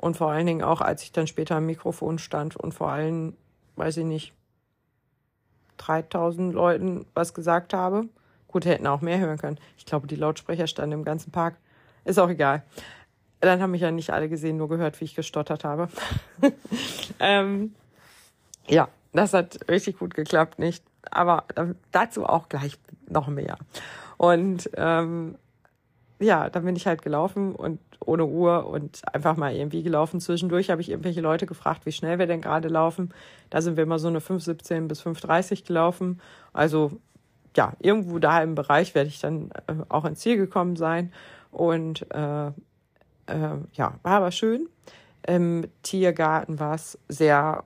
Und 0.00 0.16
vor 0.16 0.30
allen 0.30 0.46
Dingen 0.46 0.62
auch, 0.62 0.80
als 0.80 1.02
ich 1.02 1.12
dann 1.12 1.26
später 1.26 1.56
am 1.56 1.66
Mikrofon 1.66 2.18
stand 2.18 2.56
und 2.56 2.72
vor 2.72 2.90
allem, 2.90 3.36
weiß 3.76 3.98
ich 3.98 4.06
nicht, 4.06 4.32
3000 5.76 6.54
Leuten 6.54 7.04
was 7.12 7.34
gesagt 7.34 7.74
habe. 7.74 8.08
Gut, 8.48 8.64
hätten 8.64 8.86
auch 8.86 9.02
mehr 9.02 9.18
hören 9.18 9.36
können. 9.36 9.58
Ich 9.76 9.84
glaube, 9.84 10.06
die 10.06 10.16
Lautsprecher 10.16 10.66
standen 10.66 10.92
im 10.92 11.04
ganzen 11.04 11.32
Park. 11.32 11.56
Ist 12.06 12.18
auch 12.18 12.30
egal. 12.30 12.62
Dann 13.40 13.60
haben 13.60 13.72
mich 13.72 13.82
ja 13.82 13.90
nicht 13.90 14.10
alle 14.10 14.30
gesehen, 14.30 14.56
nur 14.56 14.70
gehört, 14.70 14.98
wie 15.02 15.04
ich 15.04 15.14
gestottert 15.14 15.64
habe. 15.64 15.90
ähm, 17.20 17.74
ja, 18.68 18.88
das 19.12 19.34
hat 19.34 19.68
richtig 19.68 19.98
gut 19.98 20.14
geklappt, 20.14 20.58
nicht? 20.58 20.82
Aber 21.10 21.44
dazu 21.92 22.24
auch 22.24 22.48
gleich 22.48 22.78
noch 23.06 23.28
mehr. 23.28 23.58
Und 24.16 24.70
ähm, 24.78 25.36
ja, 26.20 26.50
dann 26.50 26.64
bin 26.64 26.76
ich 26.76 26.86
halt 26.86 27.02
gelaufen 27.02 27.54
und 27.54 27.80
ohne 28.04 28.26
Uhr 28.26 28.66
und 28.66 29.02
einfach 29.12 29.36
mal 29.36 29.54
irgendwie 29.54 29.82
gelaufen. 29.82 30.20
Zwischendurch 30.20 30.70
habe 30.70 30.80
ich 30.80 30.90
irgendwelche 30.90 31.20
Leute 31.20 31.46
gefragt, 31.46 31.86
wie 31.86 31.92
schnell 31.92 32.18
wir 32.18 32.26
denn 32.26 32.40
gerade 32.40 32.68
laufen. 32.68 33.12
Da 33.48 33.62
sind 33.62 33.76
wir 33.76 33.84
immer 33.84 33.98
so 33.98 34.08
eine 34.08 34.20
5,17 34.20 34.86
bis 34.86 35.02
5,30 35.02 35.66
gelaufen. 35.66 36.20
Also 36.52 36.92
ja, 37.56 37.72
irgendwo 37.80 38.18
da 38.18 38.42
im 38.42 38.54
Bereich 38.54 38.94
werde 38.94 39.08
ich 39.08 39.20
dann 39.20 39.50
äh, 39.66 39.74
auch 39.88 40.04
ins 40.04 40.20
Ziel 40.20 40.36
gekommen 40.36 40.76
sein. 40.76 41.12
Und 41.50 42.06
äh, 42.12 42.48
äh, 42.48 42.52
ja, 43.72 43.94
war 44.02 44.12
aber 44.12 44.30
schön. 44.30 44.68
Im 45.26 45.66
Tiergarten 45.82 46.60
war 46.60 46.74
es 46.74 46.98
sehr 47.08 47.64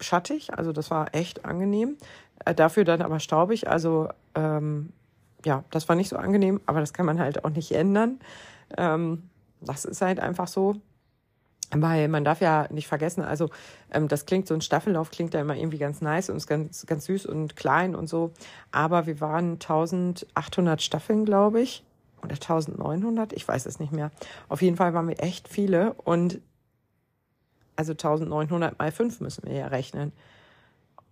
schattig, 0.00 0.54
also 0.54 0.72
das 0.72 0.90
war 0.90 1.14
echt 1.14 1.44
angenehm. 1.44 1.96
Äh, 2.44 2.54
dafür 2.54 2.84
dann 2.84 3.02
aber 3.02 3.20
staubig, 3.20 3.68
also 3.68 4.08
ähm, 4.34 4.92
ja, 5.44 5.64
das 5.70 5.88
war 5.88 5.96
nicht 5.96 6.08
so 6.08 6.16
angenehm, 6.16 6.60
aber 6.66 6.80
das 6.80 6.92
kann 6.92 7.06
man 7.06 7.18
halt 7.18 7.44
auch 7.44 7.50
nicht 7.50 7.72
ändern. 7.72 8.18
Ähm, 8.76 9.30
das 9.60 9.84
ist 9.84 10.02
halt 10.02 10.20
einfach 10.20 10.48
so. 10.48 10.76
Weil 11.70 12.08
man 12.08 12.24
darf 12.24 12.40
ja 12.40 12.66
nicht 12.70 12.88
vergessen, 12.88 13.22
also 13.22 13.50
ähm, 13.90 14.08
das 14.08 14.24
klingt, 14.24 14.48
so 14.48 14.54
ein 14.54 14.62
Staffellauf 14.62 15.10
klingt 15.10 15.34
ja 15.34 15.40
immer 15.42 15.54
irgendwie 15.54 15.76
ganz 15.76 16.00
nice 16.00 16.30
und 16.30 16.36
ist 16.38 16.46
ganz, 16.46 16.86
ganz 16.86 17.04
süß 17.04 17.26
und 17.26 17.56
klein 17.56 17.94
und 17.94 18.08
so. 18.08 18.32
Aber 18.72 19.06
wir 19.06 19.20
waren 19.20 19.52
1800 19.52 20.80
Staffeln, 20.80 21.26
glaube 21.26 21.60
ich. 21.60 21.84
Oder 22.22 22.34
1900, 22.34 23.34
ich 23.34 23.46
weiß 23.46 23.66
es 23.66 23.80
nicht 23.80 23.92
mehr. 23.92 24.10
Auf 24.48 24.62
jeden 24.62 24.76
Fall 24.76 24.94
waren 24.94 25.08
wir 25.08 25.22
echt 25.22 25.46
viele 25.46 25.92
und 25.92 26.40
also 27.76 27.92
1900 27.92 28.78
mal 28.78 28.90
5 28.90 29.20
müssen 29.20 29.46
wir 29.46 29.54
ja 29.54 29.66
rechnen. 29.66 30.12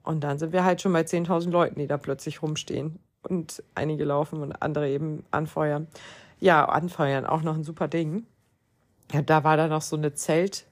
Und 0.03 0.25
dann 0.25 0.39
sind 0.39 0.53
wir 0.53 0.65
halt 0.65 0.81
schon 0.81 0.93
bei 0.93 1.03
10.000 1.03 1.51
Leuten, 1.51 1.79
die 1.79 1.87
da 1.87 1.99
plötzlich 1.99 2.41
rumstehen 2.43 2.99
und 3.27 3.63
einige 3.75 4.05
laufen 4.05 4.43
und 4.43 4.63
andere 4.63 4.89
eben 4.89 5.25
anfeuern. 5.31 5.87
Ja, 6.39 6.65
anfeuern, 6.67 7.27
auch 7.27 7.43
noch 7.43 7.55
ein 7.55 7.65
super 7.65 7.89
Ding. 7.89 8.27
Ja, 9.13 9.23
da 9.23 9.45
war 9.45 9.57
da 9.57 9.69
noch 9.69 9.83
so 9.83 9.97
eine 9.97 10.15
Zelt, 10.15 10.67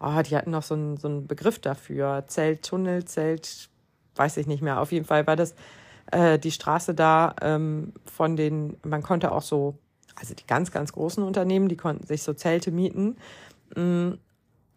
oh, 0.00 0.22
die 0.22 0.36
hatten 0.36 0.50
noch 0.50 0.62
so 0.62 0.74
einen, 0.74 0.96
so 0.96 1.08
einen 1.08 1.26
Begriff 1.26 1.58
dafür. 1.58 2.24
Zelttunnel, 2.26 3.04
Zelt, 3.04 3.68
weiß 4.16 4.36
ich 4.38 4.46
nicht 4.46 4.62
mehr. 4.62 4.80
Auf 4.80 4.92
jeden 4.92 5.04
Fall 5.04 5.26
war 5.26 5.36
das 5.36 5.54
äh, 6.10 6.38
die 6.38 6.50
Straße 6.50 6.94
da 6.94 7.34
ähm, 7.42 7.92
von 8.04 8.36
den, 8.36 8.76
man 8.82 9.02
konnte 9.02 9.32
auch 9.32 9.42
so, 9.42 9.78
also 10.16 10.34
die 10.34 10.46
ganz, 10.46 10.70
ganz 10.70 10.92
großen 10.92 11.22
Unternehmen, 11.22 11.68
die 11.68 11.76
konnten 11.76 12.06
sich 12.06 12.22
so 12.22 12.32
Zelte 12.32 12.70
mieten. 12.70 13.16
Mm, 13.76 14.12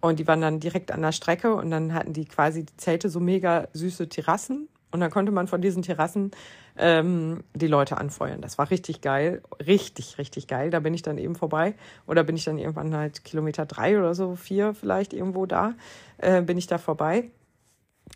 und 0.01 0.19
die 0.19 0.27
waren 0.27 0.41
dann 0.41 0.59
direkt 0.59 0.91
an 0.91 1.01
der 1.01 1.13
Strecke 1.13 1.55
und 1.55 1.71
dann 1.71 1.93
hatten 1.93 2.11
die 2.11 2.25
quasi 2.25 2.65
die 2.65 2.75
Zelte 2.77 3.09
so 3.09 3.19
mega 3.19 3.67
süße 3.73 4.09
Terrassen. 4.09 4.67
Und 4.93 4.99
dann 4.99 5.09
konnte 5.09 5.31
man 5.31 5.47
von 5.47 5.59
diesen 5.59 5.81
Terrassen 5.81 6.29
ähm, 6.77 7.43
die 7.55 7.65
Leute 7.65 7.97
anfeuern. 7.97 8.41
Das 8.41 8.59
war 8.59 8.69
richtig 8.69 9.01
geil, 9.01 9.41
richtig, 9.65 10.19
richtig 10.19 10.47
geil. 10.47 10.69
Da 10.69 10.81
bin 10.81 10.93
ich 10.93 11.01
dann 11.01 11.17
eben 11.17 11.33
vorbei 11.35 11.73
oder 12.05 12.23
bin 12.23 12.35
ich 12.35 12.45
dann 12.45 12.59
irgendwann 12.59 12.95
halt 12.95 13.25
Kilometer 13.25 13.65
drei 13.65 13.97
oder 13.97 14.13
so, 14.13 14.35
vier 14.35 14.75
vielleicht 14.75 15.11
irgendwo 15.11 15.47
da, 15.47 15.73
äh, 16.19 16.43
bin 16.43 16.59
ich 16.59 16.67
da 16.67 16.77
vorbei. 16.77 17.31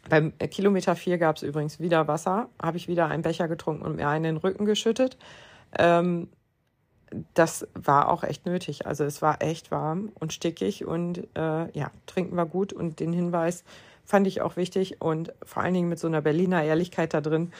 Beim 0.07 0.33
äh, 0.37 0.47
Kilometer 0.47 0.95
vier 0.95 1.17
gab 1.17 1.37
es 1.37 1.41
übrigens 1.41 1.79
wieder 1.79 2.07
Wasser, 2.07 2.49
habe 2.61 2.77
ich 2.77 2.87
wieder 2.87 3.07
einen 3.07 3.23
Becher 3.23 3.47
getrunken 3.47 3.83
und 3.83 3.95
mir 3.95 4.07
einen 4.07 4.25
in 4.25 4.35
den 4.35 4.37
Rücken 4.37 4.65
geschüttet. 4.65 5.17
Ähm, 5.79 6.29
das 7.33 7.67
war 7.73 8.09
auch 8.09 8.23
echt 8.23 8.45
nötig. 8.45 8.85
Also 8.85 9.03
es 9.03 9.23
war 9.23 9.41
echt 9.41 9.71
warm 9.71 10.11
und 10.13 10.31
stickig 10.31 10.85
und 10.85 11.27
äh, 11.35 11.71
ja, 11.71 11.89
trinken 12.05 12.35
war 12.37 12.45
gut 12.45 12.71
und 12.71 12.99
den 12.99 13.13
Hinweis 13.13 13.63
fand 14.08 14.26
ich 14.26 14.41
auch 14.41 14.56
wichtig 14.56 15.02
und 15.02 15.34
vor 15.43 15.62
allen 15.62 15.76
Dingen 15.76 15.89
mit 15.89 16.00
so 16.00 16.08
einer 16.08 16.22
Berliner 16.22 16.63
Ehrlichkeit 16.63 17.13
da 17.13 17.22
drin 17.22 17.52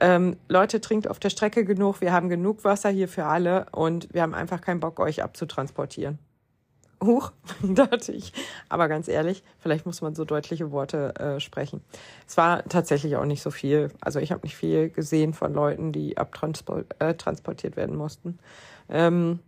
ähm, 0.00 0.36
Leute, 0.48 0.80
trinkt 0.80 1.08
auf 1.08 1.18
der 1.18 1.30
Strecke 1.30 1.64
genug, 1.64 2.00
wir 2.00 2.12
haben 2.12 2.28
genug 2.28 2.64
Wasser 2.64 2.90
hier 2.90 3.08
für 3.08 3.24
alle 3.24 3.66
und 3.72 4.12
wir 4.12 4.22
haben 4.22 4.34
einfach 4.34 4.60
keinen 4.60 4.80
Bock, 4.80 5.00
euch 5.00 5.22
abzutransportieren. 5.22 6.18
Huch, 7.02 7.32
dachte 7.62 8.12
ich. 8.12 8.32
Aber 8.68 8.88
ganz 8.88 9.08
ehrlich, 9.08 9.42
vielleicht 9.58 9.86
muss 9.86 10.02
man 10.02 10.14
so 10.14 10.24
deutliche 10.24 10.70
Worte 10.70 11.14
äh, 11.16 11.40
sprechen. 11.40 11.82
Es 12.26 12.36
war 12.36 12.64
tatsächlich 12.64 13.16
auch 13.16 13.24
nicht 13.24 13.42
so 13.42 13.50
viel. 13.50 13.90
Also 14.00 14.18
ich 14.18 14.32
habe 14.32 14.42
nicht 14.42 14.56
viel 14.56 14.90
gesehen 14.90 15.32
von 15.32 15.54
Leuten, 15.54 15.92
die 15.92 16.16
abtransportiert 16.18 17.74
äh, 17.74 17.76
werden 17.76 17.96
mussten. 17.96 18.38
Ähm, 18.88 19.40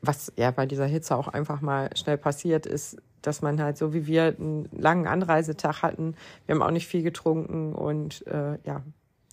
was 0.00 0.32
ja 0.36 0.50
bei 0.50 0.66
dieser 0.66 0.86
Hitze 0.86 1.16
auch 1.16 1.28
einfach 1.28 1.60
mal 1.60 1.90
schnell 1.96 2.18
passiert 2.18 2.66
ist, 2.66 2.98
dass 3.22 3.42
man 3.42 3.60
halt 3.60 3.76
so 3.76 3.92
wie 3.92 4.06
wir 4.06 4.36
einen 4.38 4.68
langen 4.72 5.06
Anreisetag 5.06 5.82
hatten. 5.82 6.14
Wir 6.46 6.54
haben 6.54 6.62
auch 6.62 6.70
nicht 6.70 6.86
viel 6.86 7.02
getrunken 7.02 7.74
und 7.74 8.26
äh, 8.26 8.58
ja, 8.64 8.82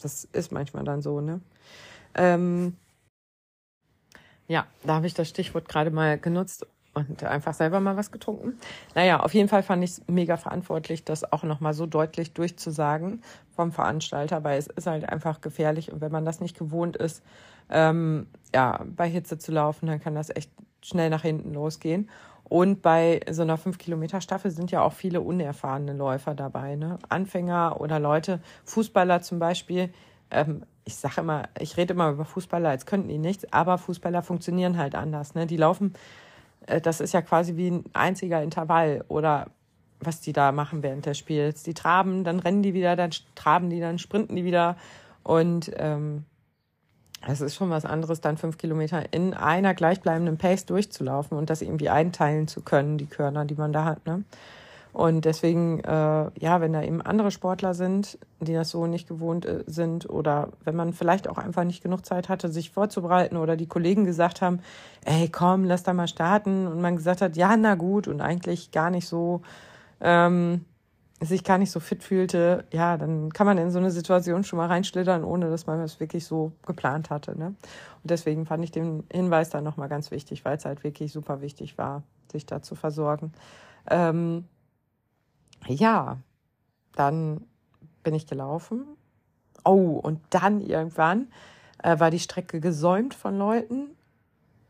das 0.02 0.26
ist 0.26 0.52
manchmal 0.52 0.84
dann 0.84 1.02
so, 1.02 1.22
ne? 1.22 1.42
Ähm, 2.16 2.76
ja, 4.48 4.66
da 4.84 4.96
habe 4.96 5.08
ich 5.08 5.14
das 5.14 5.30
Stichwort 5.30 5.68
gerade 5.68 5.92
mal 5.92 6.18
genutzt 6.20 6.68
und 6.94 7.24
einfach 7.24 7.54
selber 7.54 7.80
mal 7.80 7.98
was 7.98 8.12
getrunken. 8.12 8.58
Naja, 8.96 9.20
auf 9.20 9.34
jeden 9.34 9.50
Fall 9.50 9.64
fand 9.64 9.84
ich 9.84 9.92
es 9.92 10.02
mega 10.08 10.38
verantwortlich, 10.38 11.04
das 11.04 11.32
auch 11.32 11.44
nochmal 11.44 11.74
so 11.74 11.86
deutlich 11.86 12.34
durchzusagen 12.34 13.22
vom 13.56 13.72
Veranstalter, 13.72 14.44
weil 14.44 14.58
es 14.58 14.68
ist 14.68 14.88
halt 14.88 15.08
einfach 15.10 15.42
gefährlich 15.42 15.92
und 15.92 16.02
wenn 16.02 16.12
man 16.12 16.26
das 16.26 16.40
nicht 16.40 16.58
gewohnt 16.58 16.96
ist, 16.96 17.22
ähm, 17.70 18.28
ja, 18.54 18.86
bei 18.96 19.10
Hitze 19.10 19.38
zu 19.38 19.52
laufen, 19.52 19.88
dann 19.88 20.00
kann 20.00 20.16
das 20.16 20.30
echt 20.30 20.52
schnell 20.82 21.10
nach 21.10 21.24
hinten 21.24 21.54
losgehen. 21.54 22.10
Und 22.48 22.82
bei 22.82 23.22
so 23.30 23.42
einer 23.42 23.58
5-Kilometer-Staffel 23.58 24.52
sind 24.52 24.72
ja 24.72 24.82
auch 24.82 24.94
viele 24.94 25.22
unerfahrene 25.22 25.94
Läufer 25.94 26.36
dabei, 26.36 26.76
ne? 26.76 27.00
Anfänger 27.10 27.82
oder 27.82 28.00
Leute, 28.00 28.40
Fußballer 28.66 29.22
zum 29.22 29.40
Beispiel. 29.40 29.92
Ähm, 30.30 30.64
ich 30.84 30.96
sage 30.96 31.22
immer, 31.22 31.50
ich 31.60 31.76
rede 31.78 31.94
immer 31.94 32.12
über 32.12 32.26
Fußballer, 32.26 32.70
als 32.70 32.86
könnten 32.86 33.10
die 33.10 33.18
nichts, 33.18 33.52
aber 33.52 33.78
Fußballer 33.80 34.22
funktionieren 34.22 34.78
halt 34.78 34.94
anders. 34.94 35.34
Ne? 35.34 35.48
Die 35.48 35.58
laufen, 35.58 35.96
äh, 36.68 36.80
das 36.80 37.02
ist 37.02 37.14
ja 37.14 37.24
quasi 37.24 37.58
wie 37.58 37.72
ein 37.72 37.84
einziger 37.94 38.44
Intervall 38.44 39.04
oder 39.08 39.48
was 40.00 40.22
die 40.22 40.34
da 40.34 40.52
machen 40.52 40.84
während 40.84 41.08
des 41.08 41.18
Spiels. 41.18 41.64
Die 41.64 41.74
traben, 41.74 42.24
dann 42.24 42.40
rennen 42.40 42.62
die 42.62 42.76
wieder, 42.76 42.96
dann 42.96 43.10
traben 43.34 43.72
die, 43.72 43.80
dann 43.80 43.98
sprinten 43.98 44.36
die 44.36 44.46
wieder. 44.46 44.78
Und 45.24 45.72
ähm, 45.78 46.26
es 47.28 47.42
ist 47.42 47.56
schon 47.56 47.70
was 47.70 47.86
anderes, 47.86 48.22
dann 48.22 48.38
fünf 48.38 48.58
Kilometer 48.58 49.14
in 49.14 49.34
einer 49.34 49.74
gleichbleibenden 49.74 50.38
Pace 50.38 50.66
durchzulaufen 50.66 51.38
und 51.38 51.50
das 51.50 51.62
irgendwie 51.62 51.90
einteilen 51.90 52.48
zu 52.48 52.62
können, 52.62 52.98
die 52.98 53.08
Körner, 53.08 53.46
die 53.46 53.56
man 53.56 53.74
da 53.74 53.86
hat. 53.86 54.06
Ne? 54.06 54.24
Und 54.94 55.26
deswegen, 55.26 55.82
äh, 55.82 55.90
ja, 56.40 56.62
wenn 56.62 56.72
da 56.72 56.82
eben 56.82 57.02
andere 57.02 57.30
Sportler 57.30 57.74
sind, 57.74 58.18
die 58.40 58.54
das 58.54 58.70
so 58.70 58.88
nicht 58.88 59.10
gewohnt 59.10 59.46
äh, 59.46 59.64
sind 59.68 60.10
oder 60.10 60.50
wenn 60.64 60.78
man 60.78 60.94
vielleicht 60.94 61.28
auch 61.28 61.38
einfach 61.38 61.66
nicht 61.66 61.84
genug 61.84 62.06
Zeit 62.06 62.30
hatte, 62.30 62.48
sich 62.48 62.70
vorzubereiten 62.70 63.36
oder 63.36 63.58
die 63.58 63.68
Kollegen 63.68 64.06
gesagt 64.06 64.42
haben, 64.42 64.62
ey, 65.04 65.28
komm, 65.28 65.66
lass 65.66 65.84
da 65.84 65.92
mal 65.92 66.08
starten 66.08 66.66
und 66.66 66.80
man 66.80 66.96
gesagt 66.96 67.22
hat, 67.22 67.36
ja, 67.36 67.58
na 67.58 67.76
gut 67.76 68.08
und 68.08 68.22
eigentlich 68.22 68.72
gar 68.72 68.90
nicht 68.90 69.06
so, 69.06 69.42
ähm, 70.00 70.64
sich 71.22 71.44
gar 71.44 71.58
nicht 71.58 71.72
so 71.72 71.80
fit 71.80 72.04
fühlte, 72.04 72.66
ja, 72.72 72.98
dann 72.98 73.32
kann 73.32 73.48
man 73.48 73.58
in 73.58 73.72
so 73.72 73.80
eine 73.80 73.92
Situation 73.92 74.44
schon 74.44 74.58
mal 74.58 74.68
reinschlittern, 74.68 75.24
ohne 75.24 75.50
dass 75.50 75.66
man 75.66 75.80
es 75.80 76.00
wirklich 76.00 76.26
so 76.26 76.52
geplant 76.66 77.10
hatte. 77.10 77.38
Ne? 77.38 77.48
Und 77.48 77.56
deswegen 78.04 78.46
fand 78.46 78.64
ich 78.64 78.72
den 78.72 79.06
Hinweis 79.12 79.50
dann 79.50 79.64
nochmal 79.64 79.88
ganz 79.88 80.12
wichtig, 80.12 80.44
weil 80.44 80.58
es 80.58 80.66
halt 80.66 80.84
wirklich 80.84 81.14
super 81.14 81.42
wichtig 81.42 81.78
war, 81.78 82.04
sich 82.32 82.46
da 82.46 82.62
zu 82.62 82.76
versorgen. 82.76 83.32
Ähm, 83.90 84.46
ja, 85.68 86.18
dann 86.96 87.46
bin 88.04 88.14
ich 88.14 88.28
gelaufen. 88.28 88.86
Oh, 89.64 90.00
und 90.04 90.20
dann 90.30 90.62
irgendwann 90.62 91.30
äh, 91.82 92.00
war 92.00 92.12
die 92.12 92.20
Strecke 92.20 92.60
gesäumt 92.60 93.14
von 93.14 93.38
Leuten. 93.38 93.95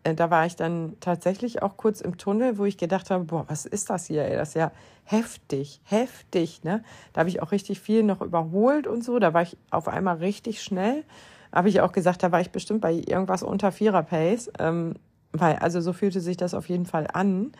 Äh, 0.06 0.14
da 0.16 0.30
war 0.30 0.46
ich 0.46 0.56
dann 0.56 0.96
tatsächlich 1.00 1.62
auch 1.62 1.78
kurz 1.78 2.00
im 2.00 2.18
Tunnel, 2.18 2.58
wo 2.58 2.66
ich 2.66 2.78
gedacht 2.78 3.10
habe, 3.10 3.26
boah, 3.26 3.46
was 3.48 3.66
ist 3.66 3.90
das 3.90 4.06
hier? 4.06 4.24
Ey? 4.26 4.38
Das 4.38 4.50
ist 4.50 4.56
ja 4.56 4.72
heftig, 5.04 5.82
heftig. 5.84 6.64
Ne? 6.64 6.84
Da 7.12 7.20
habe 7.20 7.30
ich 7.30 7.42
auch 7.42 7.52
richtig 7.52 7.80
viel 7.82 8.04
noch 8.04 8.22
überholt 8.22 8.88
und 8.88 9.04
so. 9.04 9.20
Da 9.20 9.34
war 9.34 9.42
ich 9.42 9.58
auf 9.72 9.88
einmal 9.88 10.18
richtig 10.18 10.62
schnell. 10.62 11.04
Habe 11.52 11.70
ich 11.70 11.82
auch 11.82 11.92
gesagt, 11.92 12.22
da 12.24 12.32
war 12.32 12.40
ich 12.42 12.52
bestimmt 12.52 12.82
bei 12.82 12.94
irgendwas 12.94 13.44
unter 13.44 13.72
Vierer 13.72 14.04
Pace. 14.04 14.52
Ähm, 14.60 14.94
weil, 15.34 15.56
also 15.58 15.82
so 15.82 15.92
fühlte 15.92 16.22
sich 16.22 16.38
das 16.38 16.54
auf 16.54 16.70
jeden 16.70 16.86
Fall 16.86 17.08
an 17.12 17.52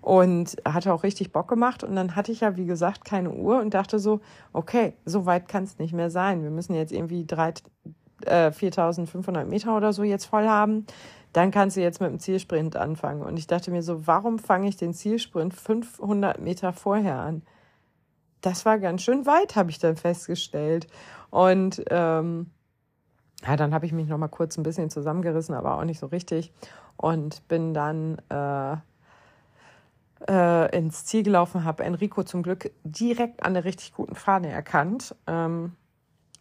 und 0.00 0.56
hatte 0.64 0.92
auch 0.92 1.02
richtig 1.02 1.32
Bock 1.32 1.48
gemacht. 1.48 1.82
Und 1.82 1.96
dann 1.96 2.14
hatte 2.14 2.30
ich 2.30 2.40
ja, 2.40 2.56
wie 2.56 2.66
gesagt, 2.66 3.04
keine 3.04 3.30
Uhr 3.32 3.60
und 3.60 3.74
dachte 3.74 3.98
so, 3.98 4.20
okay, 4.52 4.92
so 5.04 5.26
weit 5.26 5.48
kann 5.48 5.64
es 5.64 5.78
nicht 5.78 5.94
mehr 5.94 6.10
sein. 6.10 6.42
Wir 6.42 6.50
müssen 6.50 6.74
jetzt 6.74 6.92
irgendwie 6.92 7.26
drei, 7.26 7.54
äh, 8.26 8.52
4500 8.52 9.48
Meter 9.48 9.76
oder 9.76 9.92
so 9.92 10.02
jetzt 10.04 10.26
voll 10.26 10.46
haben. 10.46 10.86
Dann 11.36 11.50
kannst 11.50 11.76
du 11.76 11.82
jetzt 11.82 12.00
mit 12.00 12.08
dem 12.08 12.18
Zielsprint 12.18 12.76
anfangen. 12.76 13.20
Und 13.20 13.38
ich 13.38 13.46
dachte 13.46 13.70
mir 13.70 13.82
so, 13.82 14.06
warum 14.06 14.38
fange 14.38 14.68
ich 14.68 14.78
den 14.78 14.94
Zielsprint 14.94 15.52
500 15.52 16.40
Meter 16.40 16.72
vorher 16.72 17.18
an? 17.18 17.42
Das 18.40 18.64
war 18.64 18.78
ganz 18.78 19.02
schön 19.02 19.26
weit, 19.26 19.54
habe 19.54 19.68
ich 19.68 19.78
dann 19.78 19.96
festgestellt. 19.96 20.86
Und 21.28 21.84
ähm, 21.90 22.52
ja, 23.46 23.54
dann 23.56 23.74
habe 23.74 23.84
ich 23.84 23.92
mich 23.92 24.08
noch 24.08 24.16
mal 24.16 24.28
kurz 24.28 24.56
ein 24.56 24.62
bisschen 24.62 24.88
zusammengerissen, 24.88 25.54
aber 25.54 25.76
auch 25.76 25.84
nicht 25.84 25.98
so 25.98 26.06
richtig. 26.06 26.54
Und 26.96 27.46
bin 27.48 27.74
dann 27.74 28.16
äh, 28.30 28.76
äh, 30.30 30.74
ins 30.74 31.04
Ziel 31.04 31.22
gelaufen, 31.22 31.64
habe 31.66 31.84
Enrico 31.84 32.22
zum 32.22 32.42
Glück 32.42 32.72
direkt 32.82 33.42
an 33.42 33.52
der 33.52 33.64
richtig 33.64 33.92
guten 33.92 34.14
Fahne 34.14 34.48
erkannt 34.48 35.14
ähm, 35.26 35.74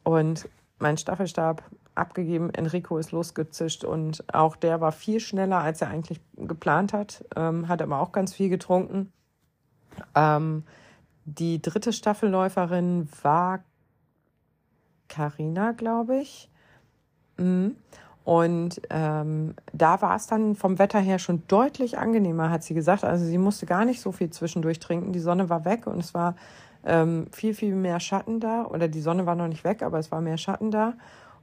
und 0.06 0.48
meinen 0.80 0.98
Staffelstab 0.98 1.64
abgegeben. 1.96 2.54
Enrico 2.54 2.98
ist 2.98 3.12
losgezischt 3.12 3.84
und 3.84 4.24
auch 4.34 4.56
der 4.56 4.82
war 4.82 4.92
viel 4.92 5.20
schneller, 5.20 5.60
als 5.60 5.82
er 5.82 5.90
eigentlich 5.90 6.22
geplant 6.36 6.94
hat, 6.94 7.26
ähm, 7.36 7.68
hat 7.68 7.82
aber 7.82 8.00
auch 8.00 8.12
ganz 8.12 8.34
viel 8.34 8.50
getrunken. 8.50 9.12
Ähm, 10.14 10.64
die 11.26 11.62
dritte 11.62 11.92
Staffelläuferin 11.92 13.10
war 13.24 13.64
Karina, 15.08 15.72
glaube 15.72 16.18
ich. 16.18 16.50
Mhm. 17.38 17.76
Und 18.24 18.82
ähm, 18.90 19.54
da 19.72 20.02
war 20.02 20.16
es 20.16 20.26
dann 20.26 20.56
vom 20.56 20.80
Wetter 20.80 21.00
her 21.00 21.20
schon 21.20 21.44
deutlich 21.48 22.00
angenehmer, 22.00 22.50
hat 22.50 22.64
sie 22.64 22.74
gesagt. 22.74 23.04
Also 23.04 23.24
sie 23.24 23.38
musste 23.38 23.68
gar 23.68 23.86
nicht 23.86 24.02
so 24.02 24.12
viel 24.12 24.32
zwischendurch 24.32 24.80
trinken. 24.80 25.14
Die 25.14 25.20
Sonne 25.20 25.50
war 25.50 25.64
weg 25.64 25.86
und 25.86 26.00
es 26.00 26.16
war 26.16 26.36
ähm, 26.86 27.28
viel, 27.32 27.54
viel 27.54 27.76
mehr 27.76 28.00
Schatten 28.00 28.40
da. 28.40 28.66
Oder 28.66 28.88
die 28.88 29.02
Sonne 29.02 29.28
war 29.28 29.36
noch 29.36 29.48
nicht 29.48 29.64
weg, 29.64 29.84
aber 29.84 30.00
es 30.00 30.12
war 30.12 30.22
mehr 30.22 30.38
Schatten 30.38 30.72
da. 30.72 30.94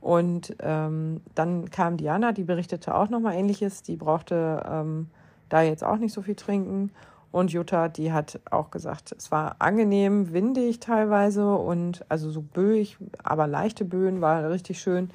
Und 0.02 0.56
ähm, 0.58 1.20
dann 1.36 1.70
kam 1.70 1.96
Diana, 1.96 2.32
die 2.32 2.42
berichtete 2.42 2.94
auch 2.94 3.08
nochmal 3.08 3.34
Ähnliches. 3.34 3.82
Die 3.82 3.96
brauchte 3.96 4.62
ähm, 4.68 5.06
da 5.48 5.62
jetzt 5.62 5.84
auch 5.84 5.96
nicht 5.96 6.12
so 6.12 6.22
viel 6.22 6.34
trinken. 6.34 6.90
Und 7.30 7.52
Jutta, 7.52 7.88
die 7.88 8.12
hat 8.12 8.40
auch 8.50 8.70
gesagt, 8.70 9.14
es 9.16 9.30
war 9.30 9.56
angenehm, 9.60 10.32
windig 10.32 10.80
teilweise 10.80 11.54
und 11.54 12.04
also 12.10 12.30
so 12.30 12.42
böig, 12.42 12.98
aber 13.22 13.46
leichte 13.46 13.86
Böen 13.86 14.20
war 14.20 14.50
richtig 14.50 14.80
schön. 14.80 15.10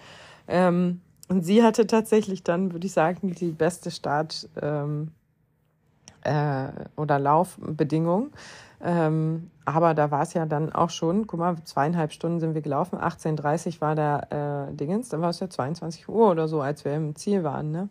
Ähm, 0.48 1.02
und 1.28 1.44
sie 1.44 1.62
hatte 1.62 1.86
tatsächlich 1.86 2.44
dann, 2.44 2.72
würde 2.72 2.88
ich 2.88 2.94
sagen, 2.94 3.36
die 3.36 3.52
beste 3.52 3.92
Start- 3.92 4.50
ähm, 4.62 5.12
äh, 6.22 6.70
oder 6.96 7.20
Laufbedingung. 7.20 8.32
Ähm, 8.80 9.50
aber 9.66 9.94
da 9.94 10.12
war 10.12 10.22
es 10.22 10.34
ja 10.34 10.46
dann 10.46 10.72
auch 10.72 10.92
schon, 10.92 11.26
guck 11.26 11.40
mal, 11.40 11.56
zweieinhalb 11.64 12.12
Stunden 12.12 12.40
sind 12.40 12.54
wir 12.54 12.62
gelaufen, 12.62 12.98
18.30 12.98 13.82
war 13.82 13.96
der 13.96 14.68
äh, 14.70 14.74
Dingens, 14.76 15.10
dann 15.10 15.22
war 15.22 15.32
es 15.32 15.40
ja 15.40 15.50
22 15.50 16.08
Uhr 16.08 16.30
oder 16.30 16.48
so, 16.48 16.62
als 16.62 16.86
wir 16.86 16.94
im 16.94 17.16
Ziel 17.16 17.44
waren, 17.44 17.72
ne? 17.72 17.90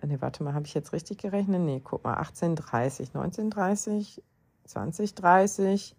Äh, 0.00 0.06
nee, 0.06 0.16
warte 0.20 0.42
mal, 0.42 0.54
habe 0.54 0.66
ich 0.66 0.74
jetzt 0.74 0.92
richtig 0.92 1.18
gerechnet? 1.18 1.60
Nee, 1.60 1.80
guck 1.84 2.04
mal, 2.04 2.16
18.30, 2.16 3.12
19.30, 3.12 4.20
20.30, 4.66 5.94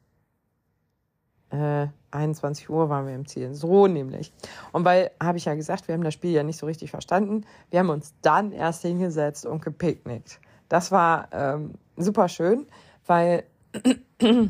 äh, 1.52 1.88
21 2.12 2.70
Uhr 2.70 2.90
waren 2.90 3.06
wir 3.06 3.14
im 3.14 3.28
Ziel. 3.28 3.54
So 3.54 3.88
nämlich. 3.88 4.34
Und 4.72 4.86
weil, 4.86 5.12
habe 5.22 5.38
ich 5.38 5.46
ja 5.46 5.54
gesagt, 5.54 5.88
wir 5.88 5.94
haben 5.94 6.04
das 6.04 6.14
Spiel 6.14 6.32
ja 6.32 6.44
nicht 6.44 6.58
so 6.58 6.66
richtig 6.66 6.90
verstanden. 6.90 7.46
Wir 7.70 7.80
haben 7.80 7.90
uns 7.90 8.14
dann 8.22 8.52
erst 8.52 8.82
hingesetzt 8.82 9.46
und 9.46 9.64
gepicknickt. 9.64 10.40
Das 10.70 10.92
war 10.92 11.28
ähm, 11.32 11.76
super 11.98 12.28
schön, 12.28 12.66
weil 13.06 13.44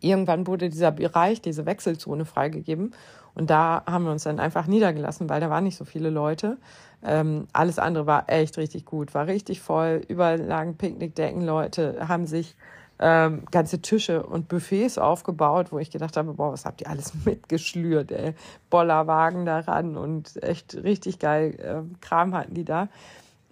irgendwann 0.00 0.46
wurde 0.46 0.70
dieser 0.70 0.92
Bereich, 0.92 1.40
diese 1.42 1.66
Wechselzone 1.66 2.24
freigegeben. 2.24 2.94
Und 3.34 3.50
da 3.50 3.82
haben 3.86 4.04
wir 4.04 4.12
uns 4.12 4.24
dann 4.24 4.40
einfach 4.40 4.66
niedergelassen, 4.66 5.28
weil 5.28 5.40
da 5.40 5.50
waren 5.50 5.64
nicht 5.64 5.76
so 5.76 5.84
viele 5.84 6.10
Leute. 6.10 6.58
Ähm, 7.02 7.46
alles 7.52 7.78
andere 7.78 8.06
war 8.06 8.28
echt 8.28 8.58
richtig 8.58 8.84
gut, 8.84 9.14
war 9.14 9.26
richtig 9.26 9.60
voll. 9.60 10.02
Überall 10.08 10.40
lagen 10.40 10.76
Picknickdecken, 10.76 11.42
Leute 11.42 12.08
haben 12.08 12.26
sich 12.26 12.56
ähm, 12.98 13.44
ganze 13.50 13.80
Tische 13.80 14.22
und 14.22 14.48
Buffets 14.48 14.98
aufgebaut, 14.98 15.72
wo 15.72 15.78
ich 15.78 15.90
gedacht 15.90 16.18
habe, 16.18 16.34
boah, 16.34 16.52
was 16.52 16.66
habt 16.66 16.82
ihr 16.82 16.90
alles 16.90 17.12
mitgeschlürt, 17.24 18.12
ey. 18.12 18.34
Bollerwagen 18.68 19.46
daran 19.46 19.96
und 19.96 20.42
echt 20.42 20.74
richtig 20.74 21.18
geil 21.18 21.54
äh, 21.58 21.96
Kram 22.00 22.34
hatten 22.34 22.54
die 22.54 22.64
da. 22.64 22.88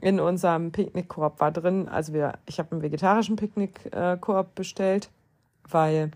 In 0.01 0.21
unserem 0.21 0.71
Picknickkorb 0.71 1.41
war 1.41 1.51
drin, 1.51 1.89
also 1.89 2.13
wir, 2.13 2.35
ich 2.47 2.59
habe 2.59 2.73
einen 2.73 2.83
vegetarischen 2.83 3.37
Picknickkorb 3.37 4.55
bestellt, 4.55 5.11
weil, 5.69 6.13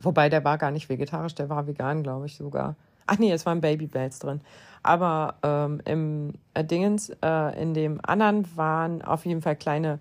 wobei 0.00 0.28
der 0.28 0.44
war 0.44 0.58
gar 0.58 0.70
nicht 0.70 0.88
vegetarisch, 0.88 1.34
der 1.34 1.48
war 1.48 1.66
vegan, 1.66 2.02
glaube 2.02 2.26
ich 2.26 2.36
sogar. 2.36 2.76
Ach 3.06 3.18
nee, 3.18 3.32
es 3.32 3.46
waren 3.46 3.60
Babybells 3.60 4.18
drin. 4.18 4.40
Aber 4.82 5.36
ähm, 5.42 5.80
im 5.86 6.34
äh, 6.52 6.64
Dingens, 6.64 7.10
äh, 7.22 7.62
in 7.62 7.74
dem 7.74 8.00
anderen 8.02 8.46
waren 8.56 9.02
auf 9.02 9.24
jeden 9.24 9.40
Fall 9.40 9.56
kleine 9.56 9.98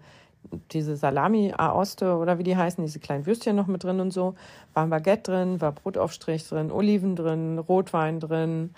diese 0.71 0.97
Salami 0.97 1.53
Aoste 1.57 2.17
oder 2.17 2.37
wie 2.37 2.43
die 2.43 2.57
heißen, 2.57 2.83
diese 2.83 2.99
kleinen 2.99 3.25
Würstchen 3.25 3.55
noch 3.55 3.67
mit 3.67 3.83
drin 3.83 3.99
und 3.99 4.11
so. 4.11 4.35
War 4.73 4.83
ein 4.83 4.89
Baguette 4.89 5.31
drin, 5.31 5.61
war 5.61 5.71
Brotaufstrich 5.71 6.47
drin, 6.47 6.71
Oliven 6.71 7.15
drin, 7.15 7.59
Rotwein 7.59 8.19
drin. 8.19 8.71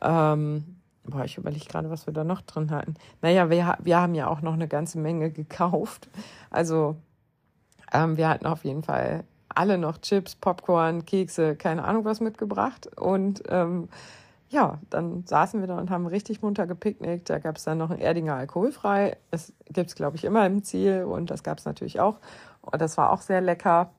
Ähm, 0.00 0.76
boah, 1.04 1.24
ich 1.24 1.38
überlege 1.38 1.64
gerade, 1.66 1.90
was 1.90 2.06
wir 2.06 2.12
da 2.12 2.24
noch 2.24 2.42
drin 2.42 2.70
hatten. 2.70 2.94
Naja, 3.20 3.50
wir, 3.50 3.76
wir 3.80 4.00
haben 4.00 4.14
ja 4.14 4.28
auch 4.28 4.40
noch 4.40 4.54
eine 4.54 4.68
ganze 4.68 4.98
Menge 4.98 5.30
gekauft. 5.32 6.08
Also 6.50 6.96
ähm, 7.92 8.16
wir 8.16 8.28
hatten 8.28 8.46
auf 8.46 8.64
jeden 8.64 8.82
Fall 8.82 9.24
alle 9.48 9.78
noch 9.78 9.98
Chips, 9.98 10.34
Popcorn, 10.34 11.04
Kekse, 11.04 11.56
keine 11.56 11.84
Ahnung 11.84 12.04
was 12.04 12.20
mitgebracht. 12.20 12.88
Und 12.96 13.42
ähm, 13.48 13.88
ja, 14.48 14.78
dann 14.90 15.24
saßen 15.26 15.60
wir 15.60 15.66
da 15.66 15.78
und 15.78 15.90
haben 15.90 16.06
richtig 16.06 16.42
munter 16.42 16.66
gepicknickt. 16.66 17.30
Da 17.30 17.38
gab 17.38 17.56
es 17.56 17.64
dann 17.64 17.78
noch 17.78 17.90
ein 17.90 17.98
Erdinger 17.98 18.36
alkoholfrei. 18.36 19.16
Das 19.30 19.52
gibt 19.70 19.88
es, 19.88 19.94
glaube 19.94 20.16
ich, 20.16 20.24
immer 20.24 20.46
im 20.46 20.62
Ziel 20.62 21.04
und 21.04 21.30
das 21.30 21.42
gab 21.42 21.58
es 21.58 21.64
natürlich 21.64 22.00
auch. 22.00 22.18
Und 22.60 22.80
das 22.80 22.96
war 22.96 23.12
auch 23.12 23.22
sehr 23.22 23.40
lecker. 23.40 23.90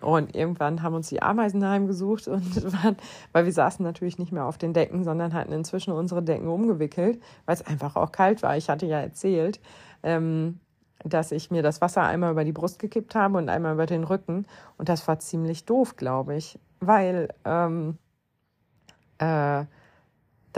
Und 0.00 0.36
irgendwann 0.36 0.82
haben 0.82 0.94
uns 0.94 1.08
die 1.08 1.22
Ameisen 1.22 1.66
heimgesucht 1.66 2.28
und 2.28 2.72
waren, 2.72 2.96
weil 3.32 3.44
wir 3.44 3.52
saßen 3.52 3.84
natürlich 3.84 4.18
nicht 4.18 4.32
mehr 4.32 4.46
auf 4.46 4.58
den 4.58 4.72
Decken, 4.72 5.02
sondern 5.02 5.34
hatten 5.34 5.52
inzwischen 5.52 5.92
unsere 5.92 6.22
Decken 6.22 6.48
umgewickelt, 6.48 7.20
weil 7.46 7.54
es 7.54 7.66
einfach 7.66 7.96
auch 7.96 8.12
kalt 8.12 8.42
war. 8.42 8.56
Ich 8.56 8.70
hatte 8.70 8.86
ja 8.86 9.00
erzählt, 9.00 9.60
ähm, 10.02 10.60
dass 11.04 11.32
ich 11.32 11.50
mir 11.50 11.62
das 11.62 11.80
Wasser 11.80 12.02
einmal 12.02 12.32
über 12.32 12.44
die 12.44 12.52
Brust 12.52 12.78
gekippt 12.78 13.14
habe 13.14 13.38
und 13.38 13.48
einmal 13.48 13.74
über 13.74 13.86
den 13.86 14.04
Rücken. 14.04 14.46
Und 14.76 14.88
das 14.88 15.06
war 15.08 15.18
ziemlich 15.18 15.64
doof, 15.64 15.96
glaube 15.96 16.36
ich, 16.36 16.58
weil 16.80 17.28
ähm, 17.44 17.98
äh, 19.18 19.64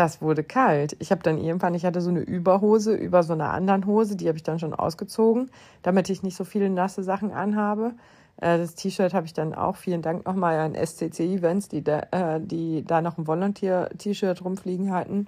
das 0.00 0.22
wurde 0.22 0.42
kalt. 0.42 0.96
Ich 0.98 1.10
habe 1.10 1.22
dann 1.22 1.36
irgendwann, 1.36 1.74
ich 1.74 1.84
hatte 1.84 2.00
so 2.00 2.08
eine 2.08 2.20
Überhose 2.20 2.94
über 2.94 3.22
so 3.22 3.34
einer 3.34 3.52
anderen 3.52 3.84
Hose, 3.84 4.16
die 4.16 4.28
habe 4.28 4.38
ich 4.38 4.42
dann 4.42 4.58
schon 4.58 4.72
ausgezogen, 4.72 5.50
damit 5.82 6.08
ich 6.08 6.22
nicht 6.22 6.36
so 6.36 6.44
viele 6.44 6.70
nasse 6.70 7.02
Sachen 7.02 7.32
anhabe. 7.32 7.92
Äh, 8.38 8.56
das 8.56 8.74
T-Shirt 8.76 9.12
habe 9.12 9.26
ich 9.26 9.34
dann 9.34 9.54
auch, 9.54 9.76
vielen 9.76 10.00
Dank 10.00 10.24
nochmal 10.24 10.58
an 10.58 10.74
SCC 10.74 11.20
Events, 11.34 11.68
die 11.68 11.84
da, 11.84 12.00
äh, 12.12 12.40
die 12.40 12.82
da 12.82 13.02
noch 13.02 13.18
ein 13.18 13.26
Volunteer-T-Shirt 13.26 14.42
rumfliegen 14.42 14.90
hatten. 14.90 15.26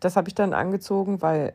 Das 0.00 0.16
habe 0.16 0.28
ich 0.28 0.34
dann 0.34 0.52
angezogen, 0.52 1.22
weil, 1.22 1.54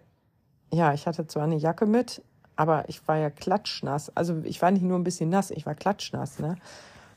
ja, 0.74 0.91
ich 0.91 1.05
hatte 1.05 1.28
zwar 1.28 1.43
eine 1.43 1.57
Jacke 1.57 1.86
mit, 1.86 2.24
aber 2.55 2.89
ich 2.89 3.07
war 3.07 3.18
ja 3.18 3.30
klatschnass. 3.30 4.11
Also 4.18 4.41
ich 4.43 4.59
war 4.63 4.72
nicht 4.72 4.82
nur 4.82 4.97
ein 4.97 5.03
bisschen 5.03 5.30
nass, 5.30 5.51
ich 5.51 5.68
war 5.68 5.76
klatschnass, 5.76 6.39
ne? 6.39 6.55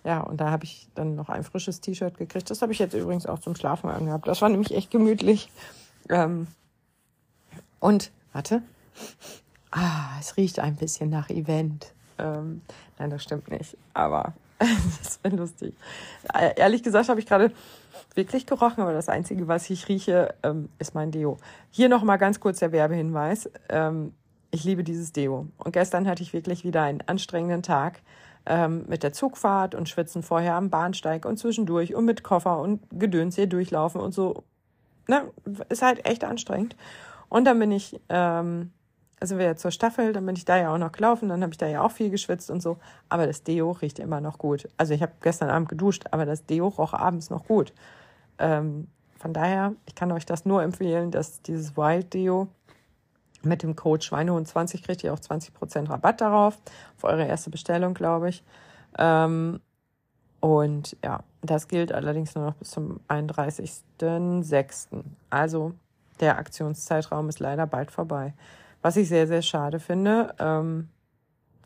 Ja, 0.09 0.20
und 0.20 0.40
da 0.40 0.50
habe 0.50 0.64
ich 0.64 0.88
dann 0.94 1.16
noch 1.16 1.28
ein 1.28 1.44
frisches 1.44 1.82
T-Shirt 1.82 2.16
gekriegt. 2.16 2.48
Das 2.48 2.62
habe 2.62 2.72
ich 2.72 2.78
jetzt 2.78 2.94
übrigens 2.94 3.26
auch 3.26 3.40
zum 3.40 3.54
Schlafen 3.54 3.90
angehabt. 3.90 4.26
Das 4.26 4.40
war 4.40 4.48
nämlich 4.48 4.74
echt 4.74 4.90
gemütlich. 4.90 5.50
Ähm, 6.09 6.46
und, 7.78 8.11
warte. 8.32 8.62
Ah, 9.70 10.18
es 10.18 10.38
riecht 10.38 10.61
ein 10.61 10.76
bisschen 10.76 11.11
nach 11.11 11.28
Event. 11.28 11.92
Ähm, 12.18 12.62
nein, 12.98 13.11
das 13.11 13.22
stimmt 13.22 13.50
nicht. 13.50 13.76
Aber 13.92 14.32
das 14.59 15.22
wäre 15.22 15.36
lustig. 15.36 15.74
Äh, 16.32 16.59
ehrlich 16.59 16.82
gesagt 16.82 17.11
habe 17.11 17.20
ich 17.20 17.26
gerade 17.26 17.52
wirklich 18.14 18.46
gerochen, 18.46 18.80
aber 18.80 18.94
das 18.94 19.11
Einzige, 19.11 19.46
was 19.46 19.68
ich 19.68 19.88
rieche, 19.88 20.34
ähm, 20.42 20.70
ist 20.78 20.94
mein 20.94 21.11
Deo. 21.11 21.36
Hier 21.70 21.90
nochmal 21.90 22.16
ganz 22.16 22.40
kurz 22.40 22.61
der 22.61 22.72
Werbehinweis. 22.72 23.50
Ähm, 23.68 24.14
ich 24.52 24.64
liebe 24.64 24.84
dieses 24.84 25.12
Deo. 25.12 25.48
Und 25.59 25.72
gestern 25.72 26.09
hatte 26.09 26.22
ich 26.22 26.32
wirklich 26.32 26.64
wieder 26.64 26.82
einen 26.84 27.02
anstrengenden 27.02 27.62
Tag 27.62 28.00
ähm, 28.47 28.84
mit 28.89 29.03
der 29.03 29.12
Zugfahrt 29.12 29.74
und 29.74 29.89
Schwitzen 29.89 30.22
vorher 30.22 30.55
am 30.55 30.70
Bahnsteig 30.70 31.24
und 31.24 31.39
zwischendurch 31.39 31.95
und 31.95 32.05
mit 32.05 32.22
Koffer 32.22 32.61
und 32.61 32.82
Gedöns 32.91 33.36
hier 33.36 33.47
durchlaufen 33.47 34.01
und 34.01 34.12
so. 34.12 34.45
Ne, 35.07 35.22
ist 35.68 35.82
halt 35.82 36.07
echt 36.07 36.24
anstrengend. 36.24 36.76
Und 37.28 37.45
dann 37.45 37.59
bin 37.59 37.72
ich, 37.72 37.99
ähm, 38.09 38.72
also 39.20 39.39
wir 39.39 39.57
zur 39.57 39.70
Staffel, 39.70 40.12
dann 40.12 40.26
bin 40.26 40.36
ich 40.36 40.45
da 40.45 40.57
ja 40.57 40.72
auch 40.72 40.78
noch 40.78 40.93
gelaufen, 40.93 41.28
dann 41.28 41.43
habe 41.43 41.53
ich 41.53 41.59
da 41.59 41.66
ja 41.66 41.82
auch 41.82 41.91
viel 41.91 42.11
geschwitzt 42.11 42.51
und 42.51 42.62
so. 42.62 42.78
Aber 43.09 43.26
das 43.26 43.43
Deo 43.43 43.72
riecht 43.72 43.99
immer 43.99 44.20
noch 44.20 44.39
gut. 44.39 44.68
Also 44.76 44.95
ich 44.95 45.03
habe 45.03 45.12
gestern 45.20 45.51
Abend 45.51 45.68
geduscht, 45.68 46.05
aber 46.11 46.26
das 46.26 46.47
Deo 46.47 46.68
roch 46.68 46.95
abends 46.95 47.30
noch 47.30 47.47
gut. 47.47 47.72
Ähm, 48.39 48.89
von 49.18 49.32
daher, 49.32 49.74
ich 49.86 49.95
kann 49.95 50.12
euch 50.12 50.26
das 50.26 50.45
nur 50.45 50.62
empfehlen, 50.62 51.11
dass 51.11 51.43
dieses 51.43 51.76
Wild 51.76 52.14
Deo 52.14 52.49
mit 53.43 53.62
dem 53.62 53.76
Code 53.76 54.05
Schweinehund20 54.05 54.84
kriegt 54.84 55.05
ihr 55.05 55.12
auch 55.12 55.20
20% 55.20 55.89
Rabatt 55.89 56.20
darauf, 56.20 56.59
für 56.97 57.07
eure 57.07 57.26
erste 57.26 57.51
Bestellung, 57.51 57.95
glaube 57.95 58.28
ich. 58.30 58.43
Ähm, 58.99 59.61
und 60.41 60.97
ja, 61.05 61.22
das 61.43 61.68
gilt 61.68 61.93
allerdings 61.93 62.34
nur 62.34 62.47
noch 62.47 62.55
bis 62.55 62.70
zum 62.70 63.01
31.06. 63.09 65.03
Also 65.30 65.74
der 66.20 66.39
Aktionszeitraum 66.39 67.28
ist 67.28 67.41
leider 67.41 67.66
bald 67.66 67.91
vorbei. 67.91 68.34
Was 68.82 68.97
ich 68.97 69.09
sehr, 69.09 69.26
sehr 69.26 69.43
schade 69.43 69.80
finde. 69.80 70.34
Ähm, 70.39 70.89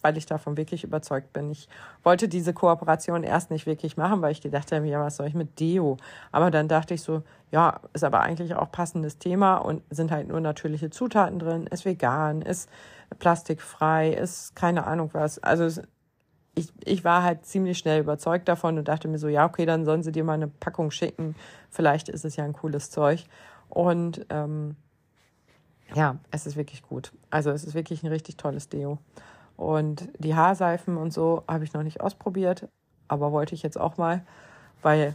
weil 0.03 0.17
ich 0.17 0.27
davon 0.27 0.57
wirklich 0.57 0.85
überzeugt 0.85 1.33
bin. 1.33 1.51
Ich 1.51 1.69
wollte 2.03 2.29
diese 2.29 2.53
Kooperation 2.53 3.23
erst 3.23 3.51
nicht 3.51 3.67
wirklich 3.67 3.97
machen, 3.97 4.21
weil 4.21 4.33
ich 4.33 4.41
gedacht 4.41 4.73
habe, 4.73 4.87
ja, 4.87 5.01
was 5.01 5.17
soll 5.17 5.29
ich 5.29 5.35
mit 5.35 5.59
Deo? 5.61 5.97
Aber 6.33 6.51
dann 6.51 6.69
dachte 6.69 6.95
ich 6.95 7.03
so, 7.03 7.23
ja, 7.51 7.81
ist 7.93 8.05
aber 8.05 8.21
eigentlich 8.21 8.55
auch 8.55 8.71
passendes 8.71 9.19
Thema 9.19 9.57
und 9.57 9.83
sind 9.91 10.11
halt 10.11 10.29
nur 10.29 10.41
natürliche 10.41 10.91
Zutaten 10.91 11.39
drin, 11.39 11.67
ist 11.69 11.85
vegan, 11.85 12.43
ist 12.43 12.69
plastikfrei, 13.19 14.13
ist 14.13 14.57
keine 14.57 14.87
Ahnung 14.87 15.11
was. 15.13 15.39
Also 15.39 15.83
ich, 16.55 16.69
ich 16.85 17.05
war 17.05 17.23
halt 17.23 17.47
ziemlich 17.47 17.79
schnell 17.79 18.01
überzeugt 18.01 18.49
davon 18.49 18.79
und 18.79 18.89
dachte 18.89 19.09
mir 19.09 19.19
so, 19.19 19.29
ja, 19.29 19.47
okay, 19.47 19.65
dann 19.65 19.85
sollen 19.85 20.03
sie 20.03 20.13
dir 20.13 20.25
mal 20.25 20.35
eine 20.35 20.49
Packung 20.49 20.91
schicken. 20.91 21.35
Vielleicht 21.71 22.09
ist 22.09 22.25
es 22.25 22.37
ja 22.37 22.45
ein 22.45 22.53
cooles 22.53 22.91
Zeug. 22.91 23.25
Und 23.69 24.27
ähm, 24.29 24.77
ja, 25.95 26.17
es 26.31 26.47
ist 26.47 26.57
wirklich 26.57 26.83
gut. 26.83 27.13
Also 27.31 27.51
es 27.51 27.65
ist 27.65 27.75
wirklich 27.75 28.03
ein 28.03 28.09
richtig 28.09 28.37
tolles 28.37 28.69
Deo. 28.69 28.99
Und 29.57 30.09
die 30.19 30.35
Haarseifen 30.35 30.97
und 30.97 31.13
so 31.13 31.45
habe 31.49 31.65
ich 31.65 31.73
noch 31.73 31.83
nicht 31.83 32.01
ausprobiert, 32.01 32.69
aber 33.09 33.33
wollte 33.33 33.55
ich 33.55 33.63
jetzt 33.63 33.79
auch 33.79 33.97
mal, 33.97 34.25
weil 34.83 35.15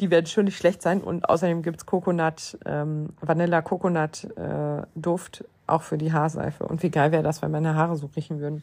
die 0.00 0.10
werden 0.10 0.26
schon 0.26 0.44
nicht 0.44 0.56
schlecht 0.56 0.82
sein. 0.82 1.00
Und 1.00 1.28
außerdem 1.28 1.62
gibt 1.62 1.78
es 1.78 1.86
Coconut, 1.86 2.58
ähm, 2.64 3.10
Vanilla 3.20 3.62
Coconut 3.62 4.24
äh, 4.36 4.82
auch 5.66 5.82
für 5.82 5.98
die 5.98 6.12
Haarseife. 6.12 6.66
Und 6.66 6.82
wie 6.82 6.90
geil 6.90 7.12
wäre 7.12 7.22
das, 7.22 7.42
wenn 7.42 7.50
meine 7.50 7.74
Haare 7.74 7.96
so 7.96 8.10
riechen 8.14 8.40
würden. 8.40 8.62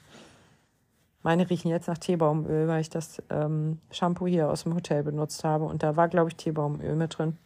Meine 1.23 1.49
riechen 1.49 1.69
jetzt 1.69 1.87
nach 1.87 1.97
Teebaumöl, 1.97 2.67
weil 2.67 2.81
ich 2.81 2.89
das 2.89 3.21
ähm, 3.29 3.79
Shampoo 3.91 4.27
hier 4.27 4.49
aus 4.49 4.63
dem 4.63 4.73
Hotel 4.73 5.03
benutzt 5.03 5.43
habe. 5.43 5.65
Und 5.65 5.83
da 5.83 5.95
war, 5.95 6.07
glaube 6.07 6.29
ich, 6.29 6.35
Teebaumöl 6.35 6.95
mit 6.95 7.17
drin. 7.17 7.37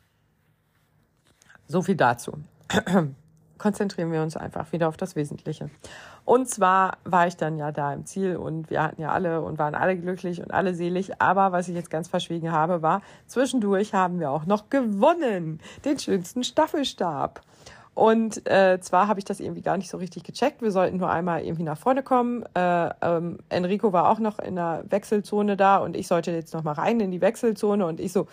So 1.68 1.82
viel 1.82 1.96
dazu. 1.96 2.34
konzentrieren 3.58 4.12
wir 4.12 4.22
uns 4.22 4.38
einfach 4.38 4.72
wieder 4.72 4.88
auf 4.88 4.98
das 4.98 5.16
Wesentliche. 5.16 5.70
Und 6.26 6.50
zwar 6.50 6.98
war 7.04 7.28
ich 7.28 7.38
dann 7.38 7.58
ja 7.58 7.72
da 7.72 7.94
im 7.94 8.06
Ziel 8.06 8.38
und 8.38 8.70
wir 8.70 8.82
hatten 8.82 9.02
ja 9.02 9.12
alle 9.12 9.42
und 9.42 9.60
waren 9.60 9.76
alle 9.76 9.96
glücklich 9.98 10.42
und 10.42 10.54
alle 10.54 10.74
selig. 10.74 11.22
Aber 11.22 11.52
was 11.52 11.68
ich 11.68 11.76
jetzt 11.76 11.90
ganz 11.90 12.08
verschwiegen 12.08 12.52
habe, 12.52 12.82
war, 12.82 13.02
zwischendurch 13.28 13.94
haben 13.94 14.20
wir 14.20 14.32
auch 14.32 14.46
noch 14.46 14.70
gewonnen. 14.70 15.60
Den 15.84 16.00
schönsten 16.00 16.44
Staffelstab. 16.44 17.42
Und 17.96 18.46
äh, 18.50 18.80
zwar 18.82 19.08
habe 19.08 19.20
ich 19.20 19.26
das 19.26 19.40
irgendwie 19.40 19.62
gar 19.62 19.78
nicht 19.78 19.90
so 19.90 19.98
richtig 19.98 20.24
gecheckt. 20.24 20.62
Wir 20.62 20.72
sollten 20.72 20.98
nur 20.98 21.10
einmal 21.10 21.44
irgendwie 21.44 21.64
nach 21.64 21.78
vorne 21.78 22.04
kommen. 22.04 22.44
Äh, 22.54 22.90
ähm, 23.02 23.38
Enrico 23.48 23.94
war 23.94 24.10
auch 24.10 24.20
noch 24.20 24.38
in 24.38 24.58
der 24.58 24.84
Wechselzone 24.90 25.56
da 25.56 25.78
und 25.78 25.96
ich 25.96 26.08
sollte 26.08 26.32
jetzt 26.32 26.54
noch 26.54 26.64
mal 26.64 26.74
rein 26.74 27.00
in 27.00 27.12
die 27.12 27.22
Wechselzone 27.22 27.86
und 27.86 28.02
ich 28.02 28.12
so, 28.12 28.28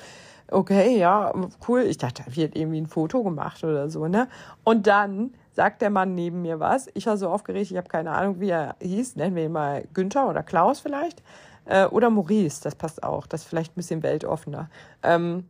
okay, 0.50 0.98
ja, 0.98 1.32
cool. 1.68 1.82
Ich 1.82 1.98
dachte, 1.98 2.24
da 2.26 2.36
wird 2.36 2.56
irgendwie 2.56 2.80
ein 2.80 2.86
Foto 2.86 3.22
gemacht 3.22 3.62
oder 3.64 3.88
so, 3.90 4.08
ne? 4.08 4.28
Und 4.64 4.86
dann 4.86 5.34
sagt 5.52 5.82
der 5.82 5.90
Mann 5.90 6.14
neben 6.14 6.42
mir 6.42 6.60
was. 6.60 6.88
Ich 6.94 7.06
war 7.06 7.16
so 7.16 7.28
aufgeregt, 7.28 7.70
ich 7.70 7.76
habe 7.76 7.88
keine 7.88 8.10
Ahnung, 8.12 8.40
wie 8.40 8.50
er 8.50 8.76
hieß. 8.80 9.16
Nennen 9.16 9.36
wir 9.36 9.44
ihn 9.44 9.52
mal 9.52 9.84
Günther 9.92 10.28
oder 10.28 10.42
Klaus 10.42 10.80
vielleicht. 10.80 11.22
Äh, 11.64 11.86
oder 11.86 12.10
Maurice, 12.10 12.62
das 12.62 12.74
passt 12.74 13.02
auch. 13.02 13.26
Das 13.26 13.42
ist 13.42 13.48
vielleicht 13.48 13.72
ein 13.72 13.76
bisschen 13.76 14.02
weltoffener. 14.02 14.68
Ähm, 15.02 15.46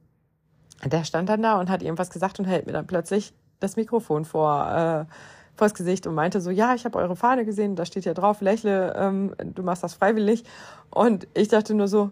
der 0.85 1.05
stand 1.05 1.29
dann 1.29 1.43
da 1.43 1.61
und 1.61 1.71
hat 1.71 1.83
irgendwas 1.83 2.11
gesagt 2.11 2.39
und 2.41 2.47
hält 2.47 2.67
mir 2.67 2.73
dann 2.73 2.87
plötzlich 2.87 3.33
das 3.61 3.77
Mikrofon 3.77 4.25
vor, 4.25 5.07
äh, 5.09 5.13
vors 5.55 5.75
Gesicht 5.75 6.07
und 6.07 6.15
meinte 6.15 6.41
so, 6.41 6.51
ja, 6.51 6.75
ich 6.75 6.85
habe 6.85 6.99
eure 6.99 7.15
Fahne 7.15 7.45
gesehen, 7.45 7.77
da 7.77 7.85
steht 7.85 8.05
ja 8.05 8.15
drauf, 8.15 8.41
lächle, 8.41 8.95
ähm, 8.97 9.35
du 9.39 9.63
machst 9.63 9.85
das 9.85 9.95
freiwillig. 9.95 10.45
Und 10.91 11.29
ich 11.35 11.49
dachte 11.49 11.75
nur 11.75 11.89
so, 11.89 12.11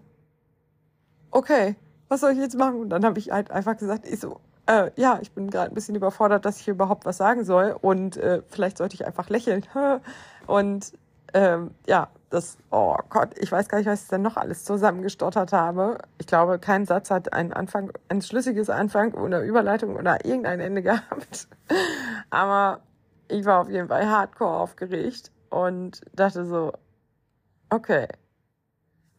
okay, 1.31 1.74
was 2.11 2.20
soll 2.20 2.32
ich 2.32 2.38
jetzt 2.38 2.58
machen? 2.58 2.80
Und 2.80 2.90
dann 2.90 3.04
habe 3.04 3.18
ich 3.18 3.30
halt 3.30 3.50
einfach 3.52 3.76
gesagt, 3.76 4.06
ich 4.06 4.18
so, 4.18 4.40
äh, 4.66 4.90
ja, 4.96 5.20
ich 5.22 5.32
bin 5.32 5.48
gerade 5.48 5.70
ein 5.70 5.74
bisschen 5.74 5.94
überfordert, 5.94 6.44
dass 6.44 6.61
ich 6.61 6.68
überhaupt 6.68 7.06
was 7.06 7.16
sagen 7.16 7.44
soll 7.44 7.76
und 7.80 8.16
äh, 8.16 8.42
vielleicht 8.48 8.78
sollte 8.78 8.94
ich 8.94 9.06
einfach 9.06 9.30
lächeln. 9.30 9.64
und 10.46 10.92
ähm, 11.32 11.70
ja, 11.86 12.08
das, 12.30 12.58
oh 12.70 12.96
Gott, 13.08 13.38
ich 13.38 13.50
weiß 13.52 13.68
gar 13.68 13.78
nicht, 13.78 13.86
was 13.86 14.02
ich 14.02 14.08
denn 14.08 14.22
noch 14.22 14.36
alles 14.36 14.64
zusammengestottert 14.64 15.52
habe. 15.52 15.98
Ich 16.18 16.26
glaube, 16.26 16.58
kein 16.58 16.84
Satz 16.84 17.11
hat 17.11 17.32
einen 17.32 17.52
Anfang, 17.52 17.92
ein 18.08 18.22
schlüssiges 18.22 18.70
Anfang 18.70 19.14
oder 19.14 19.42
Überleitung 19.42 19.94
oder 19.96 20.24
irgendein 20.24 20.58
Ende 20.58 20.82
gehabt. 20.82 21.48
Aber 22.30 22.80
ich 23.28 23.44
war 23.44 23.61
auf 23.61 23.70
jeden 23.70 23.86
Fall 23.86 24.08
hardcore 24.08 24.58
aufgeregt 24.58 25.30
und 25.48 26.00
dachte 26.12 26.44
so, 26.44 26.72
okay, 27.70 28.08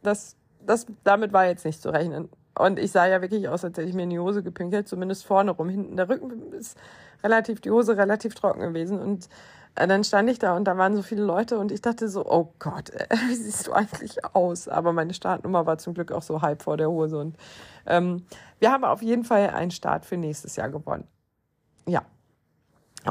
das, 0.04 0.36
das, 0.60 0.86
damit 1.06 1.32
war 1.32 1.46
jetzt 1.46 1.64
nicht 1.64 1.82
zu 1.82 1.90
rechnen. 1.90 2.30
Und 2.58 2.80
ich 2.80 2.92
sah 2.92 3.08
ja 3.08 3.22
wirklich 3.22 3.48
aus, 3.48 3.64
als 3.64 3.78
hätte 3.78 3.88
ich 3.88 3.96
mir 3.96 4.04
in 4.04 4.10
die 4.10 4.20
Hose 4.20 4.44
gepinkelt, 4.44 4.88
zumindest 4.88 5.26
vorne 5.26 5.52
rum. 5.52 5.70
Hinten 5.70 5.96
der 5.96 6.10
Rücken 6.10 6.52
ist 6.54 6.78
relativ, 7.24 7.62
die 7.62 7.72
Hose 7.72 7.98
relativ 7.98 8.36
trocken 8.36 8.62
gewesen. 8.62 9.00
Und 9.00 9.30
äh, 9.76 9.88
dann 9.88 10.04
stand 10.04 10.30
ich 10.30 10.40
da 10.40 10.56
und 10.56 10.66
da 10.66 10.78
waren 10.78 10.96
so 10.96 11.02
viele 11.02 11.24
Leute 11.24 11.58
und 11.58 11.72
ich 11.72 11.82
dachte 11.82 12.10
so, 12.10 12.26
oh 12.26 12.54
Gott, 12.60 12.90
äh, 12.90 13.08
wie 13.30 13.36
siehst 13.36 13.68
du 13.68 13.74
eigentlich 13.74 14.24
aus? 14.36 14.68
Aber 14.68 14.92
meine 14.94 15.14
Startnummer 15.14 15.66
war 15.66 15.78
zum 15.78 15.94
Glück 15.94 16.12
auch 16.12 16.24
so 16.24 16.42
halb 16.42 16.62
vor 16.62 16.78
der 16.78 16.90
Hose. 16.90 17.18
Und 17.18 17.38
ähm, 17.86 18.26
wir 18.60 18.72
haben 18.72 18.84
auf 18.84 19.02
jeden 19.02 19.24
Fall 19.24 19.50
einen 19.50 19.72
Start 19.72 20.06
für 20.06 20.18
nächstes 20.18 20.56
Jahr 20.56 20.70
gewonnen. 20.70 21.08
Ja. 21.88 22.04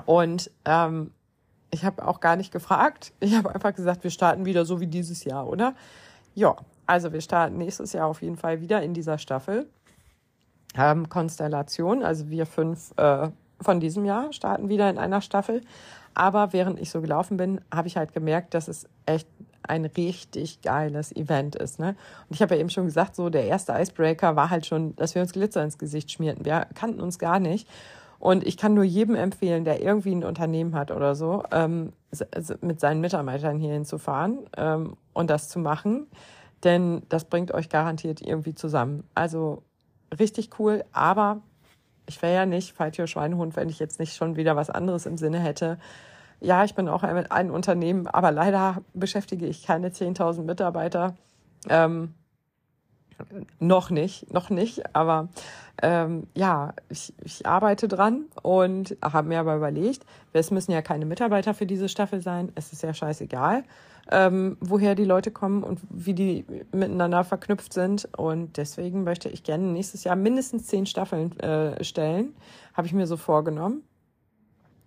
Und 0.04 0.50
ähm, 0.64 1.12
ich 1.70 1.84
habe 1.84 2.06
auch 2.06 2.20
gar 2.20 2.36
nicht 2.36 2.52
gefragt. 2.52 3.12
Ich 3.20 3.34
habe 3.34 3.54
einfach 3.54 3.74
gesagt, 3.74 4.04
wir 4.04 4.10
starten 4.10 4.44
wieder 4.44 4.64
so 4.64 4.80
wie 4.80 4.86
dieses 4.86 5.24
Jahr, 5.24 5.48
oder? 5.48 5.74
Ja, 6.34 6.56
also 6.90 7.12
wir 7.12 7.20
starten 7.20 7.56
nächstes 7.56 7.92
Jahr 7.92 8.08
auf 8.08 8.20
jeden 8.20 8.36
Fall 8.36 8.60
wieder 8.60 8.82
in 8.82 8.94
dieser 8.94 9.16
Staffel. 9.16 9.68
Ähm, 10.76 11.08
Konstellation, 11.08 12.02
also 12.02 12.30
wir 12.30 12.46
fünf 12.46 12.92
äh, 12.96 13.28
von 13.60 13.78
diesem 13.78 14.04
Jahr 14.04 14.32
starten 14.32 14.68
wieder 14.68 14.90
in 14.90 14.98
einer 14.98 15.20
Staffel. 15.20 15.62
Aber 16.14 16.52
während 16.52 16.80
ich 16.80 16.90
so 16.90 17.00
gelaufen 17.00 17.36
bin, 17.36 17.60
habe 17.72 17.86
ich 17.86 17.96
halt 17.96 18.12
gemerkt, 18.12 18.54
dass 18.54 18.66
es 18.66 18.88
echt 19.06 19.28
ein 19.62 19.84
richtig 19.84 20.62
geiles 20.62 21.14
Event 21.14 21.54
ist. 21.54 21.78
Ne? 21.78 21.90
Und 22.28 22.34
ich 22.34 22.42
habe 22.42 22.56
ja 22.56 22.60
eben 22.60 22.70
schon 22.70 22.86
gesagt, 22.86 23.14
so 23.14 23.30
der 23.30 23.44
erste 23.44 23.72
Icebreaker 23.72 24.34
war 24.34 24.50
halt 24.50 24.66
schon, 24.66 24.96
dass 24.96 25.14
wir 25.14 25.22
uns 25.22 25.32
Glitzer 25.32 25.62
ins 25.62 25.78
Gesicht 25.78 26.10
schmierten. 26.10 26.44
Wir 26.44 26.66
kannten 26.74 27.00
uns 27.00 27.20
gar 27.20 27.38
nicht. 27.38 27.68
Und 28.18 28.44
ich 28.44 28.56
kann 28.56 28.74
nur 28.74 28.82
jedem 28.82 29.14
empfehlen, 29.14 29.64
der 29.64 29.80
irgendwie 29.80 30.12
ein 30.12 30.24
Unternehmen 30.24 30.74
hat 30.74 30.90
oder 30.90 31.14
so, 31.14 31.44
ähm, 31.52 31.92
mit 32.62 32.80
seinen 32.80 33.00
Mitarbeitern 33.00 33.58
hier 33.58 33.74
hinzufahren 33.74 34.40
ähm, 34.56 34.96
und 35.12 35.30
das 35.30 35.48
zu 35.48 35.60
machen 35.60 36.08
denn 36.64 37.02
das 37.08 37.24
bringt 37.24 37.52
euch 37.52 37.68
garantiert 37.68 38.20
irgendwie 38.20 38.54
zusammen. 38.54 39.04
Also 39.14 39.62
richtig 40.18 40.50
cool, 40.58 40.84
aber 40.92 41.40
ich 42.06 42.20
wäre 42.22 42.34
ja 42.34 42.46
nicht 42.46 42.72
Falltür 42.72 43.06
Schweinehund, 43.06 43.56
wenn 43.56 43.68
ich 43.68 43.78
jetzt 43.78 44.00
nicht 44.00 44.16
schon 44.16 44.36
wieder 44.36 44.56
was 44.56 44.70
anderes 44.70 45.06
im 45.06 45.16
Sinne 45.16 45.38
hätte. 45.38 45.78
Ja, 46.40 46.64
ich 46.64 46.74
bin 46.74 46.88
auch 46.88 47.02
ein, 47.02 47.30
ein 47.30 47.50
Unternehmen, 47.50 48.06
aber 48.06 48.32
leider 48.32 48.82
beschäftige 48.94 49.46
ich 49.46 49.64
keine 49.64 49.90
10.000 49.90 50.42
Mitarbeiter. 50.42 51.14
Ähm, 51.68 52.14
noch 53.58 53.90
nicht, 53.90 54.32
noch 54.32 54.48
nicht, 54.50 54.94
aber 54.94 55.28
ähm, 55.82 56.26
ja, 56.34 56.72
ich, 56.88 57.12
ich 57.22 57.46
arbeite 57.46 57.86
dran 57.86 58.24
und 58.42 58.96
habe 59.02 59.28
mir 59.28 59.40
aber 59.40 59.56
überlegt, 59.56 60.04
es 60.32 60.50
müssen 60.50 60.72
ja 60.72 60.82
keine 60.82 61.04
Mitarbeiter 61.04 61.54
für 61.54 61.66
diese 61.66 61.88
Staffel 61.88 62.22
sein, 62.22 62.50
es 62.54 62.72
ist 62.72 62.82
ja 62.82 62.94
scheißegal, 62.94 63.64
ähm, 64.10 64.56
woher 64.60 64.94
die 64.94 65.04
Leute 65.04 65.30
kommen 65.30 65.62
und 65.62 65.80
wie 65.90 66.14
die 66.14 66.44
miteinander 66.72 67.24
verknüpft 67.24 67.72
sind 67.72 68.08
und 68.16 68.56
deswegen 68.56 69.04
möchte 69.04 69.28
ich 69.28 69.42
gerne 69.42 69.64
nächstes 69.64 70.04
Jahr 70.04 70.16
mindestens 70.16 70.66
zehn 70.66 70.86
Staffeln 70.86 71.38
äh, 71.40 71.82
stellen, 71.84 72.34
habe 72.74 72.86
ich 72.86 72.92
mir 72.92 73.06
so 73.06 73.16
vorgenommen. 73.16 73.82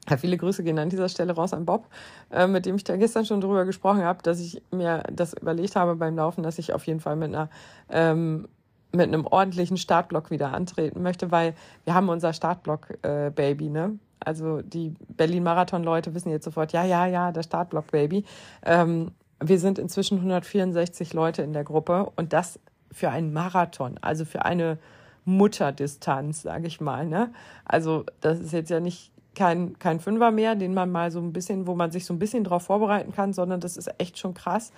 Ja, 0.10 0.18
viele 0.18 0.36
Grüße 0.36 0.64
gehen 0.64 0.78
an 0.80 0.90
dieser 0.90 1.08
Stelle 1.08 1.34
raus 1.34 1.54
an 1.54 1.66
Bob, 1.66 1.88
äh, 2.30 2.46
mit 2.48 2.66
dem 2.66 2.76
ich 2.76 2.84
da 2.84 2.98
gestern 2.98 3.26
schon 3.26 3.40
drüber 3.40 3.64
gesprochen 3.64 4.04
habe, 4.04 4.22
dass 4.22 4.42
ich 4.42 4.62
mir 4.72 5.04
das 5.12 5.34
überlegt 5.34 5.78
habe 5.78 5.96
beim 5.96 6.18
Laufen, 6.18 6.44
dass 6.44 6.60
ich 6.60 6.74
auf 6.74 6.86
jeden 6.88 7.00
Fall 7.00 7.16
mit 7.16 7.30
einer 7.30 7.50
ähm, 7.90 8.48
mit 8.94 9.08
einem 9.08 9.26
ordentlichen 9.26 9.78
Startblock 9.78 10.30
wieder 10.30 10.54
antreten 10.54 11.02
möchte, 11.02 11.32
weil 11.32 11.56
wir 11.84 11.96
haben 11.96 12.10
unser 12.10 12.32
Startblock-Baby, 12.32 13.66
äh, 13.66 13.70
ne? 13.70 13.98
Also 14.26 14.62
die 14.62 14.94
Berlin-Marathon-Leute 15.10 16.14
wissen 16.14 16.30
jetzt 16.30 16.46
sofort, 16.46 16.74
ja, 16.74 16.84
ja, 16.84 17.06
ja, 17.06 17.32
der 17.32 17.44
Startblock-Baby. 17.44 18.26
Ähm, 18.66 19.12
wir 19.40 19.60
sind 19.60 19.80
inzwischen 19.80 20.18
164 20.18 21.14
Leute 21.14 21.42
in 21.42 21.54
der 21.54 21.64
Gruppe 21.64 22.12
und 22.16 22.34
das 22.34 22.60
für 22.92 23.10
einen 23.10 23.34
Marathon, 23.34 23.98
also 24.02 24.26
für 24.26 24.46
eine 24.46 24.78
Mutterdistanz, 25.26 26.44
sage 26.44 26.68
ich 26.68 26.80
mal. 26.82 27.06
Ne? 27.08 27.32
Also 27.66 28.06
das 28.22 28.40
ist 28.40 28.54
jetzt 28.54 28.70
ja 28.70 28.80
nicht 28.80 29.12
kein, 29.36 29.78
kein 29.80 30.00
Fünfer 30.00 30.32
mehr, 30.32 30.56
den 30.56 30.74
man 30.74 30.92
mal 30.92 31.12
so 31.12 31.20
ein 31.20 31.34
bisschen, 31.34 31.66
wo 31.66 31.76
man 31.76 31.92
sich 31.92 32.06
so 32.06 32.14
ein 32.14 32.20
bisschen 32.20 32.44
drauf 32.44 32.64
vorbereiten 32.64 33.14
kann, 33.14 33.34
sondern 33.34 33.60
das 33.60 33.78
ist 33.78 33.90
echt 33.98 34.18
schon 34.18 34.34
krass. 34.34 34.72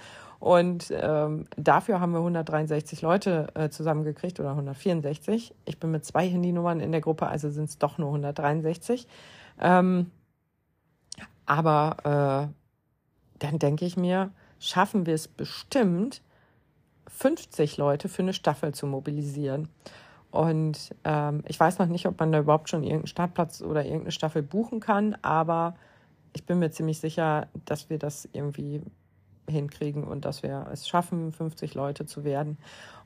Und 0.45 0.93
ähm, 0.95 1.47
dafür 1.57 1.99
haben 1.99 2.11
wir 2.11 2.19
163 2.19 3.01
Leute 3.01 3.47
äh, 3.55 3.69
zusammengekriegt 3.69 4.39
oder 4.39 4.51
164. 4.51 5.55
Ich 5.65 5.79
bin 5.79 5.89
mit 5.89 6.05
zwei 6.05 6.29
Handynummern 6.29 6.81
in 6.81 6.91
der 6.91 7.01
Gruppe, 7.01 7.25
also 7.25 7.49
sind 7.49 7.67
es 7.67 7.79
doch 7.79 7.97
nur 7.97 8.09
163. 8.09 9.07
Ähm, 9.59 10.11
aber 11.47 12.51
äh, 12.53 13.39
dann 13.39 13.57
denke 13.57 13.85
ich 13.85 13.97
mir, 13.97 14.29
schaffen 14.59 15.07
wir 15.07 15.15
es 15.15 15.27
bestimmt, 15.27 16.21
50 17.07 17.77
Leute 17.77 18.07
für 18.07 18.21
eine 18.21 18.33
Staffel 18.33 18.71
zu 18.71 18.85
mobilisieren. 18.85 19.67
Und 20.29 20.93
ähm, 21.05 21.41
ich 21.47 21.59
weiß 21.59 21.79
noch 21.79 21.87
nicht, 21.87 22.05
ob 22.05 22.19
man 22.19 22.31
da 22.31 22.37
überhaupt 22.37 22.69
schon 22.69 22.83
irgendeinen 22.83 23.07
Startplatz 23.07 23.63
oder 23.63 23.83
irgendeine 23.83 24.11
Staffel 24.11 24.43
buchen 24.43 24.79
kann, 24.79 25.17
aber 25.23 25.73
ich 26.33 26.45
bin 26.45 26.59
mir 26.59 26.69
ziemlich 26.69 26.99
sicher, 26.99 27.47
dass 27.65 27.89
wir 27.89 27.97
das 27.97 28.29
irgendwie 28.31 28.83
hinkriegen 29.49 30.03
und 30.03 30.25
dass 30.25 30.43
wir 30.43 30.67
es 30.71 30.87
schaffen, 30.87 31.31
50 31.31 31.73
Leute 31.73 32.05
zu 32.05 32.23
werden. 32.23 32.57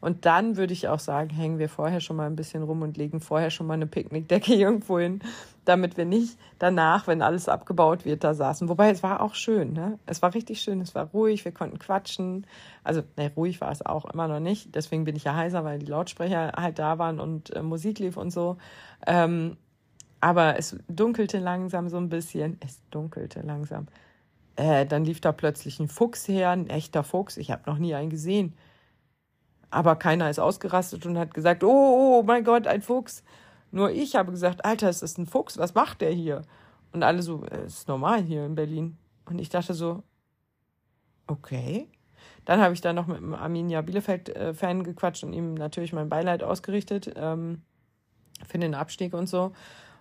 Und 0.01 0.25
dann 0.25 0.55
würde 0.55 0.73
ich 0.73 0.87
auch 0.87 0.99
sagen, 0.99 1.29
hängen 1.29 1.59
wir 1.59 1.67
vorher 1.67 1.99
schon 1.99 2.15
mal 2.15 2.25
ein 2.25 2.35
bisschen 2.35 2.63
rum 2.63 2.81
und 2.81 2.97
legen 2.97 3.19
vorher 3.19 3.49
schon 3.49 3.67
mal 3.67 3.73
eine 3.73 3.87
Picknickdecke 3.87 4.53
irgendwo 4.55 4.99
hin, 4.99 5.19
damit 5.65 5.97
wir 5.97 6.05
nicht 6.05 6.37
danach, 6.57 7.07
wenn 7.07 7.21
alles 7.21 7.49
abgebaut 7.49 8.05
wird, 8.05 8.23
da 8.23 8.33
saßen. 8.33 8.69
Wobei 8.69 8.89
es 8.89 9.03
war 9.03 9.21
auch 9.21 9.35
schön, 9.35 9.73
ne? 9.73 9.99
Es 10.05 10.21
war 10.21 10.33
richtig 10.33 10.61
schön, 10.61 10.79
es 10.81 10.95
war 10.95 11.07
ruhig, 11.07 11.43
wir 11.43 11.51
konnten 11.51 11.79
quatschen. 11.79 12.47
Also, 12.83 13.03
ne, 13.17 13.31
ruhig 13.35 13.59
war 13.59 13.71
es 13.71 13.85
auch 13.85 14.05
immer 14.05 14.27
noch 14.27 14.39
nicht. 14.39 14.73
Deswegen 14.75 15.03
bin 15.03 15.15
ich 15.15 15.25
ja 15.25 15.35
heiser, 15.35 15.63
weil 15.65 15.79
die 15.79 15.85
Lautsprecher 15.85 16.53
halt 16.55 16.79
da 16.79 16.97
waren 16.97 17.19
und 17.19 17.55
äh, 17.55 17.61
Musik 17.61 17.99
lief 17.99 18.15
und 18.15 18.31
so. 18.31 18.57
Ähm, 19.05 19.57
aber 20.21 20.57
es 20.57 20.75
dunkelte 20.87 21.39
langsam 21.39 21.89
so 21.89 21.97
ein 21.97 22.09
bisschen. 22.09 22.57
Es 22.65 22.81
dunkelte 22.89 23.41
langsam. 23.41 23.87
Äh, 24.59 24.85
dann 24.85 25.05
lief 25.05 25.21
da 25.21 25.31
plötzlich 25.31 25.79
ein 25.79 25.87
Fuchs 25.87 26.27
her, 26.27 26.49
ein 26.49 26.67
echter 26.67 27.05
Fuchs. 27.05 27.37
Ich 27.37 27.49
habe 27.49 27.63
noch 27.65 27.77
nie 27.77 27.95
einen 27.95 28.09
gesehen. 28.09 28.57
Aber 29.69 29.95
keiner 29.95 30.29
ist 30.29 30.37
ausgerastet 30.37 31.05
und 31.05 31.17
hat 31.17 31.33
gesagt, 31.33 31.63
oh, 31.63 31.69
oh, 31.69 32.19
oh 32.19 32.23
mein 32.23 32.43
Gott, 32.43 32.67
ein 32.67 32.81
Fuchs. 32.81 33.23
Nur 33.71 33.89
ich 33.91 34.17
habe 34.17 34.31
gesagt, 34.31 34.65
Alter, 34.65 34.89
es 34.89 35.01
ist 35.01 35.17
ein 35.17 35.27
Fuchs, 35.27 35.57
was 35.57 35.75
macht 35.75 36.01
der 36.01 36.11
hier? 36.11 36.41
Und 36.91 37.03
alle 37.03 37.21
so, 37.21 37.45
es 37.45 37.57
äh, 37.57 37.65
ist 37.67 37.87
normal 37.87 38.21
hier 38.21 38.45
in 38.45 38.55
Berlin. 38.55 38.97
Und 39.23 39.39
ich 39.39 39.47
dachte 39.47 39.73
so, 39.73 40.03
okay. 41.27 41.87
Dann 42.43 42.59
habe 42.59 42.73
ich 42.73 42.81
da 42.81 42.91
noch 42.91 43.07
mit 43.07 43.15
einem 43.15 43.35
Arminia 43.35 43.81
Bielefeld-Fan 43.81 44.83
gequatscht 44.83 45.23
und 45.23 45.31
ihm 45.31 45.53
natürlich 45.53 45.93
mein 45.93 46.09
Beileid 46.09 46.43
ausgerichtet 46.43 47.13
ähm, 47.15 47.61
für 48.45 48.57
den 48.57 48.75
Abstieg 48.75 49.13
und 49.13 49.29
so. 49.29 49.53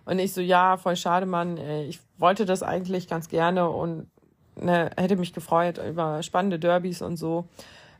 Und 0.03 0.19
ich 0.19 0.33
so, 0.33 0.41
ja, 0.41 0.75
voll 0.75 0.97
schade, 0.97 1.25
Mann. 1.25 1.55
Äh, 1.55 1.85
ich 1.85 2.01
wollte 2.17 2.45
das 2.45 2.61
eigentlich 2.61 3.07
ganz 3.07 3.29
gerne 3.29 3.69
und 3.69 4.09
ne, 4.61 4.91
hätte 4.97 5.15
mich 5.15 5.33
gefreut 5.33 5.77
über 5.77 6.23
spannende 6.23 6.59
Derbys 6.59 7.01
und 7.01 7.17
so. 7.17 7.47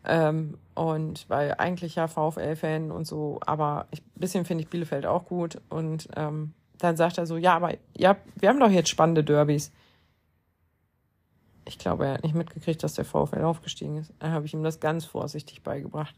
Ähm, 0.06 0.58
und 0.76 1.30
weil 1.30 1.56
eigentlich 1.58 1.96
ja 1.96 2.08
VfL-Fan 2.08 2.92
und 2.92 3.06
so, 3.06 3.40
aber 3.46 3.88
ein 3.92 4.00
bisschen 4.16 4.46
finde 4.46 4.64
ich 4.64 4.70
Bielefeld 4.70 5.06
auch 5.06 5.26
gut. 5.26 5.62
Und 5.70 6.08
ähm, 6.16 6.54
dann 6.78 6.96
sagt 6.96 7.18
er 7.18 7.26
so, 7.26 7.38
ja, 7.38 7.56
aber 7.56 7.76
ja, 7.98 8.18
wir 8.36 8.50
haben 8.50 8.60
doch 8.60 8.70
jetzt 8.70 8.90
spannende 8.90 9.24
Derbys. 9.24 9.72
Ich 11.66 11.78
glaube, 11.78 12.08
er 12.08 12.14
hat 12.16 12.24
nicht 12.24 12.36
mitgekriegt, 12.36 12.82
dass 12.82 12.94
der 12.94 13.06
VfL 13.06 13.44
aufgestiegen 13.44 13.98
ist. 13.98 14.14
Dann 14.20 14.32
habe 14.32 14.46
ich 14.46 14.54
ihm 14.54 14.64
das 14.64 14.80
ganz 14.80 15.06
vorsichtig 15.06 15.62
beigebracht. 15.62 16.16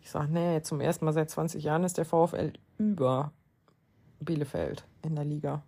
Ich 0.00 0.10
sage, 0.10 0.32
nee, 0.32 0.62
zum 0.62 0.80
ersten 0.80 1.04
Mal 1.04 1.12
seit 1.12 1.28
20 1.28 1.64
Jahren 1.64 1.84
ist 1.84 1.98
der 1.98 2.04
VfL 2.04 2.52
über 2.78 3.32
Bielefeld 4.20 4.84
in 5.02 5.16
der 5.16 5.24
Liga. 5.24 5.62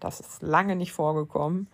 Das 0.00 0.20
ist 0.20 0.42
lange 0.42 0.76
nicht 0.76 0.92
vorgekommen. 0.92 1.68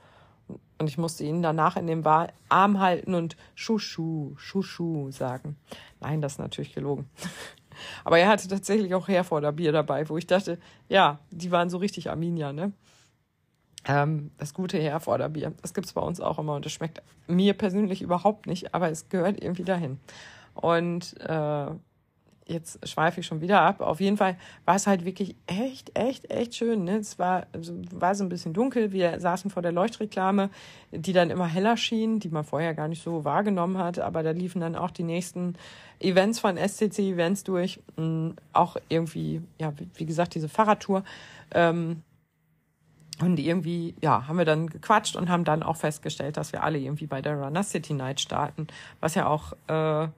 Und 0.78 0.88
ich 0.88 0.98
musste 0.98 1.24
ihn 1.24 1.42
danach 1.42 1.76
in 1.76 1.86
dem 1.86 2.04
Arm 2.48 2.80
halten 2.80 3.14
und 3.14 3.36
Schuschu, 3.54 4.34
Schuschu 4.36 5.10
sagen. 5.10 5.56
Nein, 6.00 6.20
das 6.20 6.32
ist 6.32 6.38
natürlich 6.38 6.74
gelogen. 6.74 7.08
Aber 8.04 8.18
er 8.18 8.28
hatte 8.28 8.48
tatsächlich 8.48 8.94
auch 8.94 9.08
Herforder 9.08 9.52
Bier 9.52 9.72
dabei, 9.72 10.08
wo 10.08 10.16
ich 10.16 10.26
dachte, 10.26 10.58
ja, 10.88 11.18
die 11.30 11.50
waren 11.50 11.70
so 11.70 11.78
richtig 11.78 12.10
Arminia, 12.10 12.52
ne? 12.52 12.72
Ähm, 13.86 14.30
das 14.38 14.54
gute 14.54 14.78
Herforder 14.78 15.28
Bier. 15.28 15.52
Das 15.60 15.74
gibt's 15.74 15.92
bei 15.92 16.00
uns 16.00 16.20
auch 16.20 16.38
immer 16.38 16.54
und 16.54 16.64
das 16.64 16.72
schmeckt 16.72 17.02
mir 17.26 17.54
persönlich 17.54 18.00
überhaupt 18.00 18.46
nicht, 18.46 18.74
aber 18.74 18.90
es 18.90 19.08
gehört 19.08 19.42
irgendwie 19.42 19.64
dahin. 19.64 19.98
Und 20.54 21.20
äh, 21.20 21.66
jetzt 22.46 22.86
schweife 22.86 23.20
ich 23.20 23.26
schon 23.26 23.40
wieder 23.40 23.62
ab. 23.62 23.80
Auf 23.80 24.00
jeden 24.00 24.16
Fall 24.16 24.36
war 24.64 24.74
es 24.74 24.86
halt 24.86 25.04
wirklich 25.04 25.34
echt, 25.46 25.96
echt, 25.98 26.30
echt 26.30 26.54
schön. 26.54 26.84
Ne? 26.84 26.96
Es 26.98 27.18
war, 27.18 27.46
war 27.92 28.14
so 28.14 28.24
ein 28.24 28.28
bisschen 28.28 28.52
dunkel. 28.52 28.92
Wir 28.92 29.18
saßen 29.18 29.50
vor 29.50 29.62
der 29.62 29.72
Leuchtreklame, 29.72 30.50
die 30.90 31.12
dann 31.12 31.30
immer 31.30 31.46
heller 31.46 31.76
schien, 31.76 32.20
die 32.20 32.28
man 32.28 32.44
vorher 32.44 32.74
gar 32.74 32.88
nicht 32.88 33.02
so 33.02 33.24
wahrgenommen 33.24 33.78
hat. 33.78 33.98
Aber 33.98 34.22
da 34.22 34.32
liefen 34.32 34.60
dann 34.60 34.76
auch 34.76 34.90
die 34.90 35.04
nächsten 35.04 35.54
Events 36.00 36.38
von 36.38 36.56
SCC 36.56 37.12
Events 37.12 37.44
durch. 37.44 37.80
Mm, 37.96 38.30
auch 38.52 38.76
irgendwie, 38.88 39.42
ja, 39.58 39.72
wie 39.94 40.06
gesagt, 40.06 40.34
diese 40.34 40.48
Fahrradtour. 40.48 41.02
Ähm, 41.52 42.02
und 43.20 43.38
irgendwie, 43.38 43.94
ja, 44.02 44.26
haben 44.26 44.38
wir 44.38 44.44
dann 44.44 44.66
gequatscht 44.66 45.14
und 45.14 45.28
haben 45.28 45.44
dann 45.44 45.62
auch 45.62 45.76
festgestellt, 45.76 46.36
dass 46.36 46.52
wir 46.52 46.64
alle 46.64 46.78
irgendwie 46.78 47.06
bei 47.06 47.22
der 47.22 47.36
Runner 47.36 47.62
City 47.62 47.94
Night 47.94 48.20
starten, 48.20 48.66
was 49.00 49.14
ja 49.14 49.26
auch 49.26 49.52
äh, 49.68 50.08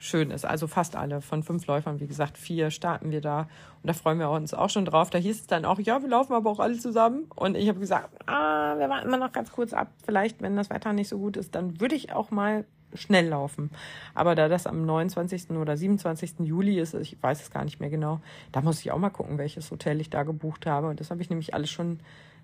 schön 0.00 0.30
ist. 0.30 0.46
Also 0.46 0.66
fast 0.66 0.96
alle 0.96 1.20
von 1.20 1.42
fünf 1.42 1.66
Läufern, 1.66 2.00
wie 2.00 2.06
gesagt, 2.06 2.38
vier 2.38 2.70
starten 2.70 3.12
wir 3.12 3.20
da. 3.20 3.40
Und 3.82 3.86
da 3.86 3.92
freuen 3.92 4.18
wir 4.18 4.30
uns 4.30 4.54
auch 4.54 4.70
schon 4.70 4.86
drauf. 4.86 5.10
Da 5.10 5.18
hieß 5.18 5.40
es 5.40 5.46
dann 5.46 5.64
auch, 5.64 5.78
ja, 5.78 6.00
wir 6.02 6.08
laufen 6.08 6.32
aber 6.32 6.50
auch 6.50 6.58
alle 6.58 6.78
zusammen. 6.78 7.26
Und 7.36 7.56
ich 7.56 7.68
habe 7.68 7.78
gesagt, 7.78 8.08
ah, 8.26 8.78
wir 8.78 8.88
warten 8.88 9.10
mal 9.10 9.18
noch 9.18 9.32
ganz 9.32 9.52
kurz 9.52 9.74
ab. 9.74 9.88
Vielleicht, 10.04 10.40
wenn 10.40 10.56
das 10.56 10.70
Wetter 10.70 10.94
nicht 10.94 11.08
so 11.08 11.18
gut 11.18 11.36
ist, 11.36 11.54
dann 11.54 11.80
würde 11.80 11.94
ich 11.94 12.12
auch 12.12 12.30
mal 12.30 12.64
schnell 12.94 13.28
laufen. 13.28 13.70
Aber 14.14 14.34
da 14.34 14.48
das 14.48 14.66
am 14.66 14.84
29. 14.86 15.50
oder 15.50 15.76
27. 15.76 16.40
Juli 16.40 16.80
ist, 16.80 16.94
ich 16.94 17.22
weiß 17.22 17.42
es 17.42 17.50
gar 17.50 17.64
nicht 17.64 17.78
mehr 17.78 17.90
genau, 17.90 18.20
da 18.52 18.62
muss 18.62 18.80
ich 18.80 18.90
auch 18.90 18.98
mal 18.98 19.10
gucken, 19.10 19.38
welches 19.38 19.70
Hotel 19.70 20.00
ich 20.00 20.10
da 20.10 20.22
gebucht 20.22 20.66
habe. 20.66 20.88
Und 20.88 20.98
das 20.98 21.10
habe 21.10 21.22
ich 21.22 21.30
nämlich 21.30 21.54
alles 21.54 21.70
schon 21.70 22.00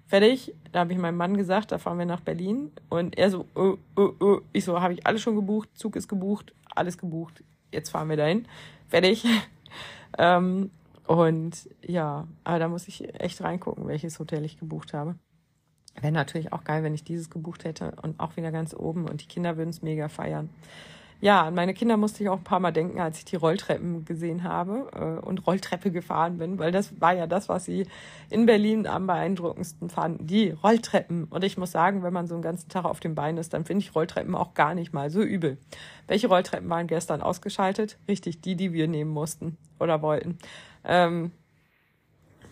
fertig. 0.07 0.55
Da 0.73 0.81
habe 0.81 0.93
ich 0.93 0.99
meinem 0.99 1.17
Mann 1.17 1.37
gesagt, 1.37 1.73
da 1.73 1.79
fahren 1.79 1.99
wir 1.99 2.07
nach 2.07 2.21
Berlin. 2.21 2.73
Und 2.89 3.17
er 3.19 3.31
so, 3.31 3.47
oh, 3.55 3.77
oh, 3.97 4.13
oh. 4.21 4.41
ich 4.53 4.65
so, 4.65 4.81
habe 4.81 4.95
ich 4.95 5.07
alles 5.07 5.23
schon 5.23 5.37
gebucht, 5.37 5.69
Zug 5.75 5.97
ist 5.97 6.09
gebucht, 6.09 6.55
alles 6.75 6.99
gebucht. 6.99 7.43
Jetzt 7.73 7.91
fahren 7.91 8.09
wir 8.09 8.17
dahin. 8.17 8.47
Fertig. 8.89 9.25
ähm, 10.19 10.71
und 11.07 11.69
ja, 11.83 12.27
aber 12.45 12.59
da 12.59 12.69
muss 12.69 12.89
ich 12.89 13.15
echt 13.21 13.41
reingucken, 13.43 13.87
welches 13.87 14.19
Hotel 14.19 14.45
ich 14.45 14.59
gebucht 14.59 14.93
habe. 14.95 15.17
Wäre 16.01 16.13
natürlich 16.13 16.53
auch 16.53 16.65
geil, 16.65 16.83
wenn 16.83 16.95
ich 16.95 17.05
dieses 17.05 17.31
gebucht 17.31 17.65
hätte 17.65 17.95
und 18.03 18.21
auch 18.21 18.37
wieder 18.37 18.53
ganz 18.53 18.75
oben 18.75 19.09
und 19.09 19.23
die 19.23 19.27
Kinder 19.27 19.57
würden 19.57 19.71
es 19.71 19.83
mega 19.83 20.09
feiern 20.09 20.51
ja, 21.21 21.45
an 21.45 21.55
meine 21.55 21.73
Kinder 21.73 21.97
musste 21.97 22.23
ich 22.23 22.29
auch 22.29 22.39
ein 22.39 22.45
paar 22.45 22.61
Mal 22.61 22.73
denken, 22.73 23.01
als 23.01 23.19
ich 23.19 23.25
die 23.25 23.37
Rolltreppen 23.37 24.05
gesehen 24.05 24.43
habe 24.43 24.91
äh, 24.95 25.27
und 25.27 25.47
Rolltreppe 25.47 25.91
gefahren 25.91 26.37
bin, 26.37 26.59
weil 26.59 26.73
das 26.73 27.01
war 27.01 27.15
ja 27.15 27.27
das, 27.27 27.49
was 27.49 27.65
sie 27.65 27.87
in 28.29 28.45
Berlin 28.45 28.87
am 28.87 29.07
beeindruckendsten 29.07 29.89
fanden, 29.89 30.27
die 30.27 30.51
Rolltreppen. 30.51 31.25
Und 31.25 31.43
ich 31.43 31.57
muss 31.57 31.73
sagen, 31.73 32.03
wenn 32.03 32.13
man 32.13 32.27
so 32.27 32.35
einen 32.35 32.43
ganzen 32.43 32.69
Tag 32.69 32.85
auf 32.85 33.01
dem 33.01 33.15
Bein 33.15 33.39
ist, 33.39 33.55
dann 33.55 33.65
finde 33.65 33.85
ich 33.85 33.95
Rolltreppen 33.95 34.35
auch 34.35 34.53
gar 34.53 34.75
nicht 34.75 34.93
mal 34.93 35.11
so 35.11 35.23
übel. 35.23 35.57
Welche 36.07 36.29
Rolltreppen 36.29 36.69
waren 36.69 36.87
gestern 36.87 37.23
ausgeschaltet? 37.23 37.99
Richtig, 38.07 38.43
die, 38.43 38.55
die 38.55 38.75
wir 38.75 38.87
nehmen 38.87 39.11
mussten 39.11 39.57
oder 39.81 40.03
wollten. 40.03 40.39
Ähm, 40.85 41.33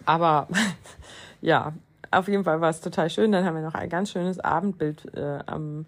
aber 0.06 0.48
ja, 1.42 1.74
auf 2.10 2.28
jeden 2.28 2.44
Fall 2.44 2.60
war 2.62 2.70
es 2.70 2.80
total 2.80 3.10
schön. 3.10 3.30
Dann 3.32 3.44
haben 3.44 3.56
wir 3.56 3.62
noch 3.62 3.74
ein 3.74 3.90
ganz 3.90 4.10
schönes 4.10 4.38
Abendbild 4.40 5.14
äh, 5.14 5.40
am 5.44 5.84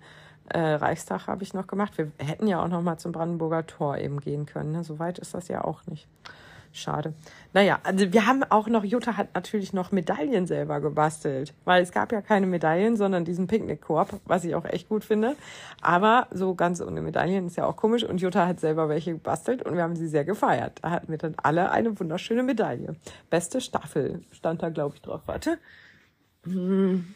Äh, 0.49 0.59
Reichstag 0.59 1.27
habe 1.27 1.43
ich 1.43 1.55
noch 1.55 1.67
gemacht. 1.67 1.99
Wir 1.99 2.11
hätten 2.19 2.47
ja 2.47 2.63
auch 2.63 2.69
noch 2.69 2.83
mal 2.83 2.99
zum 2.99 3.13
Brandenburger 3.13 3.67
Tor 3.67 3.99
eben 3.99 4.21
gehen 4.21 4.47
können. 4.47 4.73
Ne? 4.73 4.85
So 4.85 4.99
weit 4.99 5.19
ist 5.19 5.35
das 5.35 5.49
ja 5.49 5.65
auch 5.65 5.87
nicht. 5.87 6.07
Schade. 6.77 7.15
Naja, 7.55 7.79
also 7.85 8.13
wir 8.13 8.27
haben 8.27 8.45
auch 8.45 8.69
noch, 8.69 8.85
Jutta 8.85 9.17
hat 9.17 9.35
natürlich 9.35 9.73
noch 9.73 9.93
Medaillen 9.93 10.47
selber 10.47 10.81
gebastelt, 10.81 11.55
weil 11.65 11.83
es 11.83 11.91
gab 11.91 12.13
ja 12.13 12.21
keine 12.21 12.47
Medaillen, 12.47 12.99
sondern 12.99 13.25
diesen 13.25 13.47
Picknickkorb, 13.47 14.21
was 14.27 14.45
ich 14.45 14.55
auch 14.55 14.67
echt 14.67 14.91
gut 14.91 15.03
finde. 15.03 15.37
Aber 15.81 16.27
so 16.33 16.55
ganz 16.55 16.83
ohne 16.83 17.01
Medaillen 17.01 17.47
ist 17.47 17.57
ja 17.57 17.65
auch 17.65 17.77
komisch 17.77 18.05
und 18.05 18.21
Jutta 18.21 18.47
hat 18.47 18.61
selber 18.61 18.91
welche 18.91 19.15
gebastelt 19.15 19.63
und 19.63 19.75
wir 19.75 19.83
haben 19.83 19.97
sie 19.97 20.07
sehr 20.07 20.27
gefeiert. 20.27 20.81
Da 20.83 20.91
hatten 20.91 21.09
wir 21.09 21.17
dann 21.17 21.35
alle 21.43 21.71
eine 21.71 21.99
wunderschöne 21.99 22.43
Medaille. 22.43 22.95
Beste 23.31 23.63
Staffel 23.63 24.23
stand 24.31 24.63
da, 24.63 24.69
glaube 24.69 24.97
ich, 24.97 25.01
drauf. 25.01 25.23
Warte. 25.25 25.59
Hm. 26.45 27.15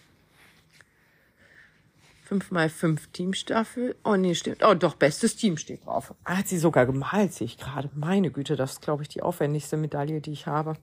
5x5 2.30 3.12
Teamstaffel. 3.12 3.96
Oh 4.04 4.16
nee, 4.16 4.34
stimmt. 4.34 4.64
Oh 4.64 4.74
doch, 4.74 4.94
bestes 4.94 5.36
Team 5.36 5.56
steht 5.56 5.84
drauf. 5.84 6.14
Ah, 6.24 6.38
hat 6.38 6.48
sie 6.48 6.58
sogar 6.58 6.86
gemalt, 6.86 7.34
sehe 7.34 7.46
ich 7.46 7.58
gerade. 7.58 7.90
Meine 7.94 8.30
Güte, 8.30 8.56
das 8.56 8.72
ist, 8.72 8.82
glaube 8.82 9.02
ich, 9.02 9.08
die 9.08 9.22
aufwendigste 9.22 9.76
Medaille, 9.76 10.20
die 10.20 10.32
ich 10.32 10.46
habe. 10.46 10.74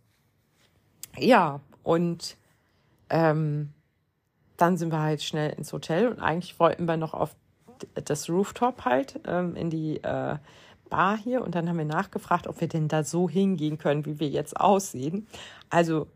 Ja, 1.18 1.62
und 1.84 2.36
ähm, 3.10 3.74
dann 4.58 4.78
sind 4.78 4.92
wir 4.92 5.00
halt 5.00 5.24
schnell 5.24 5.52
ins 5.52 5.72
Hotel 5.72 6.10
und 6.10 6.20
eigentlich 6.20 6.60
wollten 6.60 6.86
wir 6.86 6.98
noch 6.98 7.14
auf 7.14 7.36
das 7.94 8.30
Rooftop 8.30 8.86
halt, 8.86 9.20
ähm, 9.26 9.56
in 9.56 9.70
die 9.70 10.04
äh, 10.04 10.38
Bar 10.90 11.18
hier. 11.18 11.44
Und 11.44 11.56
dann 11.56 11.70
haben 11.70 11.78
wir 11.78 11.86
nachgefragt, 11.86 12.48
ob 12.48 12.60
wir 12.60 12.68
denn 12.68 12.88
da 12.88 13.04
so 13.04 13.30
hingehen 13.30 13.78
können, 13.78 14.06
wie 14.06 14.20
wir 14.20 14.30
jetzt 14.30 14.60
aussehen. 14.60 15.28
Also, 15.70 16.08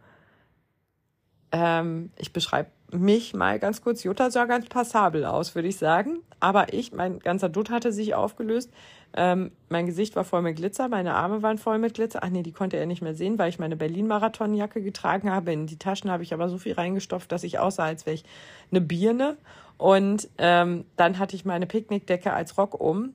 ähm, 1.52 2.12
ich 2.18 2.34
beschreibe 2.34 2.72
mich 2.92 3.34
mal 3.34 3.60
ganz 3.60 3.82
kurz. 3.82 4.04
Jutta 4.04 4.32
sah 4.32 4.46
ganz 4.46 4.68
passabel 4.68 5.26
aus, 5.26 5.56
würde 5.56 5.68
ich 5.68 5.78
sagen. 5.78 6.20
Aber 6.40 6.74
ich, 6.74 6.92
mein 6.92 7.20
ganzer 7.20 7.50
Dutt 7.50 7.70
hatte 7.70 7.92
sich 7.92 8.16
aufgelöst. 8.16 8.72
Ähm, 9.14 9.52
mein 9.70 9.86
Gesicht 9.86 10.16
war 10.16 10.24
voll 10.24 10.42
mit 10.42 10.56
Glitzer, 10.56 10.88
meine 10.88 11.16
Arme 11.16 11.42
waren 11.42 11.58
voll 11.58 11.80
mit 11.80 11.96
Glitzer. 11.96 12.20
Ach 12.24 12.30
nee, 12.30 12.44
die 12.44 12.54
konnte 12.54 12.78
er 12.78 12.86
nicht 12.86 13.02
mehr 13.02 13.14
sehen, 13.14 13.38
weil 13.38 13.50
ich 13.50 13.60
meine 13.60 13.76
Berlin-Marathon-Jacke 13.76 14.82
getragen 14.82 15.32
habe. 15.32 15.52
In 15.52 15.68
die 15.68 15.78
Taschen 15.78 16.10
habe 16.10 16.24
ich 16.24 16.34
aber 16.34 16.50
so 16.50 16.58
viel 16.58 16.74
reingestopft, 16.74 17.32
dass 17.32 17.44
ich 17.44 17.60
aussah, 17.60 17.86
als 17.86 18.06
wäre 18.06 18.16
ich 18.16 18.24
eine 18.72 18.82
Birne. 18.82 19.38
Und 19.78 20.30
ähm, 20.38 20.86
dann 20.96 21.20
hatte 21.20 21.36
ich 21.36 21.44
meine 21.44 21.68
Picknickdecke 21.68 22.32
als 22.32 22.58
Rock 22.58 22.80
um 22.80 23.14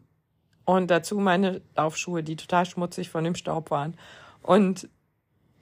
und 0.65 0.91
dazu 0.91 1.19
meine 1.19 1.63
Laufschuhe, 1.77 2.23
die 2.23 2.37
total 2.37 2.67
schmutzig 2.67 3.09
von 3.09 3.25
dem 3.25 3.37
Staub 3.37 3.71
waren. 3.71 3.97
Und 4.43 4.89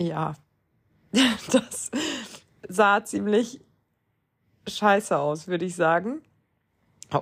ja, 0.00 0.34
das 1.52 1.90
sah 2.68 3.04
ziemlich 3.04 3.60
scheiße 4.68 5.18
aus, 5.18 5.48
würde 5.48 5.64
ich 5.64 5.76
sagen. 5.76 6.22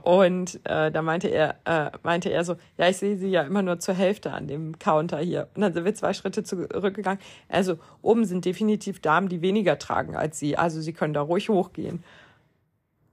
Und 0.03 0.61
äh, 0.65 0.91
da 0.91 1.03
meinte 1.03 1.29
er, 1.29 1.57
äh, 1.65 1.91
meinte 2.03 2.31
er 2.31 2.45
so, 2.45 2.57
ja, 2.79 2.89
ich 2.89 2.97
sehe 2.97 3.17
sie 3.17 3.29
ja 3.29 3.43
immer 3.43 3.63
nur 3.63 3.79
zur 3.79 3.95
Hälfte 3.95 4.33
an 4.33 4.47
dem 4.47 4.79
Counter 4.79 5.19
hier. 5.19 5.49
Und 5.55 5.61
dann 5.61 5.73
sind 5.73 5.85
wir 5.85 5.95
zwei 5.95 6.15
Schritte 6.15 6.45
zurückgegangen. 6.45 7.21
Also 7.49 7.79
oben 8.01 8.25
sind 8.25 8.45
definitiv 8.45 9.01
Damen, 9.01 9.29
die 9.29 9.43
weniger 9.43 9.79
tragen 9.79 10.17
als 10.17 10.39
sie. 10.39 10.57
Also 10.57 10.81
sie 10.81 10.93
können 10.93 11.15
da 11.15 11.21
ruhig 11.21 11.49
hochgehen. 11.49 12.03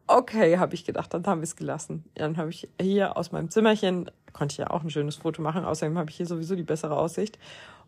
Okay, 0.08 0.58
habe 0.58 0.74
ich 0.74 0.86
gedacht, 0.86 1.14
dann 1.14 1.26
haben 1.28 1.42
wir 1.42 1.44
es 1.44 1.56
gelassen. 1.56 2.06
Dann 2.16 2.38
habe 2.38 2.50
ich 2.50 2.70
hier 2.82 3.16
aus 3.18 3.32
meinem 3.32 3.50
Zimmerchen, 3.50 4.10
konnte 4.34 4.54
ich 4.54 4.58
ja 4.58 4.70
auch 4.72 4.84
ein 4.84 4.90
schönes 4.90 5.18
Foto 5.18 5.42
machen, 5.42 5.66
außerdem 5.66 5.98
habe 5.98 6.10
ich 6.10 6.18
hier 6.18 6.26
sowieso 6.26 6.56
die 6.56 6.64
bessere 6.64 6.98
Aussicht. 6.98 7.38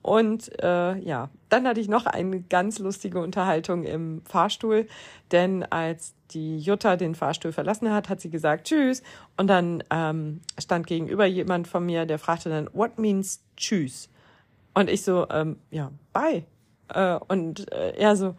Und 0.02 0.52
äh, 0.62 0.97
ja, 0.97 1.30
dann 1.49 1.68
hatte 1.68 1.80
ich 1.80 1.88
noch 1.88 2.06
eine 2.06 2.41
ganz 2.41 2.80
lustige 2.80 3.20
Unterhaltung 3.20 3.84
im 3.84 4.24
Fahrstuhl, 4.26 4.88
denn 5.32 5.64
als 5.64 6.14
die 6.32 6.58
Jutta 6.58 6.95
den 6.95 7.14
Fahrstuhl 7.14 7.52
verlassen 7.52 7.91
hat, 7.91 8.10
hat 8.10 8.22
sie 8.22 8.30
gesagt 8.30 8.68
Tschüss. 8.68 9.04
Und 9.38 9.47
dann 9.47 9.84
ähm, 9.91 10.41
stand 10.60 10.88
gegenüber 10.88 11.26
jemand 11.26 11.68
von 11.68 11.86
mir, 11.86 12.06
der 12.06 12.20
fragte 12.20 12.49
dann, 12.49 12.70
What 12.74 12.97
means 12.97 13.43
Tschüss? 13.58 14.10
Und 14.74 14.89
ich 14.89 15.04
so, 15.04 15.28
ähm, 15.30 15.58
ja, 15.70 15.91
bye. 16.14 16.43
Äh, 16.88 17.20
und 17.28 17.72
äh, 17.72 17.95
er 17.97 18.16
so, 18.16 18.36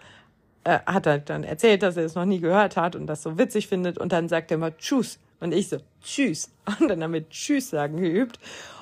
äh, 0.65 0.79
hat 0.87 1.07
halt 1.07 1.29
dann 1.31 1.45
erzählt, 1.45 1.83
dass 1.83 1.97
er 1.97 2.05
es 2.05 2.15
noch 2.15 2.25
nie 2.25 2.41
gehört 2.41 2.77
hat 2.77 2.97
und 2.97 3.07
das 3.07 3.23
so 3.23 3.39
witzig 3.39 3.69
findet. 3.69 3.99
Und 3.99 4.13
dann 4.13 4.29
sagt 4.29 4.51
er 4.51 4.57
immer 4.57 4.77
Tschüss. 4.77 5.19
Und 5.41 5.53
ich 5.53 5.69
so, 5.69 5.79
Tschüss. 6.03 6.51
Und 6.81 6.89
dann 6.89 7.13
wir 7.13 7.29
Tschüss 7.29 7.71
sagen 7.71 7.97
geübt. 7.97 8.39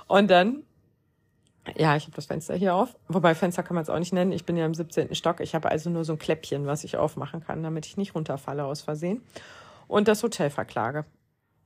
Und 0.06 0.30
dann 0.30 0.62
ja, 1.76 1.96
ich 1.96 2.04
habe 2.04 2.16
das 2.16 2.26
Fenster 2.26 2.54
hier 2.54 2.74
auf. 2.74 2.96
Wobei 3.08 3.34
Fenster 3.34 3.62
kann 3.62 3.74
man 3.74 3.82
es 3.82 3.90
auch 3.90 3.98
nicht 3.98 4.12
nennen. 4.12 4.32
Ich 4.32 4.44
bin 4.44 4.56
ja 4.56 4.64
im 4.64 4.74
17. 4.74 5.14
Stock. 5.14 5.40
Ich 5.40 5.54
habe 5.54 5.70
also 5.70 5.90
nur 5.90 6.04
so 6.04 6.14
ein 6.14 6.18
Kläppchen, 6.18 6.66
was 6.66 6.84
ich 6.84 6.96
aufmachen 6.96 7.40
kann, 7.44 7.62
damit 7.62 7.86
ich 7.86 7.96
nicht 7.96 8.14
runterfalle 8.14 8.64
aus 8.64 8.80
Versehen. 8.80 9.22
Und 9.86 10.08
das 10.08 10.22
Hotel 10.22 10.50
verklage, 10.50 11.04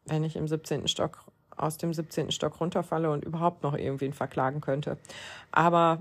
wenn 0.07 0.25
ich 0.25 0.37
im 0.37 0.49
17. 0.49 0.89
Stock 0.89 1.25
aus 1.57 1.79
dem 1.79 1.95
17. 1.95 2.33
Stock 2.33 2.61
runterfalle 2.61 3.11
und 3.11 3.25
überhaupt 3.25 3.63
noch 3.63 3.77
irgendwen 3.77 4.13
verklagen 4.13 4.61
könnte. 4.61 4.99
Aber 5.53 6.01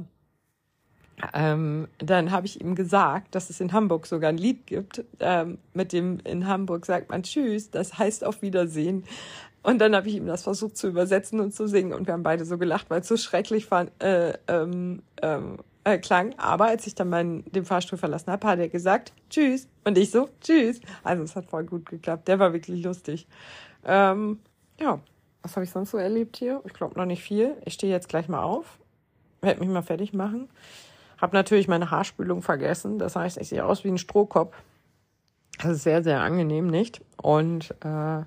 ähm, 1.34 1.88
dann 2.00 2.32
habe 2.32 2.48
ich 2.48 2.60
ihm 2.60 2.76
gesagt, 2.76 3.36
dass 3.36 3.50
es 3.50 3.60
in 3.60 3.72
Hamburg 3.72 4.08
sogar 4.08 4.30
ein 4.30 4.38
Lied 4.38 4.66
gibt, 4.66 5.04
ähm, 5.20 5.60
mit 5.74 5.94
dem 5.94 6.20
in 6.24 6.48
Hamburg 6.48 6.86
sagt 6.86 7.10
man 7.12 7.24
Tschüss, 7.24 7.70
das 7.70 7.98
heißt 7.98 8.26
auf 8.26 8.42
Wiedersehen. 8.42 9.04
Und 9.64 9.80
dann 9.80 9.96
habe 9.96 10.10
ich 10.10 10.16
ihm 10.16 10.28
das 10.28 10.44
versucht 10.44 10.78
zu 10.78 10.88
übersetzen 10.88 11.40
und 11.40 11.54
zu 11.54 11.68
singen 11.68 11.94
und 11.94 12.06
wir 12.06 12.14
haben 12.14 12.24
beide 12.24 12.44
so 12.44 12.58
gelacht, 12.58 12.90
weil 12.90 13.02
es 13.02 13.08
so 13.08 13.16
schrecklich 13.16 13.72
war, 13.72 13.88
äh, 14.00 14.34
ähm, 14.50 15.02
ähm, 15.22 15.58
äh, 15.86 15.98
klang. 15.98 16.38
Aber 16.38 16.66
als 16.66 16.86
ich 16.86 16.96
dann 16.96 17.10
meinen, 17.10 17.46
den 17.52 17.66
Fahrstuhl 17.66 17.98
verlassen 17.98 18.32
habe, 18.32 18.46
hat 18.46 18.60
er 18.60 18.68
gesagt 18.68 19.14
Tschüss 19.30 19.68
und 19.86 19.98
ich 19.98 20.12
so 20.12 20.30
Tschüss. 20.42 20.82
Also 21.04 21.24
es 21.24 21.36
hat 21.36 21.46
voll 21.46 21.64
gut 21.64 21.90
geklappt. 21.90 22.28
Der 22.28 22.40
war 22.40 22.52
wirklich 22.52 22.84
lustig. 22.84 23.28
Ähm, 23.86 24.40
ja, 24.80 25.00
was 25.42 25.56
habe 25.56 25.64
ich 25.64 25.72
sonst 25.72 25.92
so 25.92 25.98
erlebt 25.98 26.38
hier? 26.38 26.62
Ich 26.66 26.74
glaube 26.74 26.98
noch 26.98 27.06
nicht 27.06 27.24
viel. 27.24 27.56
Ich 27.66 27.74
stehe 27.74 27.92
jetzt 27.92 28.10
gleich 28.10 28.28
mal 28.28 28.44
auf, 28.44 28.80
werde 29.42 29.62
mich 29.62 29.70
mal 29.70 29.82
fertig 29.82 30.14
machen. 30.14 30.50
Hab 31.18 31.32
natürlich 31.32 31.70
meine 31.70 31.90
Haarspülung 31.90 32.42
vergessen. 32.42 33.00
Das 33.00 33.16
heißt, 33.16 33.38
ich 33.38 33.50
sehe 33.50 33.66
aus 33.66 33.84
wie 33.84 33.90
ein 33.90 33.98
Strohkopf. 33.98 34.56
Das 35.62 35.72
ist 35.72 35.84
sehr, 35.84 36.04
sehr 36.04 36.20
angenehm, 36.20 36.68
nicht? 36.68 37.02
Und 37.22 37.72
äh, 37.86 38.24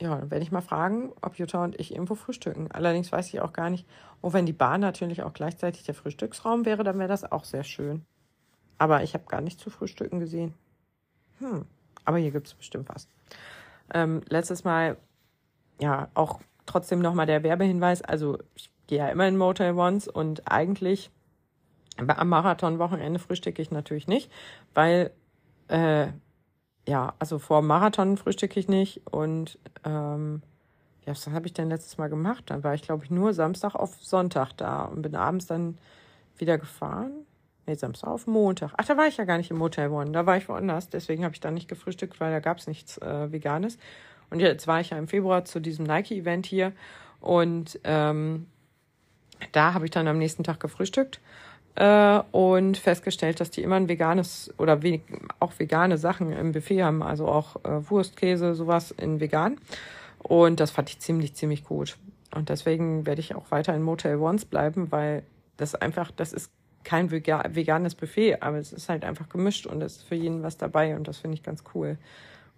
ja, 0.00 0.16
dann 0.16 0.30
werde 0.30 0.42
ich 0.42 0.52
mal 0.52 0.60
fragen, 0.60 1.12
ob 1.22 1.38
Jutta 1.38 1.64
und 1.64 1.78
ich 1.80 1.92
irgendwo 1.92 2.14
frühstücken. 2.14 2.70
Allerdings 2.70 3.10
weiß 3.12 3.28
ich 3.28 3.40
auch 3.40 3.52
gar 3.52 3.70
nicht, 3.70 3.86
oh, 4.20 4.32
wenn 4.32 4.46
die 4.46 4.52
Bar 4.52 4.78
natürlich 4.78 5.22
auch 5.22 5.32
gleichzeitig 5.32 5.84
der 5.84 5.94
Frühstücksraum 5.94 6.66
wäre, 6.66 6.84
dann 6.84 6.98
wäre 6.98 7.08
das 7.08 7.30
auch 7.30 7.44
sehr 7.44 7.64
schön. 7.64 8.04
Aber 8.78 9.02
ich 9.02 9.14
habe 9.14 9.24
gar 9.24 9.40
nicht 9.40 9.58
zu 9.58 9.70
frühstücken 9.70 10.20
gesehen. 10.20 10.54
Hm, 11.38 11.64
aber 12.04 12.18
hier 12.18 12.30
gibt 12.30 12.46
es 12.46 12.54
bestimmt 12.54 12.88
was. 12.90 13.08
Ähm, 13.92 14.22
letztes 14.28 14.64
Mal, 14.64 14.98
ja, 15.80 16.08
auch 16.14 16.40
trotzdem 16.66 17.00
nochmal 17.00 17.26
der 17.26 17.42
Werbehinweis. 17.42 18.02
Also 18.02 18.38
ich 18.54 18.70
gehe 18.86 18.98
ja 18.98 19.08
immer 19.08 19.26
in 19.26 19.38
Motel 19.38 19.72
Ones 19.72 20.08
und 20.08 20.50
eigentlich 20.50 21.10
am 21.96 22.28
Marathonwochenende 22.28 23.18
frühstücke 23.18 23.62
ich 23.62 23.70
natürlich 23.70 24.06
nicht, 24.06 24.30
weil 24.74 25.12
äh, 25.68 26.08
ja, 26.86 27.14
also 27.18 27.38
vor 27.38 27.62
Marathon 27.62 28.16
frühstücke 28.16 28.60
ich 28.60 28.68
nicht 28.68 29.02
und 29.10 29.58
ähm, 29.84 30.42
ja, 31.04 31.12
was 31.12 31.26
habe 31.28 31.46
ich 31.46 31.52
denn 31.52 31.68
letztes 31.68 31.98
Mal 31.98 32.08
gemacht? 32.08 32.44
Dann 32.46 32.64
war 32.64 32.74
ich, 32.74 32.82
glaube 32.82 33.04
ich, 33.04 33.10
nur 33.10 33.32
Samstag 33.32 33.74
auf 33.74 33.96
Sonntag 34.02 34.52
da 34.56 34.84
und 34.84 35.02
bin 35.02 35.14
abends 35.14 35.46
dann 35.46 35.78
wieder 36.36 36.58
gefahren. 36.58 37.12
Nee, 37.66 37.74
Samstag 37.74 38.08
auf 38.08 38.26
Montag. 38.26 38.72
Ach, 38.76 38.84
da 38.84 38.96
war 38.96 39.06
ich 39.06 39.16
ja 39.16 39.24
gar 39.24 39.38
nicht 39.38 39.50
im 39.50 39.60
Hotel 39.60 39.90
One. 39.90 40.12
Da 40.12 40.26
war 40.26 40.36
ich 40.36 40.48
woanders. 40.48 40.88
Deswegen 40.88 41.24
habe 41.24 41.34
ich 41.34 41.40
da 41.40 41.50
nicht 41.50 41.68
gefrühstückt, 41.68 42.20
weil 42.20 42.30
da 42.30 42.40
gab 42.40 42.58
es 42.58 42.66
nichts 42.66 42.98
äh, 42.98 43.32
Veganes. 43.32 43.78
Und 44.30 44.40
jetzt 44.40 44.66
war 44.66 44.80
ich 44.80 44.90
ja 44.90 44.98
im 44.98 45.08
Februar 45.08 45.44
zu 45.44 45.60
diesem 45.60 45.84
Nike-Event 45.84 46.46
hier. 46.46 46.72
Und 47.20 47.80
ähm, 47.84 48.46
da 49.52 49.74
habe 49.74 49.84
ich 49.84 49.90
dann 49.90 50.06
am 50.08 50.18
nächsten 50.18 50.44
Tag 50.44 50.60
gefrühstückt 50.60 51.20
äh, 51.76 52.20
und 52.32 52.78
festgestellt, 52.78 53.40
dass 53.40 53.50
die 53.50 53.62
immer 53.62 53.76
ein 53.76 53.88
veganes 53.88 54.52
oder 54.58 54.82
wenig, 54.82 55.02
auch 55.38 55.52
vegane 55.58 55.98
Sachen 55.98 56.32
im 56.32 56.52
Buffet 56.52 56.82
haben, 56.82 57.02
also 57.02 57.28
auch 57.28 57.56
äh, 57.64 57.90
Wurst, 57.90 58.16
Käse, 58.16 58.54
sowas 58.54 58.90
in 58.90 59.20
vegan. 59.20 59.58
Und 60.18 60.58
das 60.58 60.70
fand 60.70 60.90
ich 60.90 60.98
ziemlich, 60.98 61.34
ziemlich 61.34 61.64
gut. 61.64 61.98
Und 62.34 62.48
deswegen 62.48 63.06
werde 63.06 63.20
ich 63.20 63.34
auch 63.34 63.50
weiter 63.50 63.74
in 63.74 63.82
Motel 63.82 64.16
Ones 64.16 64.44
bleiben, 64.44 64.90
weil 64.90 65.22
das 65.56 65.74
einfach, 65.74 66.10
das 66.10 66.32
ist 66.32 66.50
kein 66.82 67.10
veganes 67.10 67.94
Buffet, 67.94 68.42
aber 68.42 68.58
es 68.58 68.72
ist 68.72 68.88
halt 68.88 69.04
einfach 69.04 69.28
gemischt 69.28 69.66
und 69.66 69.82
es 69.82 69.96
ist 69.96 70.08
für 70.08 70.14
jeden 70.14 70.42
was 70.42 70.56
dabei 70.56 70.96
und 70.96 71.08
das 71.08 71.18
finde 71.18 71.34
ich 71.34 71.42
ganz 71.42 71.64
cool. 71.74 71.98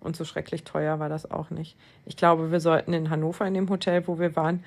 Und 0.01 0.16
so 0.16 0.25
schrecklich 0.25 0.64
teuer 0.64 1.01
war 1.01 1.09
das 1.09 1.31
auch 1.31 1.51
nicht. 1.51 1.77
Ich 2.07 2.16
glaube, 2.16 2.53
wir 2.53 2.61
sollten 2.61 2.93
in 2.93 3.11
Hannover 3.11 3.47
in 3.47 3.55
dem 3.55 3.69
Hotel, 3.69 4.07
wo 4.07 4.19
wir 4.19 4.37
waren, 4.37 4.62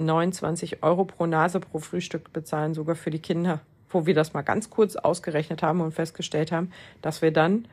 29 0.00 0.82
Euro 0.82 1.04
pro 1.04 1.26
Nase 1.26 1.60
pro 1.60 1.78
Frühstück 1.78 2.32
bezahlen, 2.32 2.74
sogar 2.74 2.96
für 2.96 3.10
die 3.10 3.18
Kinder, 3.18 3.60
wo 3.88 4.06
wir 4.06 4.14
das 4.14 4.32
mal 4.32 4.42
ganz 4.42 4.70
kurz 4.70 4.96
ausgerechnet 4.96 5.62
haben 5.62 5.80
und 5.80 5.92
festgestellt 5.92 6.52
haben, 6.52 6.72
dass 7.02 7.22
wir 7.22 7.32
dann 7.32 7.68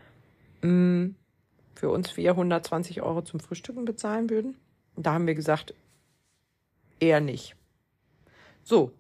mh, 0.61 0.69
mm, 0.69 1.15
für 1.75 1.89
uns 1.89 2.09
420 2.11 3.01
Euro 3.01 3.21
zum 3.21 3.39
Frühstücken 3.39 3.86
bezahlen 3.86 4.30
würden. 4.30 4.55
da 4.95 5.13
haben 5.13 5.28
wir 5.28 5.36
gesagt, 5.36 5.73
eher 6.99 7.21
nicht. 7.21 7.55
So, 8.63 8.91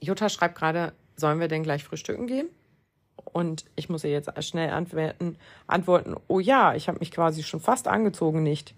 Jutta 0.00 0.28
schreibt 0.28 0.58
gerade, 0.58 0.92
sollen 1.16 1.40
wir 1.40 1.48
denn 1.48 1.62
gleich 1.62 1.84
frühstücken 1.84 2.26
gehen? 2.26 2.48
Und 3.24 3.64
ich 3.76 3.88
muss 3.88 4.04
ihr 4.04 4.10
jetzt 4.10 4.30
schnell 4.44 4.70
antworten, 4.70 5.36
antworten 5.66 6.16
oh 6.28 6.40
ja, 6.40 6.74
ich 6.74 6.88
habe 6.88 6.98
mich 6.98 7.10
quasi 7.10 7.42
schon 7.42 7.60
fast 7.60 7.88
angezogen, 7.88 8.42
nicht. 8.42 8.74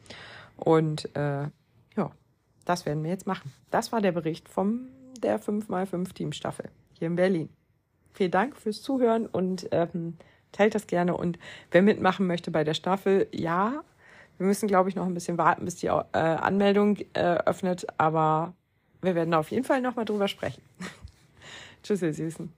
Und 0.56 1.14
äh, 1.16 1.48
ja, 1.96 2.12
das 2.68 2.84
werden 2.84 3.02
wir 3.02 3.10
jetzt 3.10 3.26
machen. 3.26 3.52
Das 3.70 3.92
war 3.92 4.00
der 4.00 4.12
Bericht 4.12 4.48
vom 4.48 4.88
der 5.22 5.40
5x5 5.40 6.12
Teamstaffel 6.12 6.70
hier 6.92 7.08
in 7.08 7.16
Berlin. 7.16 7.48
Vielen 8.12 8.30
Dank 8.30 8.56
fürs 8.56 8.82
Zuhören 8.82 9.26
und 9.26 9.68
ähm, 9.70 10.18
teilt 10.52 10.74
das 10.74 10.86
gerne. 10.86 11.16
Und 11.16 11.38
wer 11.70 11.82
mitmachen 11.82 12.26
möchte 12.26 12.50
bei 12.50 12.64
der 12.64 12.74
Staffel, 12.74 13.26
ja, 13.32 13.82
wir 14.36 14.46
müssen, 14.46 14.68
glaube 14.68 14.88
ich, 14.88 14.96
noch 14.96 15.06
ein 15.06 15.14
bisschen 15.14 15.38
warten, 15.38 15.64
bis 15.64 15.76
die 15.76 15.86
äh, 15.86 15.92
Anmeldung 16.12 16.98
äh, 17.14 17.20
öffnet, 17.20 17.86
aber 17.96 18.54
wir 19.00 19.14
werden 19.14 19.34
auf 19.34 19.50
jeden 19.50 19.64
Fall 19.64 19.80
nochmal 19.80 20.04
drüber 20.04 20.28
sprechen. 20.28 20.62
Tschüss, 21.82 22.02
ihr 22.02 22.12
Süßen. 22.12 22.52